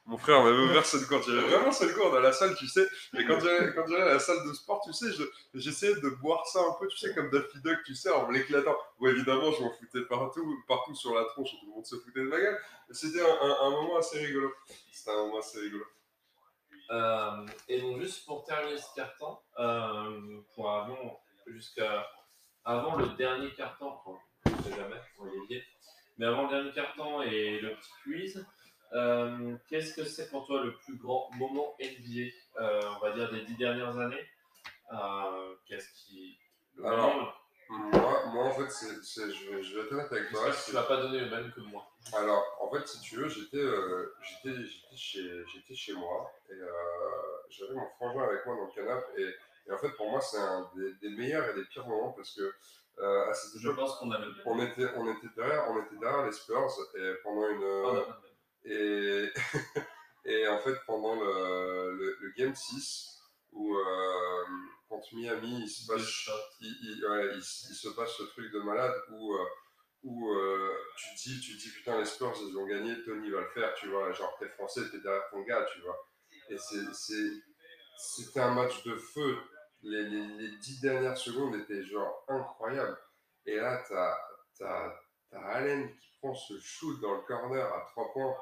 [0.06, 1.24] Mon frère m'avait ouvert cette gourde.
[1.26, 2.86] J'avais vraiment cette gourde à la salle, tu sais.
[3.18, 6.60] Et quand j'allais, à la salle de sport, tu sais, je- j'essayais de boire ça
[6.60, 8.76] un peu, tu sais, comme Daffy Duck, tu sais, en l'éclatant.
[9.00, 12.20] Bon, évidemment, je m'en foutais partout, partout sur la tronche, tout le monde se foutait
[12.20, 12.56] de ma gueule.
[12.92, 14.52] C'était un, moment assez rigolo.
[14.92, 15.84] C'était un moment assez rigolo.
[16.90, 22.06] Euh, et donc, juste pour terminer ce carton, euh, pour avant, jusqu'à
[22.64, 23.92] avant le dernier carton,
[24.44, 25.00] je ne sais jamais,
[26.18, 28.46] mais avant le dernier carton et le petit quiz,
[28.94, 32.30] euh, qu'est-ce que c'est pour toi le plus grand moment NBA,
[32.60, 34.24] euh, on va dire, des dix dernières années
[34.92, 36.38] Euh, Qu'est-ce qui.
[36.76, 40.48] le Alors, Moi, moi en fait, c'est- je, vais, je vais être honnête avec toi.
[40.50, 41.84] Que tu vas pas donner le même que moi.
[42.14, 43.58] Alors, en fait, si tu veux, j'étais
[44.94, 46.54] chez, chez moi et
[47.50, 49.22] j'avais mon frangin avec moi dans le canapé.
[49.22, 49.34] Et,
[49.68, 52.34] et en fait, pour moi, c'est un des, des meilleurs et des pires moments parce
[52.34, 52.52] que
[52.98, 54.42] euh, à cette Je époque, pense qu'on a le même.
[54.46, 57.62] on était, on, était derrière, on était derrière les Spurs et pendant une.
[57.62, 58.25] On a pas le même.
[58.66, 59.30] Et,
[60.24, 63.20] et en fait, pendant le, le, le Game 6,
[63.52, 64.44] où euh,
[64.88, 66.28] contre Miami, il se passe
[66.60, 69.44] il, il- ouais, il s- il se passe ce truc de malade où, euh,
[70.04, 73.30] où euh, tu te dis, tu te dis putain les Spurs ils ont gagné, Tony
[73.30, 75.98] va le faire, tu vois, genre t'es français, t'es derrière ton gars, tu vois.
[76.50, 76.58] Et
[77.98, 79.36] c'était un match de feu.
[79.82, 82.98] Les, les, les dix dernières secondes étaient genre incroyables.
[83.46, 84.16] Et là t'as,
[84.58, 84.96] t'as,
[85.30, 88.34] t'as Allen qui prend ce shoot dans le corner à trois points.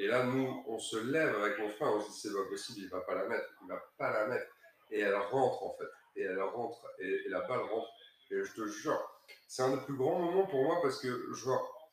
[0.00, 2.80] Et là nous on se lève avec mon frère, on se dit c'est pas possible,
[2.80, 4.50] il va pas la mettre, il va pas la mettre.
[4.90, 7.90] Et elle rentre en fait et elle rentre et, la balle rentre.
[8.30, 8.98] Et je te jure,
[9.46, 11.90] c'est un des plus grands moments pour moi parce que, genre,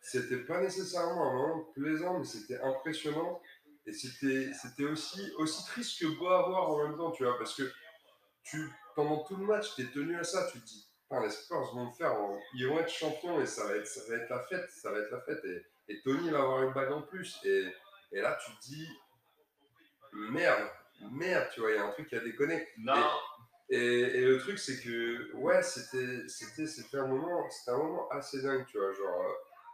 [0.00, 3.40] c'était pas nécessairement un moment plaisant, mais c'était impressionnant.
[3.86, 7.38] Et c'était c'était aussi, aussi triste que beau à voir en même temps, tu vois,
[7.38, 7.70] parce que
[8.42, 10.88] tu, pendant tout le match, tu es tenu à ça, tu te dis,
[11.22, 12.16] les Spurs vont le faire,
[12.54, 14.98] ils vont être champions et ça va être, ça va être la fête, ça va
[14.98, 15.44] être la fête.
[15.44, 17.38] Et, et Tony va avoir une bague en plus.
[17.44, 17.66] Et,
[18.12, 18.88] et là, tu te dis,
[20.12, 20.68] merde,
[21.12, 22.68] merde, tu vois, il y a un truc qui a déconné.
[22.78, 22.94] Non,
[23.68, 28.08] Et, et le truc, c'est que, ouais, c'était, c'était, c'était un moment, c'était un moment
[28.10, 29.24] assez dingue, tu vois, genre,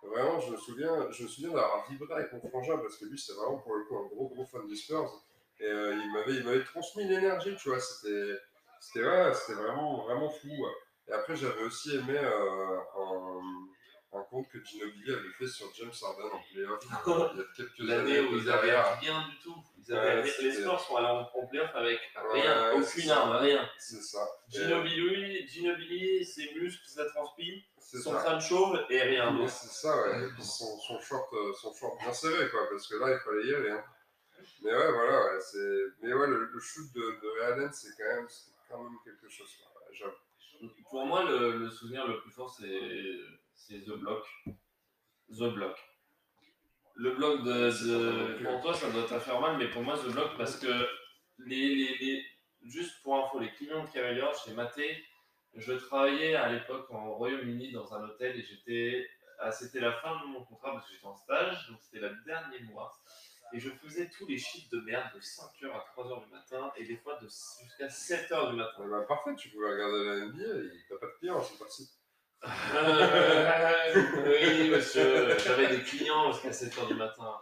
[0.04, 3.04] euh, vraiment, je me souviens, je me souviens d'avoir vibré avec mon frangin, parce que
[3.04, 5.22] lui, c'est vraiment, pour le coup, un gros, gros fan des Spurs,
[5.60, 8.34] et euh, il m'avait, il m'avait transmis l'énergie, tu vois, c'était,
[8.80, 10.72] c'était, ouais, c'était vraiment, vraiment fou, ouais.
[11.08, 13.40] Et après, j'avais aussi aimé euh, un,
[14.20, 17.90] compte que Ginobili avait fait sur James Harden en playoff, euh, il y a quelques
[17.90, 19.56] années où ils avaient rien du tout.
[19.78, 21.98] Ils avaient- Ouais, les Spurs sont allés en en playoff avec
[22.32, 23.20] rien, aucune ça.
[23.22, 23.68] arme, rien.
[23.78, 24.26] C'est ça.
[24.48, 28.18] Ginobili, Ginobili, ses muscles, sa transpi, c'est son ça.
[28.22, 29.50] crâne chauve et rien d'autre.
[29.50, 30.24] c'est ça, ouais.
[30.26, 33.46] Et puis son, son, short, son short bien serré, quoi, parce que là, il fallait
[33.46, 33.70] y aller.
[33.70, 33.84] Hein.
[34.62, 35.82] Mais ouais, voilà, ouais, c'est...
[36.02, 38.28] Mais ouais, le, le shoot de, de Ray Allen, c'est quand même,
[38.68, 39.48] quand même quelque chose.
[40.90, 42.64] Pour moi, le, le souvenir le plus fort, c'est
[43.68, 44.24] c'est The Block.
[45.30, 45.76] The Block.
[46.94, 48.44] Le bloc de, de- plus.
[48.44, 50.86] Pour toi, ça doit te faire mal, mais pour moi, The Block, parce que
[51.38, 52.24] les, les, les-
[52.64, 55.02] juste pour info, les Cleveland Cavaliers, j'ai maté.
[55.54, 59.08] Je travaillais à l'époque en Royaume-Uni dans un hôtel et j'étais.
[59.38, 62.14] ah, C'était la fin de mon contrat parce que j'étais en stage, donc c'était le
[62.26, 62.92] dernier mois.
[63.54, 66.84] Et je faisais tous les chiffres de merde de 5h à 3h du matin et
[66.86, 68.82] des fois de jusqu'à 7h du matin.
[68.82, 70.42] Ouais, bah, parfait, tu pouvais regarder la NBA,
[70.74, 71.88] il- t'as pas de clients, c'est parti.
[72.44, 73.94] Euh,
[74.26, 77.40] oui, monsieur, j'avais des clients jusqu'à 7h du matin.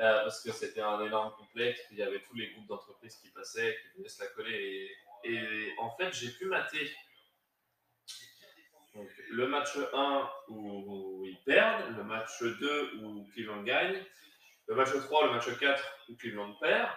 [0.00, 3.28] Euh, parce que c'était un énorme complexe, il y avait tous les groupes d'entreprises qui
[3.30, 4.90] passaient, qui voulaient se la coller.
[5.24, 6.90] Et, en fait, j'ai pu mater
[9.30, 14.02] le match 1 où, ils perdent, le match 2 où Cleveland gagne,
[14.66, 16.90] le match 3, le match 4 où Cleveland perd,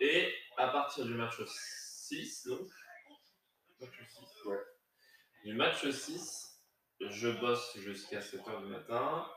[0.00, 2.68] et à partir du match 6, donc,
[3.80, 4.58] match 6, Ouais.
[5.44, 6.45] du match 6,
[7.00, 9.28] je bosse jusqu'à 7h du matin.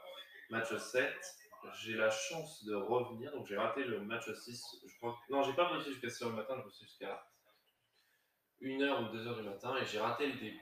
[0.49, 1.14] Match 7,
[1.81, 3.31] j'ai la chance de revenir.
[3.34, 4.64] Donc j'ai raté le match 6.
[4.88, 5.18] Je crois...
[5.30, 7.23] Non, j'ai pas bossé jusqu'à 7h du matin, je bossé jusqu'à
[8.61, 10.60] 1h ou 2h du matin et j'ai raté le début.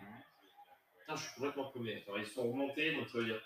[1.00, 2.04] Putain, je suis complètement paumé.
[2.06, 3.42] Alors, ils sont remontés, donc ça veut dire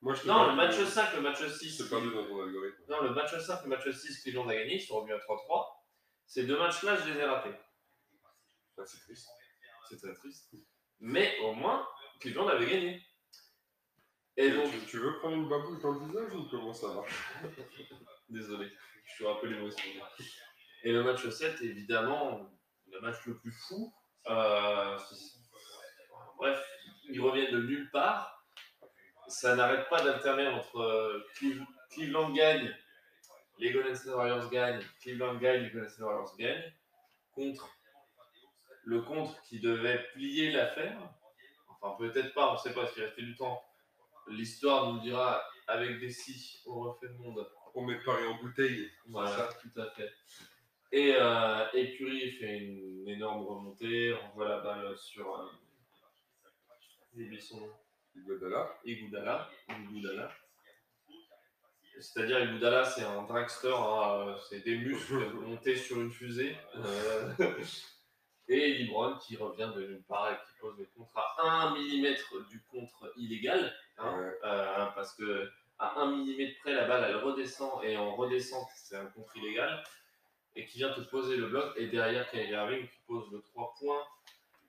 [0.00, 1.76] Moi, je Non, pas- le match 5, le match 6.
[1.76, 2.82] C'est perdu dans ton algorithme.
[2.88, 5.66] Non, le match 5, le match 6, Cleveland a gagné, ils sont revenus à 3-3.
[6.26, 7.54] Ces deux matchs-là, je les ai ratés.
[8.78, 9.28] Ah, c'est triste.
[9.88, 10.54] C'est très triste.
[11.00, 11.86] Mais au moins,
[12.20, 13.02] Cleveland avait gagné.
[14.36, 17.32] Et donc, tu, tu veux prendre une babouche dans le visage ou comment ça marche
[18.28, 18.70] désolé,
[19.04, 19.82] je suis un peu l'émotion.
[20.82, 22.50] Et le match 7, évidemment,
[22.90, 23.94] le match le plus fou.
[24.28, 24.98] Euh,
[26.36, 26.62] bref,
[27.08, 28.44] ils reviennent de nulle part.
[29.28, 32.76] Ça n'arrête pas d'alterner entre euh, Cleve- Cleveland gagne,
[33.58, 36.72] les Golden State Warriors gagnent, Cleveland gagne, les Golden State Warriors gagnent,
[37.32, 37.75] contre
[38.86, 40.96] le contre qui devait plier l'affaire.
[41.68, 43.62] Enfin, peut-être pas, on ne sait pas, parce qu'il restait du temps.
[44.28, 47.46] L'histoire nous le dira avec des si, on refait le monde.
[47.74, 48.90] On met Paris en bouteille.
[49.06, 50.10] Voilà, tout à fait.
[50.92, 55.46] Et, euh, et Curry fait une énorme remontée, renvoie la balle sur euh,
[57.16, 57.72] j'ai son nom.
[58.14, 58.78] Iguodala.
[58.84, 59.50] Iguodala.
[59.68, 60.32] Iguodala.
[61.98, 66.56] C'est-à-dire Iguodala, c'est un dragster, hein, c'est des muscles montés sur une fusée.
[66.76, 67.32] Euh,
[68.48, 72.14] et Libron qui revient de nulle part et qui pose le contre à 1 mm
[72.48, 73.74] du contre illégal.
[73.98, 74.38] hein, Ouais.
[74.44, 78.96] euh, parce que à 1 mm près, la balle elle redescend et en redescente, c'est
[78.96, 79.82] un contre illégal.
[80.54, 81.74] Et qui vient te poser le bloc.
[81.76, 84.02] Et derrière, Kyrie Irving qui pose le 3 points.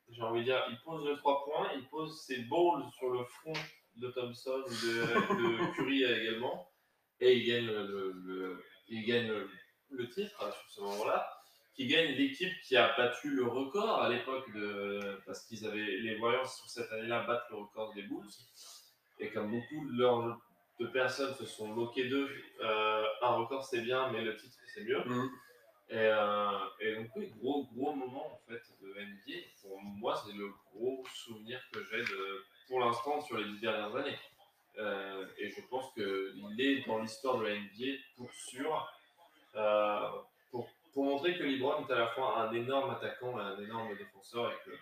[0.09, 3.23] J'ai envie de dire, il pose le 3 points, il pose ses balls sur le
[3.23, 3.53] front
[3.95, 5.03] de Thompson, de,
[5.37, 6.69] de Curry également.
[7.21, 9.49] Et il gagne le, le- le- il gagne le,
[9.91, 11.36] le titre hein, sur ce moment-là.
[11.77, 15.21] Qui gagne l'équipe qui a battu le record à l'époque de.
[15.27, 15.97] Parce qu'ils avaient.
[15.99, 18.25] Les Warriors sur cette année-là battent le record des Bulls.
[19.19, 20.39] Et comme beaucoup de, leurs-
[20.79, 22.29] de personnes se sont moquées d'eux,
[22.61, 25.03] euh, un record c'est bien, mais le titre c'est mieux.
[25.05, 25.29] Mhm.
[25.89, 29.39] Et, euh, et donc, oui, gros, gros moment en fait de NBA.
[29.61, 33.95] Pour moi, c'est le gros souvenir que j'ai de, pour l'instant sur les dix dernières
[33.95, 34.17] années.
[34.79, 38.87] Euh, et je pense qu'il est dans l'histoire de la NBA pour sûr.
[39.55, 40.09] euh,
[40.97, 44.51] pour, montrer que LeBron est à la fois un énorme attaquant et un énorme défenseur.
[44.51, 44.75] Et que,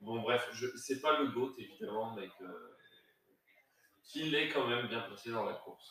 [0.00, 2.30] bon, bref, je, c'est pas le GOAT évidemment, mais
[4.02, 5.90] qu'il est quand même bien placé dans la course.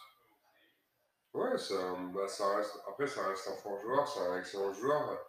[1.34, 2.82] Ouais, ça, bah, ça reste.
[2.88, 5.20] Après, ça reste un fort joueur, c'est un excellent joueur.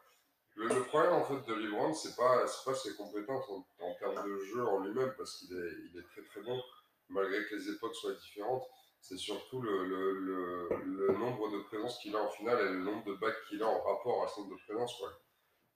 [0.54, 4.66] Le, problème en fait de LeBron, c'est pas, pas ses compétences en, termes de jeu
[4.66, 6.62] en lui-même, parce qu'il est, il est très très bon,
[7.10, 8.66] malgré que les époques soient différentes.
[9.00, 12.80] C'est surtout le, le, le, le nombre de présences qu'il a en finale et le
[12.80, 14.96] nombre de bacs qu'il a en rapport à ce nombre de présences.
[14.98, 15.12] Quoi.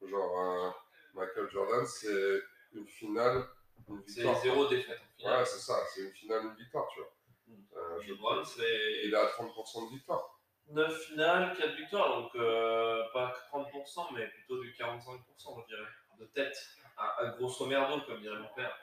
[0.08, 0.70] Genre, euh,
[1.14, 2.40] Michael Jordan, c'est
[2.72, 3.46] une finale,
[3.88, 4.40] une C'est victoire.
[4.42, 5.38] zéro défaite en finale.
[5.40, 7.12] Ouais, c'est ça, c'est une finale, une victoire, tu vois.
[7.46, 7.64] Mm.
[7.76, 10.40] Euh, je LeBron, c'est Il est à 30% de victoire.
[10.68, 15.88] 9 finales, 4 victoires, donc euh, pas 30%, mais plutôt du 45%, je dirais,
[16.18, 16.56] de tête,
[16.96, 18.76] à, à grosso merdo, comme dirait mon père.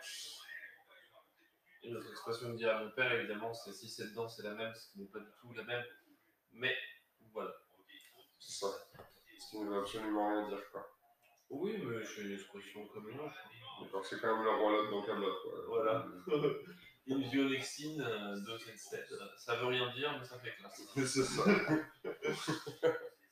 [1.84, 4.54] Et notre expression de dire à mon père, évidemment, c'est si c'est dedans, c'est la
[4.54, 5.84] même, ce qui n'est pas du tout la même.
[6.54, 6.76] Mais
[7.32, 7.54] voilà.
[8.40, 8.68] C'est ça.
[9.40, 10.88] Ce qui ne veut absolument rien dire, quoi.
[11.50, 13.36] Oui, mais c'est une expression comme une autre.
[14.04, 15.54] C'est quand même le roi dans Camelot, quoi.
[15.68, 16.06] Voilà.
[17.08, 20.82] Illusionexine, euh, 277, euh, ça veut rien dire, mais ça fait classe.
[20.96, 21.44] c'est ça.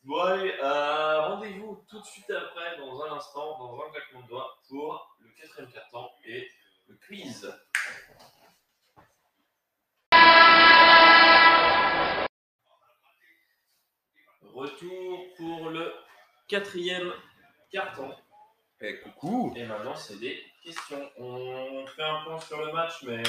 [0.06, 4.28] Bon allez, euh, rendez-vous tout de suite après, dans un instant, dans un claquement de
[4.28, 6.48] doigts, pour le quatrième carton et
[6.88, 7.52] le quiz.
[14.56, 15.92] Retour pour le
[16.48, 17.12] quatrième
[17.70, 18.10] carton.
[18.80, 21.12] Et coucou Et maintenant, c'est des questions.
[21.18, 23.22] On fait un point sur le match, mais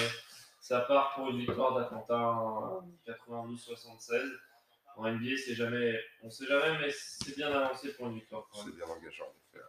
[0.61, 4.39] ça part pour une victoire d'Atlanta 92-76.
[4.95, 8.47] En NBA, c'est jamais, on sait jamais, mais c'est bien avancé pour une victoire.
[8.53, 9.65] C'est bien engageant, en effet.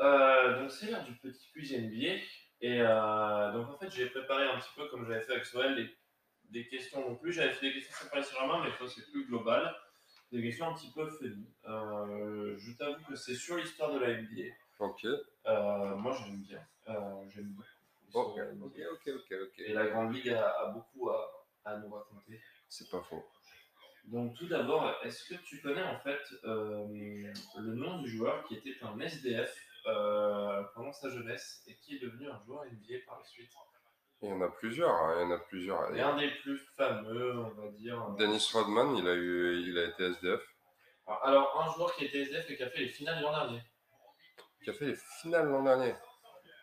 [0.00, 2.22] Euh, donc c'est l'heure du petit quiz NBA.
[2.60, 5.74] Et euh, donc en fait, j'ai préparé un petit peu comme j'avais fait avec Soel,
[5.74, 5.98] des,
[6.50, 7.32] des questions non plus.
[7.32, 9.74] J'avais fait des questions sur Paris Saint-Germain, mais ça c'est plus global.
[10.30, 11.46] Des questions un petit peu funny.
[11.66, 14.54] Euh, je t'avoue que c'est sur l'histoire de la NBA.
[14.78, 15.04] Ok.
[15.04, 16.62] Euh, moi j'aime bien.
[16.88, 17.68] Euh, j'aime beaucoup.
[18.92, 19.58] Ok, ok, ok.
[19.58, 22.40] Et la Grande Ligue a, a beaucoup à, à nous raconter.
[22.68, 23.24] C'est pas faux.
[24.04, 28.76] Donc tout d'abord, est-ce que tu connais en fait le nom du joueur qui était
[28.82, 29.54] un SDF
[30.74, 33.50] pendant sa jeunesse et qui est devenu un joueur NBA par la suite?
[34.20, 35.94] Il y en a plusieurs, hein, il y en a plusieurs.
[35.94, 38.02] Et un des plus fameux, on va dire.
[38.02, 40.40] euh, Dennis Rodman, il a, eu, il a été SDF.
[41.06, 43.62] Alors, alors, un joueur qui était SDF et qui a fait les finales l'an dernier.
[44.64, 45.94] Qui a fait les finales l'an dernier.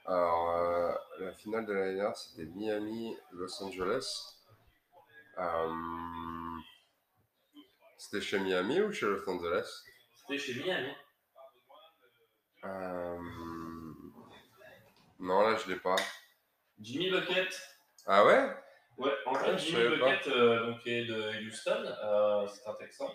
[0.06, 4.36] Alors, euh, la finale de l'année dernière, c'était Miami-Los Angeles.
[5.38, 5.70] Euh,
[7.98, 9.84] c'était chez Miami ou chez Los Angeles?
[10.14, 10.92] C'était chez Miami.
[12.66, 13.18] Euh,
[15.20, 15.96] Non, là, je l'ai pas.
[16.80, 17.48] Jimmy Bucket.
[18.06, 18.50] Ah ouais?
[18.98, 19.98] Ouais, en fait, Ouais, je Jimmy.
[19.98, 23.12] Bucket euh, donc, est de Houston, euh, c'est un Texan.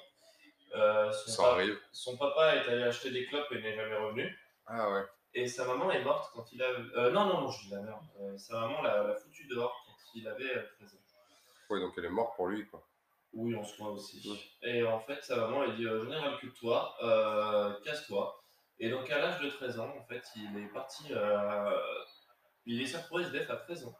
[0.74, 1.78] Euh, son, Ça pa- arrive.
[1.92, 4.38] son papa est allé acheter des clopes et n'est jamais revenu.
[4.66, 5.02] Ah ouais.
[5.34, 6.66] Et sa maman est morte quand il a.
[6.66, 8.38] euh, non, non, non, je dis la merde.
[8.38, 10.98] Sa maman l'a l'a foutu dehors quand il avait euh, 13 ans.
[11.70, 12.82] Ouais, donc elle est morte pour lui, quoi.
[13.32, 14.20] Oui, en soi aussi.
[14.28, 14.68] Ouais.
[14.68, 16.96] Et en fait, sa maman lui dit euh, J'en ai ras le cul de toi,
[17.02, 18.42] euh, casse-toi.
[18.80, 21.12] Et donc, à l'âge de 13 ans, en fait, il est parti.
[22.76, 23.96] Il s'est retrouvé SDF à 13 ans,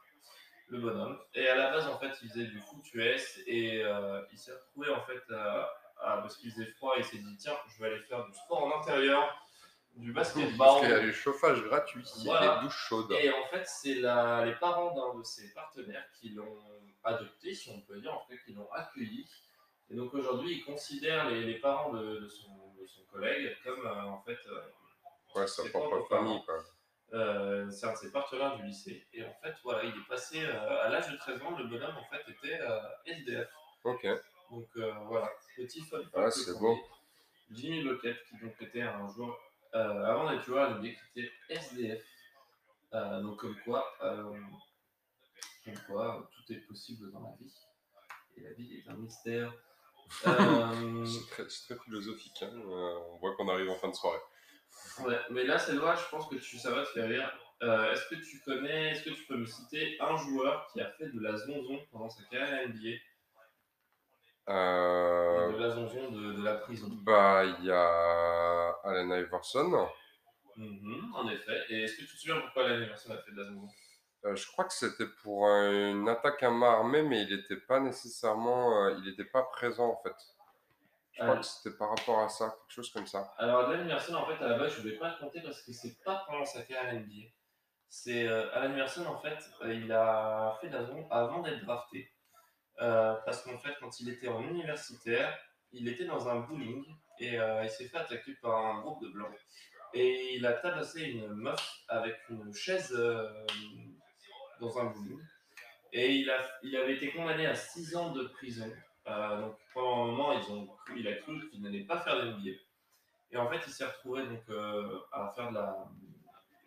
[0.69, 1.19] le bonhomme.
[1.33, 4.53] Et à la base, en fait, il faisait du foot US et euh, il s'est
[4.53, 5.69] retrouvé, en fait, à-
[6.01, 8.63] à- parce qu'il faisait froid, il s'est dit Tiens, je vais aller faire du sport
[8.63, 9.37] en intérieur,
[9.95, 10.79] du Parce basketball.
[10.79, 12.55] qu'il y a du chauffage gratuit, il y a Voilà.
[12.55, 13.11] des douches chaudes.
[13.11, 16.59] Et en fait, c'est les parents d'un de ses partenaires qui l'ont
[17.03, 19.27] adopté, si on peut dire, en fait, qui l'ont accueilli.
[19.89, 23.85] Et donc aujourd'hui, il considère les, les parents de, de son, de son collègue comme,
[23.85, 24.61] euh, en fait, euh,
[25.35, 26.63] Ouais, sa propre famille, quoi.
[27.13, 29.05] Euh, c'est un de ses partenaires du lycée.
[29.13, 31.95] Et en fait, voilà, il est passé euh, à l'âge de 13 ans, le bonhomme,
[31.97, 33.49] en fait, était euh, SDF.
[33.83, 34.07] Ok.
[34.51, 36.77] Donc euh, voilà, petit fun Ah, c'est beau.
[37.51, 39.37] Jimmy Bucket, qui donc était un joueur,
[39.75, 42.03] euh, avant d'être joueur NBA, qui était SDF.
[42.93, 44.33] Euh, donc comme quoi, euh,
[45.63, 47.53] comme quoi, tout est possible dans la vie.
[48.37, 49.53] Et la vie est un mystère.
[50.27, 52.43] Euh, C'est très, philosophique.
[52.43, 52.51] Hein.
[52.53, 54.19] euh, on voit qu'on arrive en fin de soirée.
[55.05, 57.31] Ouais, mais là, c'est dommage, je pense que tu, ça va te faire rire.
[57.63, 60.89] Euh, est-ce que tu connais, est-ce que tu peux me citer un joueur qui a
[60.91, 62.97] fait de la zonzon pendant sa carrière NBA
[64.49, 66.87] Euh, De la zonzon de, de la prison.
[67.03, 69.87] bah, il y a Allen Iverson.
[70.57, 71.63] Mhm, en effet.
[71.69, 73.67] Et est-ce que tu te souviens pourquoi Allen Iverson a fait de la zonzon?
[74.25, 77.79] Euh, je crois que c'était pour une attaque à main armée, mais il n'était pas
[77.79, 80.15] nécessairement, euh, il n'était pas présent en fait.
[81.13, 83.33] Je crois que c'était par rapport à ça, quelque chose comme ça.
[83.37, 85.61] Alors, Allen Iverson, en fait, à la base, je ne voulais pas le compter parce
[85.61, 87.29] que c'est pas pendant sa carrière NBA.
[87.89, 92.09] C'est euh, Iverson, en fait, euh, il a fait de la zone avant d'être drafté.
[92.79, 95.37] Euh, parce qu'en fait, quand il était en universitaire,
[95.73, 96.85] il était dans un bowling
[97.19, 99.35] et euh, il s'est fait attaquer par un groupe de blancs.
[99.93, 102.91] Et il a tabassé une meuf avec une chaise
[104.61, 105.19] dans un bowling.
[105.91, 108.71] Et il, a, il avait été condamné à 6 ans de prison.
[109.07, 112.17] Euh, donc pendant un moment, ils ont cru- il a cru qu'il n'allait pas faire
[112.23, 112.51] d'NBA.
[113.31, 115.87] Et en fait, il s'est retrouvé donc, euh, à faire de la.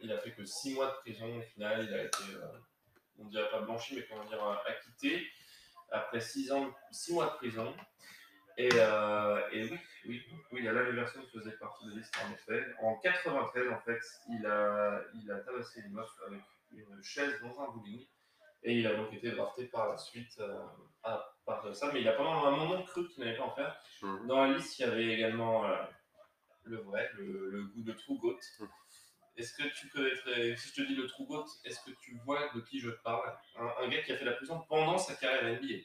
[0.01, 1.85] Il a fait que 6 mois de prison au final.
[1.85, 2.59] Il a été, euh,
[3.19, 5.27] on dirait pas blanchi, mais comment dire, euh, acquitté
[5.93, 7.75] après 6 ans, 6 mois de prison.
[8.57, 12.65] Et, et oui, oui, oui, Alain Iverson faisait partie de l'histoire en effet.
[12.83, 14.01] En 93, en fait,
[14.31, 16.41] il a, il a tabassé une meuf avec
[16.73, 18.07] une chaise dans un bowling.
[18.65, 20.59] Et il a donc été drafté par la suite euh,
[21.03, 21.91] à part de ça.
[21.93, 23.79] Mais il a pendant un moment cru qu'il n'allait pas en faire.
[24.03, 24.27] Mhm.
[24.27, 25.77] Dans la liste, il y avait également euh,
[26.65, 28.41] le vrai, le, le goût de True Goat.
[28.61, 28.69] Mhm.
[29.37, 32.41] Est-ce que tu connaîtrais, si je te dis le True Goat, est-ce que tu vois
[32.55, 33.37] de qui je parle?
[33.57, 35.85] Un, un gars qui a fait la prison pendant sa carrière NBA.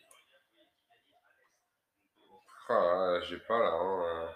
[2.69, 3.71] Ah, j'ai pas là.
[3.71, 4.27] hein, euh.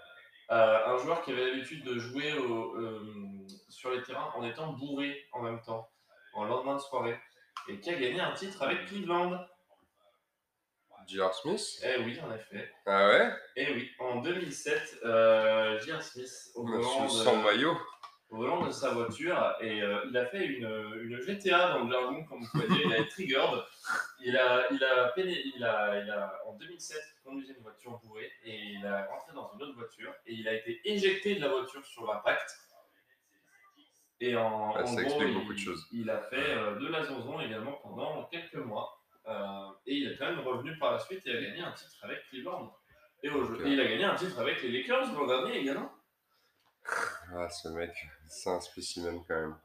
[0.52, 4.74] Euh, un joueur qui avait l'habitude de jouer au- euh, sur les terrains en étant
[4.74, 5.90] bourré en même temps,
[6.34, 7.18] en lendemain de soirée,
[7.68, 9.40] et qui a gagné un titre avec Cleveland.
[11.08, 11.34] J.R.
[11.34, 11.82] Smith.
[11.84, 12.72] Eh oui, en effet.
[12.86, 13.34] Ah ouais?
[13.58, 16.02] Eh oui, en 2007, euh, J.R.
[16.02, 17.78] Smith, au volant, de, sans maillot.
[18.30, 20.66] au volant de sa voiture, et euh, il a fait une,
[21.02, 23.64] une GTA dans le jargon, comme vous pouvez dire, il a été triggered.
[24.22, 28.32] Il a, il a, il a, il a, en 2007, il conduisait une voiture bourrée,
[28.46, 31.50] et il a rentré dans une autre voiture, et il a été éjecté de la
[31.50, 32.58] voiture sur l'impact.
[34.26, 35.22] Et en, gros,
[35.92, 38.98] il, de a fait euh, de la zonzon également pendant quelques mois.
[39.28, 41.98] Euh, et il est quand même revenu par la suite et a gagné un titre
[42.04, 42.74] avec Cleveland.
[43.22, 43.62] Et, au jeu- Ok.
[43.66, 45.92] et il a gagné un titre avec les Lakers l'an dernier également.
[47.36, 47.92] Ah, ce mec,
[48.30, 49.58] c'est un spécimen quand même.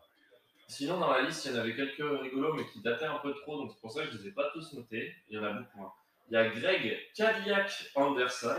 [0.67, 3.33] Sinon, dans la liste, il y en avait quelques rigolos, mais qui dataient un peu
[3.35, 5.15] trop, donc c'est pour ça que je ne les ai pas tous notés.
[5.29, 5.85] Il y en a beaucoup.
[5.85, 5.93] hein.
[6.31, 8.57] Il y a Greg Cadillac Anderson,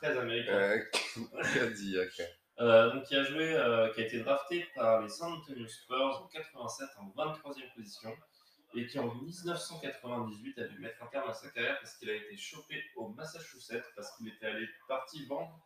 [0.00, 0.78] très américain, Euh,
[1.54, 2.10] Cadillac.
[2.60, 6.22] Euh, donc qui a joué, euh, qui a été drafté par les San Antonio Spurs
[6.22, 8.14] en 87 en 23e position,
[8.74, 12.14] et qui en 1998 a dû mettre un terme à sa carrière parce qu'il a
[12.14, 15.58] été chopé au Massachusetts parce qu'il était allé parti vendre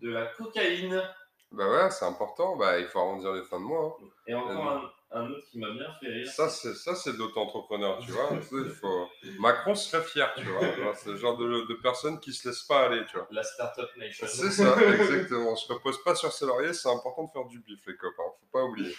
[0.00, 1.02] de la cocaïne.
[1.50, 2.56] Bah ouais, c'est important.
[2.56, 3.96] Bah, il faut arrondir les fins de mois.
[4.00, 4.04] hein.
[4.26, 6.28] Et encore un, un autre qui m'a bien fait rire.
[6.30, 8.28] Ça, c'est ça, c'est de l'auto-entrepreneur, tu vois.
[8.80, 9.08] Faut...
[9.38, 10.94] Macron serait fier, tu vois.
[10.94, 13.26] C'est le genre de, de personne qui se laisse pas aller, tu vois.
[13.30, 14.26] La Startup Nation.
[14.28, 15.54] C'est ça, exactement.
[15.56, 18.22] Je repose pas sur ses lauriers, c'est important de faire du bif, les copains.
[18.40, 18.94] Faut pas oublier.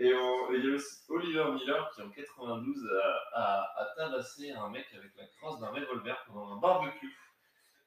[0.00, 2.88] Et on- et il y a aussi Oliver Miller qui en 92
[3.34, 7.12] a, a, a tabassé un mec avec la crosse d'un revolver pendant un barbecue.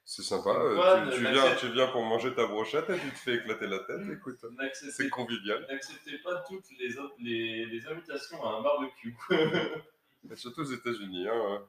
[0.03, 0.49] C'est sympa.
[0.49, 3.67] euh, Quoi, tu, viens, tu viens pour manger ta brochette et tu te fais éclater
[3.67, 4.01] la tête.
[4.11, 5.65] Écoute, c'est N'acceptez convivial.
[5.69, 9.15] n'acceptez pas toutes les, autres- les, les invitations à un barbecue.
[10.31, 11.27] Et surtout aux États-Unis.
[11.29, 11.65] Hein.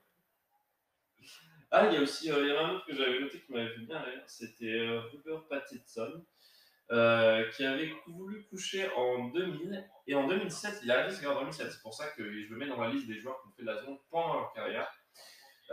[1.71, 3.53] Ah, il y a aussi euh, il y a un autre que j'avais noté qui
[3.53, 4.23] m'avait fait bien rire.
[4.27, 6.23] C'était euh, Rupert Pattinson.
[6.91, 11.71] euh, qui avait voulu coucher en 2000 et en 2007, il a carrière en 2007.
[11.73, 13.63] C'est pour ça que je le mets dans la liste des joueurs qui ont fait
[13.63, 14.93] de la zone pendant leur carrière.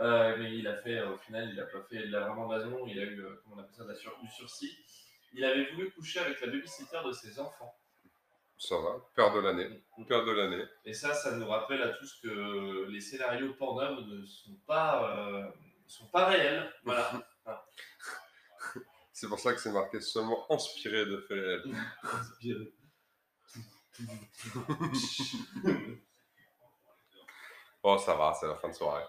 [0.00, 2.88] Euh, mais il a fait, au final, il a pas fait de la, la zone,
[2.88, 4.78] il a eu, euh, comment on appelle ça, de la sur- du sursis.
[5.34, 7.74] Il avait voulu coucher avec la babysitter de ses enfants.
[8.58, 9.82] Ça va, père de l'année.
[10.08, 10.64] Père de l'année.
[10.84, 15.50] Et ça, ça nous rappelle à tous que les scénarios Pornhub ne sont pas, euh,
[15.86, 16.72] sont pas réels.
[16.84, 17.22] Voilà.
[19.12, 22.72] C'est pour ça que c'est marqué seulement inspiré de faits réels.
[27.82, 29.04] Bon, ça va, c'est la fin de soirée.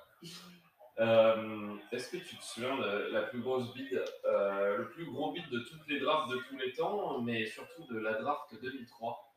[1.00, 5.32] Euh, Est-ce que tu te souviens de la plus grosse bid, euh, le plus gros
[5.32, 9.28] bid de toutes les drafts de tous les temps, mais surtout de la draft 2003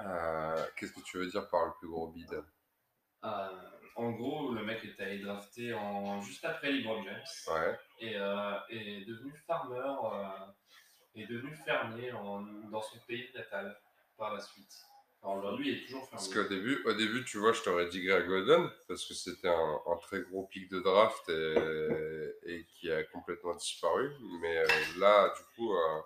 [0.00, 2.42] Euh, Qu'est-ce que tu veux dire par le plus gros bid
[3.22, 7.78] En gros, le mec était allé drafter en, juste après LeBron James Ouais.
[8.00, 9.94] et est devenu farmer,
[11.14, 12.40] est devenu fermier en-
[12.70, 13.78] dans son pays natal
[14.16, 14.74] par la suite.
[15.22, 16.08] Aujourd'hui, il est toujours.
[16.10, 19.48] Parce qu'au début, au début, tu vois, je t'aurais dit Greg Golden, parce que c'était
[19.48, 24.10] un, un très gros pic de draft et, et qui a complètement disparu.
[24.40, 24.66] Mais euh,
[24.98, 26.00] là, du coup, euh,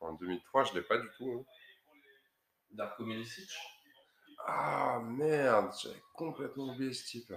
[0.00, 1.30] en 2003, je l'ai pas du tout.
[1.30, 1.44] hein.
[2.70, 3.50] Darko Milicic?
[4.46, 7.32] Ah merde, j'avais complètement oublié ce type.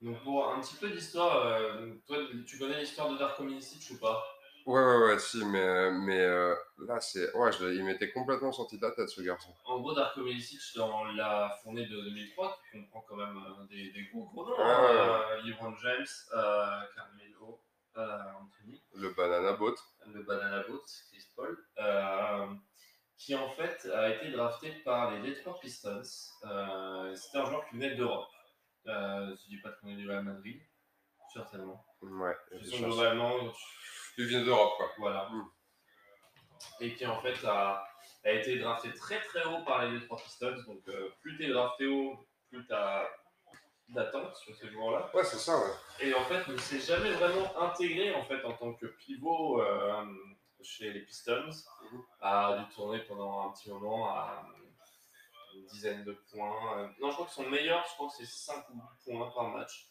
[0.00, 3.98] Donc pour un petit peu d'histoire, euh, toi tu connais l'histoire de Darko Milicic ou
[3.98, 4.24] pas?
[4.70, 6.54] Ouais, ouais, ouais, si, mais, mais euh,
[6.86, 7.32] là, c'est.
[7.34, 9.52] Ouais, je l'ai- il m'était complètement sorti de la tête, ce garçon.
[9.64, 13.90] En gros, Darko Milicic, dans la fournée de 2003, qui comprend quand même euh, des,
[13.92, 17.60] des gros gros noms, hein, ouais, euh, LeBron James, euh, Carmelo,
[17.96, 19.74] euh, Anthony, Le banana boat.
[20.06, 22.46] le Banana Boat, Chris Paul, euh,
[23.16, 26.02] qui en fait a été drafté par les Detroit Pistons.
[26.44, 28.28] Euh, C'était un joueur qui venait d'Europe.
[28.86, 30.60] Euh, je dis pas qu'on est du Real Madrid,
[31.34, 31.84] certainement.
[32.02, 32.36] Ouais.
[32.52, 32.94] il y a Ils des sont chances.
[32.94, 33.34] globalement
[34.20, 34.90] Il vient d'Europe, quoi.
[34.98, 35.28] Voilà.
[35.30, 35.50] Mm.
[36.80, 37.82] Et qui en fait a,
[38.24, 40.62] a été drafté très très haut par les Detroit Pistons.
[40.66, 43.08] Donc euh, plus tu es drafté haut, plus tu as
[43.88, 45.10] d'attente sur ces joueurs-là.
[45.14, 45.72] Ouais, c'est ça, ouais.
[46.00, 50.04] Et en fait, ne s'est jamais vraiment intégré en fait en tant que pivot euh,
[50.62, 51.50] chez les Pistons.
[52.20, 54.46] A dû tourner pendant un petit moment à
[55.54, 56.78] une dizaine de points.
[56.78, 58.64] Euh, Non, je crois que son meilleur, je crois que c'est 5
[59.04, 59.88] points par match.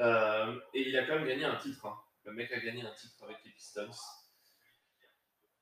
[0.00, 1.86] Euh, et il a quand même gagné un titre.
[1.86, 1.98] hein.
[2.24, 3.88] Le mec a gagné un titre avec les Pistons.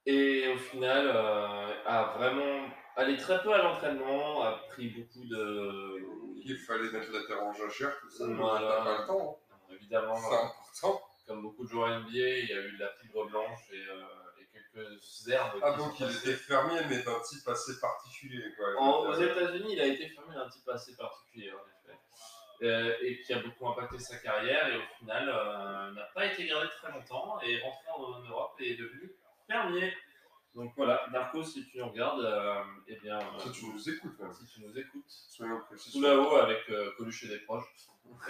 [0.07, 5.99] Et au final, euh, a vraiment allé très peu à l'entraînement, a pris beaucoup de.
[6.43, 8.25] Il fallait mettre la terre en jachère, tout ça.
[8.27, 8.83] Voilà.
[8.85, 9.39] Pas le temps.
[9.51, 10.51] Non, évidemment, hein.
[10.73, 11.05] C'est important.
[11.27, 12.09] comme beaucoup de joueurs NBA,
[12.39, 15.59] il y a eu de la fibre blanche et, euh, et quelques herbes.
[15.63, 16.19] Ah, donc il passées.
[16.31, 18.81] était fermier, mais d'un type assez particulier, quoi.
[18.81, 21.78] En- aux États-Unis, il a été fermé d'un type assez particulier, effet.
[22.61, 26.45] Euh, et qui a beaucoup impacté sa carrière et au final euh, n'a pas été
[26.45, 29.13] gardé très longtemps et est rentré en, Europe et est devenu
[29.49, 29.95] fermier.
[30.57, 34.19] Donc voilà, Darko, si tu nous regardes, euh, eh bien, euh, Si tu nous écoutes,
[34.19, 34.33] même.
[34.33, 35.93] si tu nous écoutes, Soyons précis.
[35.93, 37.65] tout là-haut avec Coluche et des proches.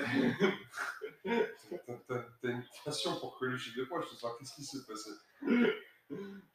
[1.24, 4.36] T'as- une passion pour Coluche et des proches, ce soir.
[4.38, 5.10] Qu'est-ce qui s'est passé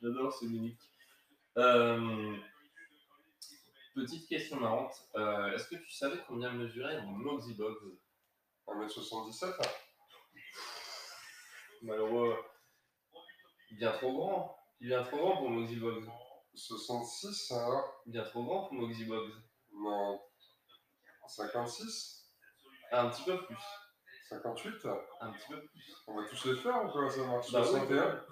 [0.01, 0.79] J'adore ce mimique.
[1.57, 2.35] Euh,
[3.93, 4.93] petite question marrante.
[5.15, 7.97] Euh, Est-ce que tu savais combien mesurait Moxie Boggs
[8.67, 9.53] 1m77
[11.81, 12.37] Malheureux.
[13.71, 14.57] Bien trop grand.
[14.79, 16.07] Il est bien trop grand pour Moxie Boggs.
[16.55, 18.73] 66, alors Bien trop grand pour
[19.05, 19.33] Boggs.
[19.73, 20.21] Non.
[21.27, 22.29] 56
[22.91, 23.57] Un petit peu plus.
[24.29, 24.85] 58
[25.21, 25.95] Un petit peu plus.
[26.07, 27.09] On va tous les faire ou quoi?
[27.09, 27.69] Ça marche Bah oui.
[27.69, 28.25] 61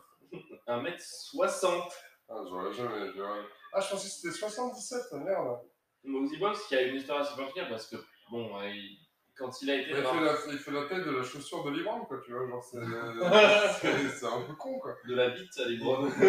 [0.68, 1.92] 1m60.
[2.30, 3.12] Ah, j'aurais jamais.
[3.16, 5.60] j'aurais- Ah, je pensais que c'était 77, merde.
[6.04, 7.96] Moxie Boggs qui a une histoire assez particulière parce que,
[8.32, 8.98] bon, euh, il-
[9.36, 11.72] quand il a été Il fait, la, il fait la taille de la chaussure de
[11.72, 12.48] Libran, quoi, tu vois.
[12.48, 12.78] Genre, c'est
[13.82, 14.96] c'est- c'est un peu con, quoi.
[15.08, 16.10] de la bite à Lebron.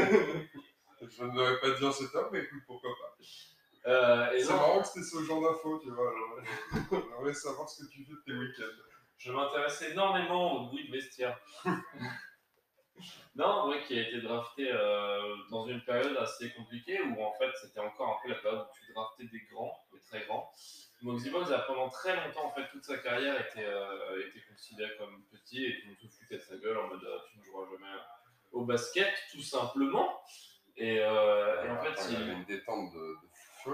[1.11, 3.17] Je ne devrais pas dire cet homme, mais écoute, pourquoi pas.
[3.91, 6.13] Euh, et C'est non, marrant que c'était ce genre d'infos, tu vois.
[6.13, 6.39] genre.
[6.93, 8.83] J'aimerais savoir ce que tu fais de tes week-ends.
[9.19, 11.39] Je m'intéresse énormément au bruit de vestiaire.
[13.37, 17.51] non, ouais, qui a été drafté euh, dans une période assez compliquée où en fait
[17.61, 20.51] c'était encore un peu la période où tu draftais des grands, des très grands.
[21.03, 25.25] Moxie a pendant très longtemps, en fait, toute sa carrière était, euh, était considéré comme
[25.33, 27.43] petit et tout le monde se foutait de sa gueule en mode euh, tu ne
[27.45, 27.93] joueras jamais
[28.53, 30.23] au basket, tout simplement.
[30.77, 33.17] Et, euh, et en fait, il il, avait une détente de,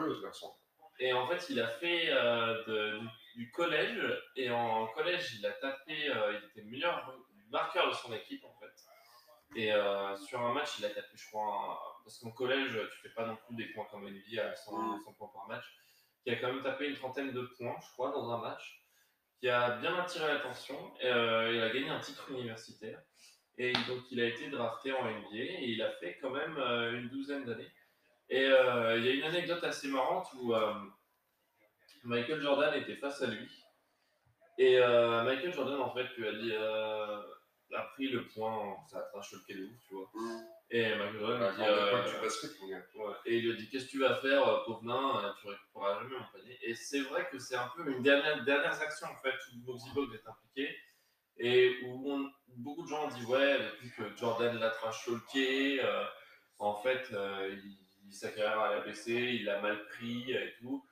[0.07, 0.55] de ce garçon.
[1.01, 5.45] et en fait, il a fait euh, de- du, du collège, et en collège, il
[5.45, 7.15] a tapé, il était meilleur
[7.51, 8.58] marqueur de son équipe, en.
[9.57, 12.99] Et euh, sur un match, il a tapé, je crois, un- parce qu'en collège, tu
[13.01, 15.01] fais pas non plus des points comme NBA à 100, Mm.
[15.05, 15.65] 100 points par match.
[16.27, 18.75] Il a quand même tapé une trentaine de points, je crois, dans un match.
[19.41, 20.77] qui a bien attiré l'attention.
[21.05, 23.01] Euh, il a gagné un titre universitaire.
[23.57, 26.99] Et donc, il a été drafté en NBA et il a fait quand même euh,
[26.99, 27.71] une douzaine d'années.
[28.31, 30.53] Et euh, il y a une anecdote assez marrante où
[32.05, 33.49] Michael Jordan était face à lui.
[34.59, 36.53] Et Michael Jordan, en fait, lui a dit
[37.75, 40.11] a pris le point, ça a trash le de ouf, tu vois.
[40.15, 40.41] Mmh.
[40.71, 40.85] Et
[41.19, 42.03] Jordan Bah, dit euh.
[42.95, 43.15] Ouais.
[43.25, 45.49] Et il lui a dit Qu'est-ce que tu vas faire, euh, pauvre nain euh, Tu
[45.49, 46.59] récupéreras jamais mon panier.
[46.63, 49.91] Et c'est vrai que c'est un peu une dernière, dernière action en fait où Boxy
[49.95, 50.77] Box est impliqué
[51.39, 56.05] et où on- beaucoup de gens ont dit Ouais, depuis que Jordan l'a trash euh,
[56.59, 57.57] en fait, euh,
[58.05, 60.85] il, sa carrière a baissé, il a mal pris et tout.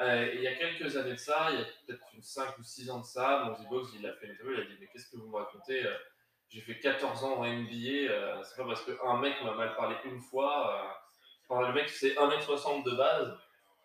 [0.00, 2.62] Euh, il y a quelques années de ça, il y a peut-être une 5 ou
[2.62, 4.86] 6 ans de ça, Boxy Box il a fait une interview, il a dit Mais
[4.86, 5.84] qu'est-ce que vous me racontez
[6.50, 9.96] J'ai fait 14 ans en NBA, euh, c'est pas parce qu'un mec m'a mal parlé
[10.04, 10.74] une fois.
[10.74, 10.88] euh,
[11.48, 13.36] Enfin, le mec, c'est 1m60 de base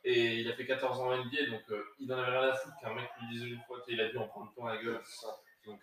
[0.03, 2.53] et il a fait 14 ans en NBA, donc euh, il en avait rien à
[2.55, 5.01] foutre qu'un mec lui dise une fois qu'il a dû en prendre plein la gueule.
[5.65, 5.79] Donc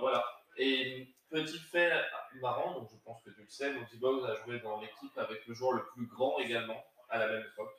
[0.00, 0.24] voilà.
[0.56, 1.92] Et petit fait
[2.40, 5.46] marrant, donc je pense que tu le sais, Monty Boggs a joué dans l'équipe avec
[5.46, 7.74] le joueur le plus grand également à la même époque.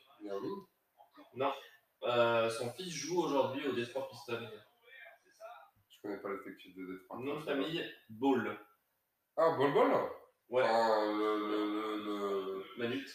[1.35, 1.53] Non,
[2.03, 4.49] euh, son fils joue aujourd'hui au Detroit Pistons.
[6.03, 7.19] Je connais pas l'effectif de Détroit.
[7.19, 8.57] Nom de famille, Ball.
[9.37, 9.91] Ah, Bol Bol
[10.49, 13.07] Ouais, Enfin, le, le, le, Manute.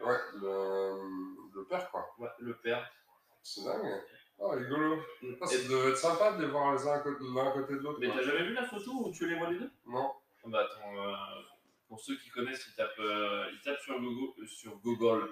[0.00, 2.06] le- Ouais, le, le père, quoi.
[2.18, 2.88] Ouais, le père.
[3.42, 4.02] C'est dingue.
[4.40, 4.98] Ah, rigolo.
[5.40, 7.72] Ah, ça devait être sympa de les voir les uns à côté, l'un à côté
[7.74, 7.98] de l'autre.
[8.00, 9.70] mais t'as jamais vu la photo où tu les vois les deux?
[9.86, 10.12] Non.
[10.44, 11.42] Ah Bah attends, euh,
[11.88, 15.28] pour ceux qui connaissent, ils tapent, euh, ils tapent sur Google, euh, sur Google,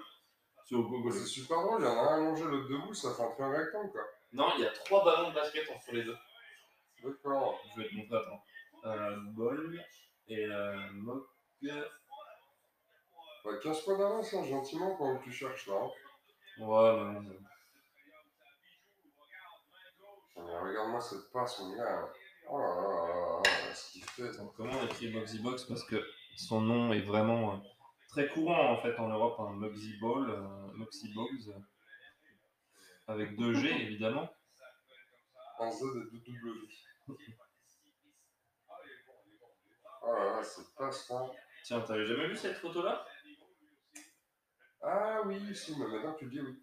[0.65, 1.13] sur Google.
[1.13, 3.55] C'est super drôle, il y en a un allongé, l'autre debout, ça fait un triangle
[3.55, 4.01] rectangle, quoi.
[4.33, 6.17] Non, il y a trois ballons de basket entre les deux.
[7.03, 7.59] D'accord.
[7.75, 8.43] Je vais te montrer, attends.
[8.85, 9.85] Euh, Ball
[10.27, 11.27] et euh, Mock.
[13.43, 15.75] Bah, 15 points d'avance, hein, gentiment, quand tu cherches, là.
[15.75, 15.89] hein.
[16.59, 17.35] Ouais, mais non, non.
[20.37, 22.09] Ah, mais Regarde-moi cette passe, mon gars.
[22.49, 24.29] Oh là là là ce qu'il fait.
[24.29, 25.65] Attends, comment on écrit Moxie Box?
[25.65, 26.01] Parce que
[26.35, 27.57] son nom est vraiment euh,
[28.09, 31.59] très courant en fait en Europe, un Moxie Ball, euh, Moxie euh,
[33.07, 34.29] avec deux G évidemment.
[35.59, 36.67] Un Z et deux W.
[40.01, 41.31] Oh là là, cette passe, là.
[41.63, 43.05] Tiens, t'avais jamais vu cette photo là
[44.81, 46.55] Ah oui, si, mais maintenant que tu le dis oui.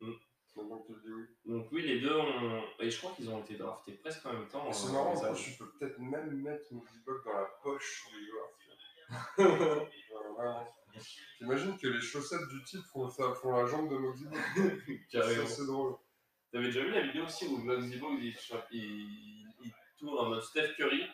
[0.00, 0.12] Mm.
[0.54, 1.26] Maintenant que tu le dis oui.
[1.52, 2.62] Donc oui, les deux ont.
[2.78, 4.70] Et je crois qu'ils ont été draftés presque en même temps.
[4.72, 9.86] C'est euh, marrant, plus, tu peux peut-être même mettre mon bloc dans la poche vraiment.
[11.38, 14.26] T'imagines que les chaussettes du type font, ça, font la jambe de Moxie
[15.10, 15.96] C'est assez drôle.
[16.52, 18.36] T'avais déjà vu la vidéo aussi où Moxie il,
[18.70, 19.72] il, il
[20.02, 21.06] tourne en mode Steph Curry,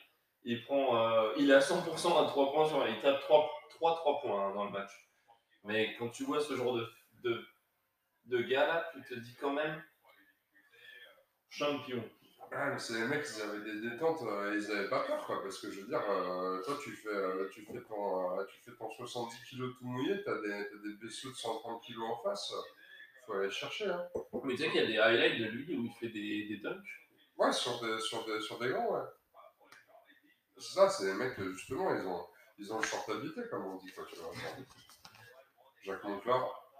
[0.45, 3.97] il prend, euh, il est à 100% à 3 points sur, il tape 3 3,
[3.97, 4.91] 3 points hein, dans le match.
[5.65, 6.87] Mais quand tu vois ce genre de,
[7.23, 7.47] de,
[8.27, 9.83] de gars là, tu te dis quand même
[11.51, 12.03] champion.
[12.51, 15.43] Ah, mais c'est les mecs, ils avaient des détentes, euh, ils avaient pas peur, quoi,
[15.43, 18.75] parce que je veux dire, euh, toi, tu fais, euh, tu, fais ton, tu fais
[18.79, 22.55] ton 70 kg tout mouillé, t'as des, t'as des vaisseaux de 130 kg en face,
[23.27, 24.09] faut aller chercher, hein.
[24.45, 26.57] Mais tu sais qu'il y a des highlights de lui où il fait des, des
[26.57, 27.08] dunks.
[27.39, 29.07] Ouais, sur des, sur des, sur des grands, ouais.
[30.57, 32.27] C'est ça, c'est les mecs, justement, ils ont,
[32.59, 34.33] ils ont le short habité, comme on dit, quoi, tu vois.
[35.85, 36.73] Jacques Monclar,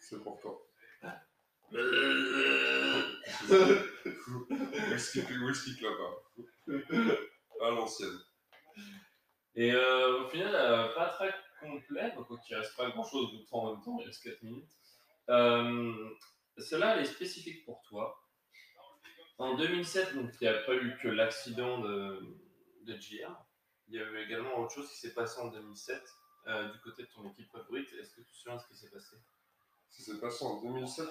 [0.00, 0.66] c'est pour toi.
[4.90, 6.74] whisky, whisky club, hein?
[7.60, 8.18] À l'ancienne.
[9.54, 13.44] Et euh, au final, euh, pas très complet, donc il reste pas grand chose de
[13.44, 14.70] temps en même temps, il reste 4 minutes.
[15.28, 16.08] Euh,
[16.56, 18.21] elle est spécifique pour toi.
[19.38, 22.20] En 2007, donc il n'y a pas eu que l'accident de,
[22.82, 23.34] de JR.
[23.88, 26.02] Il y a eu également autre chose qui s'est passé en 2007
[26.46, 27.92] euh, du côté de ton équipe favorite.
[28.00, 29.16] Est-ce que tu te souviens de ce qui s'est passé?
[29.90, 31.06] Ça s'est passé en 2007.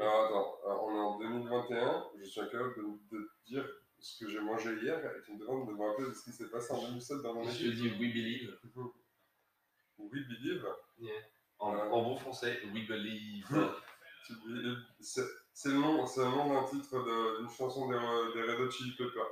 [0.00, 3.68] Alors attends, alors, on est en 2021, je suis incapable de, de te dire
[3.98, 6.32] ce que j'ai mangé hier et tu me demandes de me rappeler de ce qui
[6.32, 7.74] s'est passé en 2007 dans mon Je équipe.
[7.74, 8.58] dis We Believe.
[9.98, 10.66] Oui, Believe?
[11.58, 13.46] En bon français, We Believe.
[14.26, 14.34] Tu-
[15.54, 17.98] C'est le nom, d'un titre d'une chanson des,
[18.34, 19.26] des Red Hot Chili Peppers.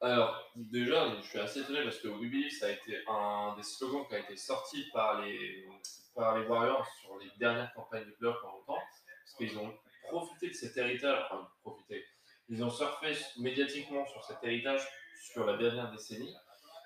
[0.00, 3.62] Alors, déjà, je suis assez étonné parce que We Believe, ça a été un des
[3.62, 5.68] slogans qui a été sorti par les,
[6.14, 8.78] par les Warriors sur les dernières campagnes de playoffs pendant longtemps.
[8.78, 9.72] Parce qu'ils ont
[10.08, 12.04] profité de cet héritage, enfin, profité.
[12.48, 14.80] Ils ont surfé médiatiquement sur cet héritage
[15.20, 16.34] sur la dernière décennie.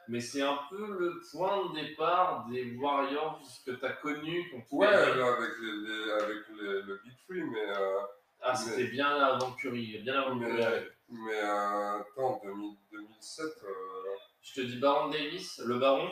[0.08, 4.52] Mais c'est un peu le point de départ des Warriors que tu as connu.
[4.70, 5.14] Ouais, avec,
[5.60, 8.00] les, les- avec les- le Big Free, mais, euh,
[8.42, 10.48] ah, c'était bien avant Curry, bien avant mais,
[11.08, 13.70] mais euh, attends, 2000 2007, euh,
[14.42, 16.10] Je te dis Baron Davis, le Baron.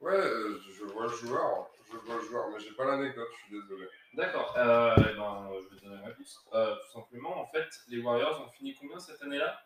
[0.00, 3.44] ouais, euh, je vois le joueur, je vois le joueur, mais j'ai pas l'anecdote, je
[3.46, 3.88] suis désolé.
[4.12, 6.38] D'accord, euh, eh ben, je vais te donner la réponse.
[6.52, 9.58] Euh, tout simplement, en fait, les Warriors ont fini combien cette année-là?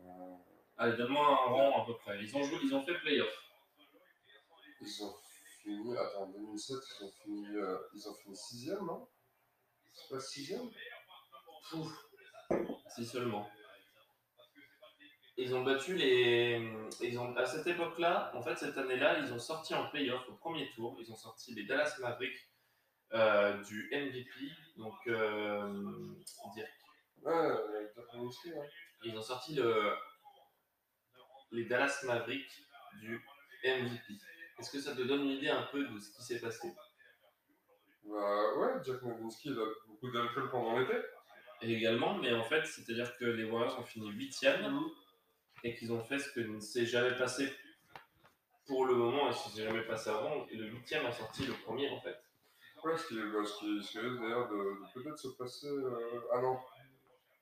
[0.00, 0.34] Euh,
[0.78, 2.22] Allez, donne-moi un rang à peu près.
[2.22, 3.34] Ils ont, joué, ils ont fait playoff.
[4.80, 5.14] ils ont
[5.62, 5.96] fini.
[5.96, 9.08] Attends, en 2007, ils ont fini, euh, ils ont fini sixième, non?
[9.94, 10.70] C'est pas sixième?
[11.70, 11.92] Pouf.
[12.94, 13.50] Si seulement.
[15.38, 16.72] Ils ont battu les.
[17.02, 20.34] Ils ont, à cette époque-là, en fait, cette année-là, ils ont sorti en playoff au
[20.34, 20.96] premier tour.
[21.00, 22.48] Ils ont sorti les Dallas Mavericks
[23.12, 24.30] euh, du MVP.
[24.76, 26.14] Donc, euh,
[26.54, 26.68] dire-
[27.22, 28.72] Ouais,
[29.04, 29.92] ils ont sorti le,
[31.52, 32.62] les Dallas Mavericks
[33.00, 33.22] du
[33.64, 34.14] MVP.
[34.58, 36.72] Est-ce que ça te donne une idée un peu de ce qui s'est passé?
[38.04, 40.94] Bah ouais, Jack Nowitzki, il a beaucoup d'alcool pendant l'été.
[41.62, 44.78] Et également, mais en fait, c'est-à-dire que les Warriors ont fini huitième
[45.64, 47.52] et qu'ils ont fait ce que ne s'est jamais passé
[48.66, 50.46] pour le moment et ce qui s'est jamais passé avant.
[50.50, 52.16] Et le huitième a sorti le premier en fait.
[52.84, 55.66] Ouais, ce qui, bah, ce qui, ce qui risque d'ailleurs de, de peut-être se passer.
[55.66, 56.58] euh, Ah non.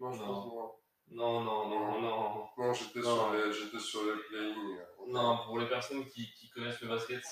[0.00, 0.26] Non, je Non.
[0.26, 0.72] pense non.
[1.10, 2.48] Non, non, non, non.
[2.56, 4.78] Non, j'étais sur les, j'étais sur les playing.
[5.08, 7.22] Non, pour les personnes qui, qui connaissent le basket,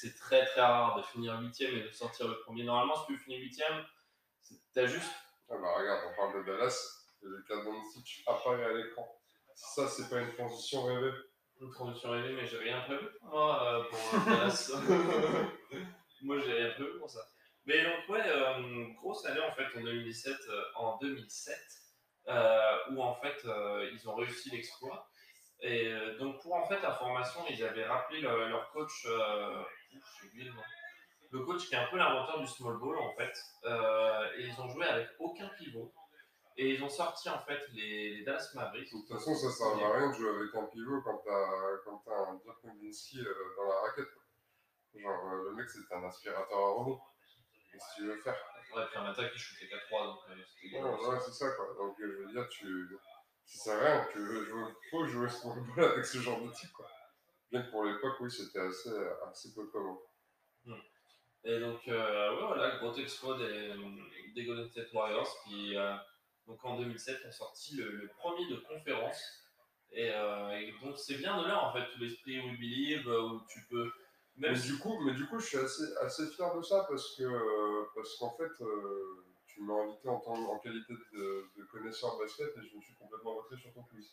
[0.00, 2.64] c'est très très rare de finir huitième et de sortir le premier.
[2.64, 3.84] Normalement, si tu finis huitième,
[4.72, 5.10] t'as juste
[5.50, 9.06] Ah bah regarde, on parle de Dallas, et le cas Doncic apparaît à l'écran.
[9.54, 11.12] Ça, c'est pas une transition rêvée.
[11.60, 14.70] une transition rêvée, mais j'ai rien prévu moi euh, pour euh, Dallas.
[16.22, 17.20] moi, j'ai rien prévu pour ça.
[17.66, 21.87] Mais donc, ouais, euh, grosse année en fait en 2017, euh, en 2007, euh,
[22.90, 25.08] où en fait euh, ils ont réussi l'exploit.
[25.60, 29.62] Et euh, donc, pour en fait la formation, ils avaient rappelé le- leur coach, euh,
[31.30, 33.32] le coach qui est un peu l'inventeur du small ball en fait.
[33.64, 35.92] Euh, et ils ont joué avec aucun pivot.
[36.56, 38.92] Et ils ont sorti en fait les, les Dallas Mavericks.
[38.92, 42.34] De toute façon, ça sert à rien de jouer avec un pivot quand t'as, un
[42.44, 44.08] Dirk Nowitzki euh, dans la raquette.
[44.94, 47.00] Genre, euh, le mec, c'est un aspirateur à rebond.
[47.70, 48.34] Qu'est-ce que tu veux faire
[48.74, 51.50] Ouais, puis en attaque, il shootait qu'à 3, donc euh, c'était Ouais, ouais, c'est ça,
[51.52, 51.74] quoi.
[51.78, 52.88] Donc, euh, je veux dire, tu.
[53.44, 54.46] Ça sert à rien, tu veux
[54.90, 56.86] faut jouer ce ball avec ce genre de type, quoi.
[57.50, 58.90] Bien que pour l'époque, oui, c'était assez,
[59.26, 59.96] assez peu commun.
[61.44, 63.72] Et donc, euh, ouais, voilà, gros exploit des,
[64.34, 65.94] des Golden State Warriors qui, euh,
[66.46, 69.22] donc en 2007, ont sorti le, le premier de conférence.
[69.92, 73.22] Et, euh, et donc, c'est bien de là, en fait, tout l'esprit We Believe, euh,
[73.22, 73.90] où tu peux.
[74.38, 77.24] Mais du coup, mais du coup, je suis assez, assez fier de ça parce que
[77.24, 82.14] euh, parce qu'en fait, euh, tu m'as invité en, tant, en qualité de, de connaisseur
[82.16, 84.08] de basket et je me suis complètement voté sur ton quiz.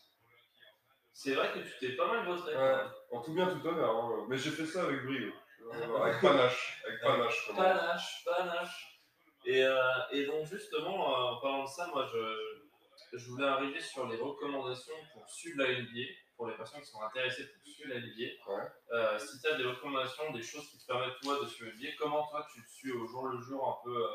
[1.13, 2.55] c'est vrai que tu t'es pas mal voté.
[2.55, 2.75] Ouais,
[3.11, 3.95] en tout bien, tout honneur.
[3.95, 4.25] hein.
[4.27, 5.31] Mais j'ai fait ça avec brio.
[5.73, 6.81] Euh, avec panache.
[6.87, 7.43] Avec panache.
[7.47, 7.61] comment.
[7.61, 9.01] Panache, panache.
[9.45, 9.79] Et, euh,
[10.11, 14.95] et donc, justement, en parlant de ça, moi, je, je voulais arriver sur les recommandations
[15.13, 16.01] pour suivre la NBA,
[16.35, 18.31] pour les personnes qui sont intéressées pour suivre la NBA.
[18.47, 18.67] Ouais.
[18.93, 21.77] Euh, si tu as des recommandations, des choses qui te permettent, toi, de suivre la
[21.77, 24.07] NBA, comment, toi, tu suis au jour le jour un peu euh,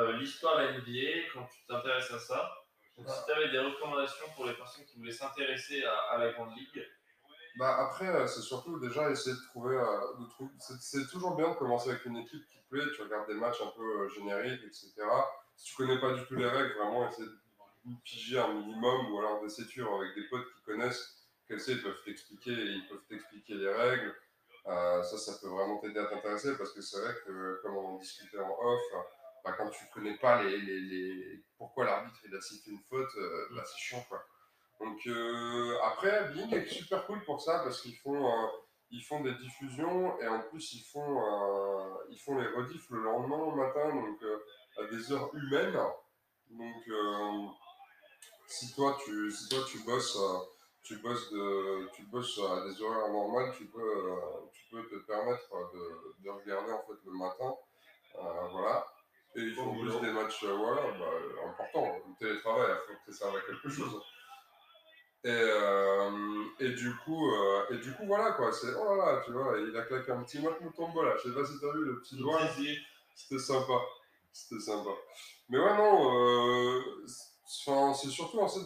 [0.00, 2.52] euh, l'histoire de la NBA, quand tu t'intéresses à ça?
[2.96, 6.32] Donc, si tu avais des recommandations pour les personnes qui voulaient s'intéresser à, à la
[6.32, 6.82] Grande Ligue,
[7.58, 9.76] Bah après, c'est surtout déjà essayer de trouver.
[9.76, 10.46] de
[10.80, 13.60] c'est, toujours bien de commencer avec une équipe qui te plaît, tu regardes des matchs
[13.60, 14.92] un peu génériques, etc.
[15.56, 17.38] Si tu connais pas du tout les règles, vraiment essayer de
[18.04, 21.15] piger un minimum ou alors d'essayer de suivre avec des potes qui connaissent,
[21.46, 24.14] qu'elles ils peuvent t'expliquer, ils peuvent t'expliquer les règles.
[24.66, 27.86] Euh, ça, ça peut vraiment t'aider à t'intéresser parce que c'est vrai que, comme on
[27.94, 28.80] en discutait en off,
[29.44, 33.08] bah, quand tu connais pas les, les, les- pourquoi l'arbitre il a cité une faute,
[33.16, 34.24] euh, bah, c'est chiant quoi.
[34.80, 38.50] Donc euh, après, Bing est super cool pour ça parce qu'ils font,
[38.90, 41.22] ils font des diffusions et en plus ils font,
[42.10, 44.20] ils font les rediffs le lendemain matin, donc
[44.78, 45.78] à des heures humaines.
[46.50, 46.84] Donc
[48.48, 50.18] si toi tu, si toi tu bosses,
[50.86, 54.16] tu bosses de, tu bosses à des horaires normales, tu peux, euh,
[54.52, 57.54] tu peux te permettre de, de regarder en fait le matin,
[58.16, 58.86] Euh, voilà.
[59.34, 60.00] Et ils font boulot.
[60.00, 61.10] des matchs, euh, voilà, bah,
[61.50, 62.00] important.
[62.06, 64.00] Le télétravail, il faut que ça serve à quelque chose.
[65.24, 69.22] Et, euh, et du coup, euh, et du coup, voilà quoi, c'est, oh là là,
[69.24, 71.72] tu vois, il a claqué un petit moite Mutombo là, je sais pas si t'as
[71.72, 72.38] vu le petit doigt,
[73.14, 73.80] c'était sympa,
[74.32, 74.90] c'était sympa.
[75.48, 76.82] Mais ouais, non,
[77.92, 78.60] c'est surtout en fait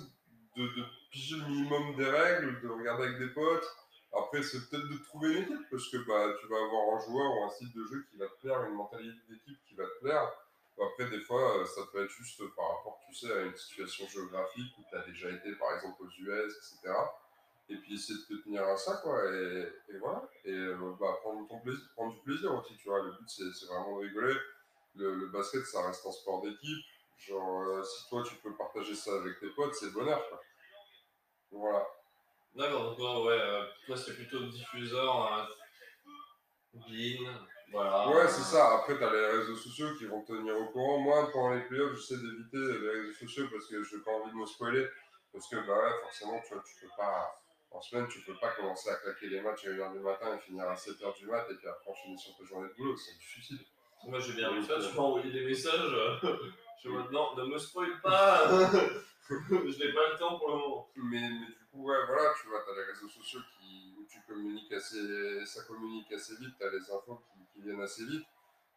[0.57, 3.69] de, de piger le minimum des règles, de regarder avec des potes.
[4.13, 7.37] Après, c'est peut-être de trouver une équipe, parce que bah, tu vas avoir un joueur
[7.37, 10.01] ou un style de jeu qui va te plaire, une mentalité d'équipe qui va te
[10.01, 10.33] plaire.
[10.81, 14.09] Après, des fois, euh, ça peut être juste par rapport, tu sais, à une situation
[14.09, 16.95] géographique où tu as déjà été, par exemple, aux US, etc.
[17.69, 19.31] Et puis essayer de te tenir à ça, quoi.
[19.31, 19.69] Et,
[20.01, 20.29] voilà.
[20.45, 23.03] Et euh, bah, prendre, ton plaisir, prendre du plaisir aussi, tu vois.
[23.03, 24.35] Le but, c'est vraiment de rigoler.
[24.97, 26.85] Le, le basket, ça reste un sport d'équipe.
[27.19, 30.41] Genre, euh, si toi, tu peux partager ça avec tes potes, c'est le bonheur, quoi.
[31.53, 31.87] Voilà.
[32.55, 35.45] D'accord, donc ouais, euh, toi c'est plutôt diffuseur, euh,
[36.75, 37.31] Bean,
[37.73, 38.09] voilà.
[38.09, 38.79] Ouais, c'est ça.
[38.79, 40.99] Après, tu as les réseaux sociaux qui vont te tenir au courant.
[40.99, 44.31] Moi, pendant les playoffs, j'essaie d'éviter les réseaux sociaux parce que je n'ai pas envie
[44.31, 44.87] de me spoiler.
[45.33, 47.41] Parce que, bah ouais, forcément, tu vois, tu peux pas,
[47.71, 50.41] en semaine, tu peux pas commencer à claquer les matchs à 1h du matin et
[50.41, 53.17] finir à 7h du mat et puis après enchaîner sur ta journée de boulot, c'est
[53.17, 53.61] du suicide.
[54.05, 56.21] Moi, j'ai bien vu Donc, ça, euh, tu m'as envoyé des messages.
[56.83, 58.49] Je maintenant, ne me spoil pas
[59.31, 60.91] Je n'ai pas le temps pour le moment.
[60.97, 64.19] Mais, mais du coup, ouais, voilà, tu vois, t'as les réseaux sociaux qui, où tu
[64.27, 68.27] communiques assez, ça communique assez vite, t'as les infos qui, qui viennent assez vite.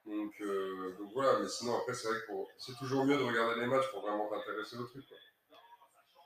[0.05, 3.61] Donc, euh, donc voilà, mais sinon, après, c'est vrai que c'est toujours mieux de regarder
[3.61, 5.05] les matchs pour vraiment t'intéresser au truc.
[5.07, 5.17] Quoi.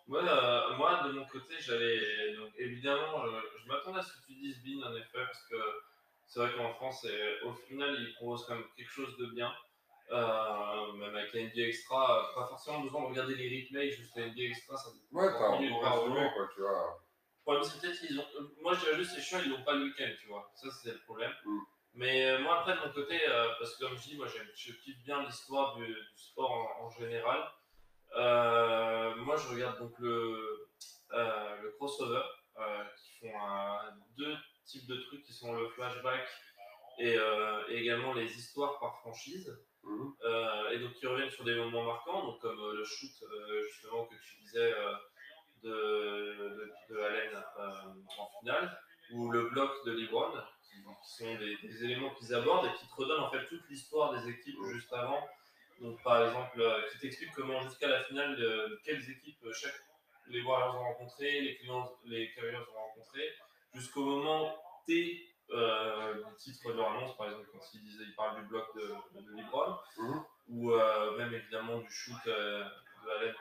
[0.07, 2.33] Moi, euh, moi, de mon côté, j'allais.
[2.35, 5.55] Donc, évidemment, je, je m'attendais à ce que tu dises Bean, en effet, parce que
[6.25, 7.05] c'est vrai qu'en France,
[7.45, 9.53] au final, il propose quand même quelque chose de bien.
[10.09, 14.27] Euh, même avec la NBA Extra, pas forcément besoin de regarder les replays, juste la
[14.27, 15.81] NBA Extra, ça Ouais, t'as un jour.
[15.81, 16.97] quoi, tu vois.
[17.39, 18.25] Le problème, c'est peut-être qu'ils ont.
[18.39, 20.49] euh, Moi, je dirais juste, c'est chiant, ils n'ont pas le week-end, tu vois.
[20.55, 21.31] Ça, c'est le problème.
[21.45, 21.59] Mm.
[21.95, 24.47] Mais euh, moi, après, de mon côté, euh, parce que comme je dis, moi, j'aime-
[24.55, 27.43] je kiffe bien l'histoire du, du sport en, en général.
[28.15, 30.69] Moi, je regarde donc le,
[31.11, 32.21] le crossover,
[32.97, 34.35] qui font un- deux
[34.65, 36.27] types de trucs qui sont le flashback
[36.99, 37.17] et,
[37.69, 39.57] et également les histoires par franchise.
[39.87, 40.13] Mhm.
[40.25, 43.63] Euh, et donc qui reviennent sur des moments marquants, donc comme euh, le shoot euh,
[43.71, 44.73] justement que tu disais
[45.63, 47.43] de, de, de Allen
[48.17, 48.79] en finale,
[49.11, 50.33] ou le bloc de LeBron,
[50.63, 53.67] qui, qui sont des, des éléments qu'ils abordent et qui te redonnent en fait toute
[53.69, 55.25] l'histoire des équipes juste avant.
[55.79, 56.61] Donc par exemple,
[56.91, 58.35] qui t'explique comment jusqu'à la finale,
[58.83, 59.79] quelles équipes chaque,
[60.27, 63.21] les Warriors ont rencontré, les, Cleveland- les Cavaliers ont rencontré,
[63.73, 64.53] jusqu'au moment
[64.85, 68.47] T euh, du titre de leur annonce, par exemple, quand ils, disaient, ils parlent du
[68.47, 70.23] bloc de, de LeBron, Mhm.
[70.49, 72.63] ou euh, même évidemment du shoot euh,
[73.05, 73.35] de Allen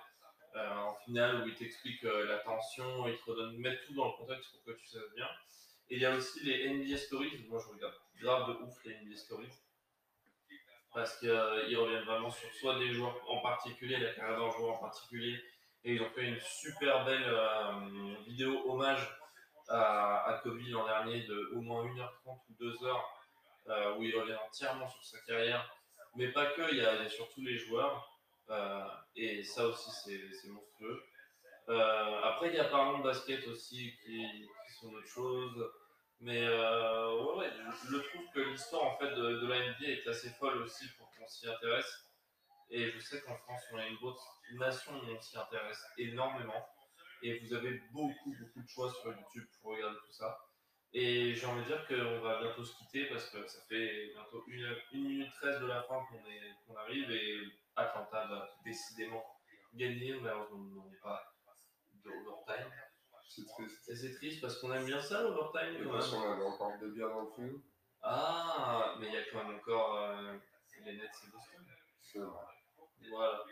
[0.54, 4.12] euh, en finale, où ils t'expliquent la tension, ils te redonnent, mettent tout dans le
[4.12, 5.28] contexte pour que tu saches bien.
[5.90, 8.94] Et il y a aussi les NBA Stories, moi je regarde grave de ouf les
[9.00, 9.52] NBA Stories,
[10.94, 11.30] parce qu'ils
[11.76, 15.38] reviennent vraiment sur soit des joueurs en particulier, la carrière d'un joueur en particulier,
[15.84, 17.30] et ils ont fait une super belle
[18.26, 19.06] vidéo hommage
[19.68, 23.00] à, à Kobe l'an dernier de au moins 1h30 ou 2h
[23.68, 25.68] euh, où il revient entièrement sur sa carrière.
[26.14, 28.08] Mais pas que, il y a, surtout les joueurs.
[28.50, 28.86] euh,
[29.16, 31.02] et ça aussi, c'est monstrueux.
[31.68, 34.46] Euh, après, il y a Parlons basket aussi qui,
[34.80, 35.72] sont d'autres choses.
[36.20, 37.50] Mais ouais,
[37.90, 41.10] je, trouve que l'histoire en fait de, de la NBA est assez folle aussi pour
[41.10, 42.06] qu'on s'y intéresse.
[42.70, 44.22] Et je sais qu'en France, on a une grosse
[44.54, 46.66] nation où on s'y intéresse énormément.
[47.22, 50.38] Et vous avez beaucoup, beaucoup de choix sur YouTube pour regarder tout ça.
[50.92, 54.44] Et j'ai envie de dire qu'on va bientôt se quitter parce que ça fait bientôt
[54.48, 56.22] 1 minute 13 de la fin qu'on
[56.66, 57.38] qu'on arrive et
[57.74, 59.24] Atlanta va décidément
[59.74, 60.14] gagner.
[60.20, 61.22] Malheureusement, nous n'avons pas
[61.92, 62.72] d'overtime.
[63.28, 63.88] C'est triste.
[63.88, 65.84] Et c'est triste parce qu'on aime bien ça, l'overtime.
[65.84, 66.10] Quand même.
[66.10, 67.62] qu'on avait encore des bières dans le fond.
[68.02, 70.38] Ah, mais il y a quand même encore euh,
[70.84, 71.66] les Nets et Boston.
[72.00, 72.44] C'est vrai.
[73.10, 73.44] Voilà.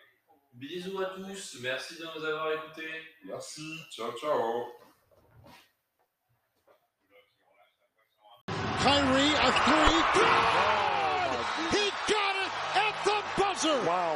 [0.57, 2.89] Bisous à tous, merci de nous avoir écoutés.
[3.25, 4.67] Merci, ciao, ciao.
[8.81, 9.99] Kyrie, a three.
[11.73, 13.79] He got it at the buzzer.
[13.85, 14.13] Wow.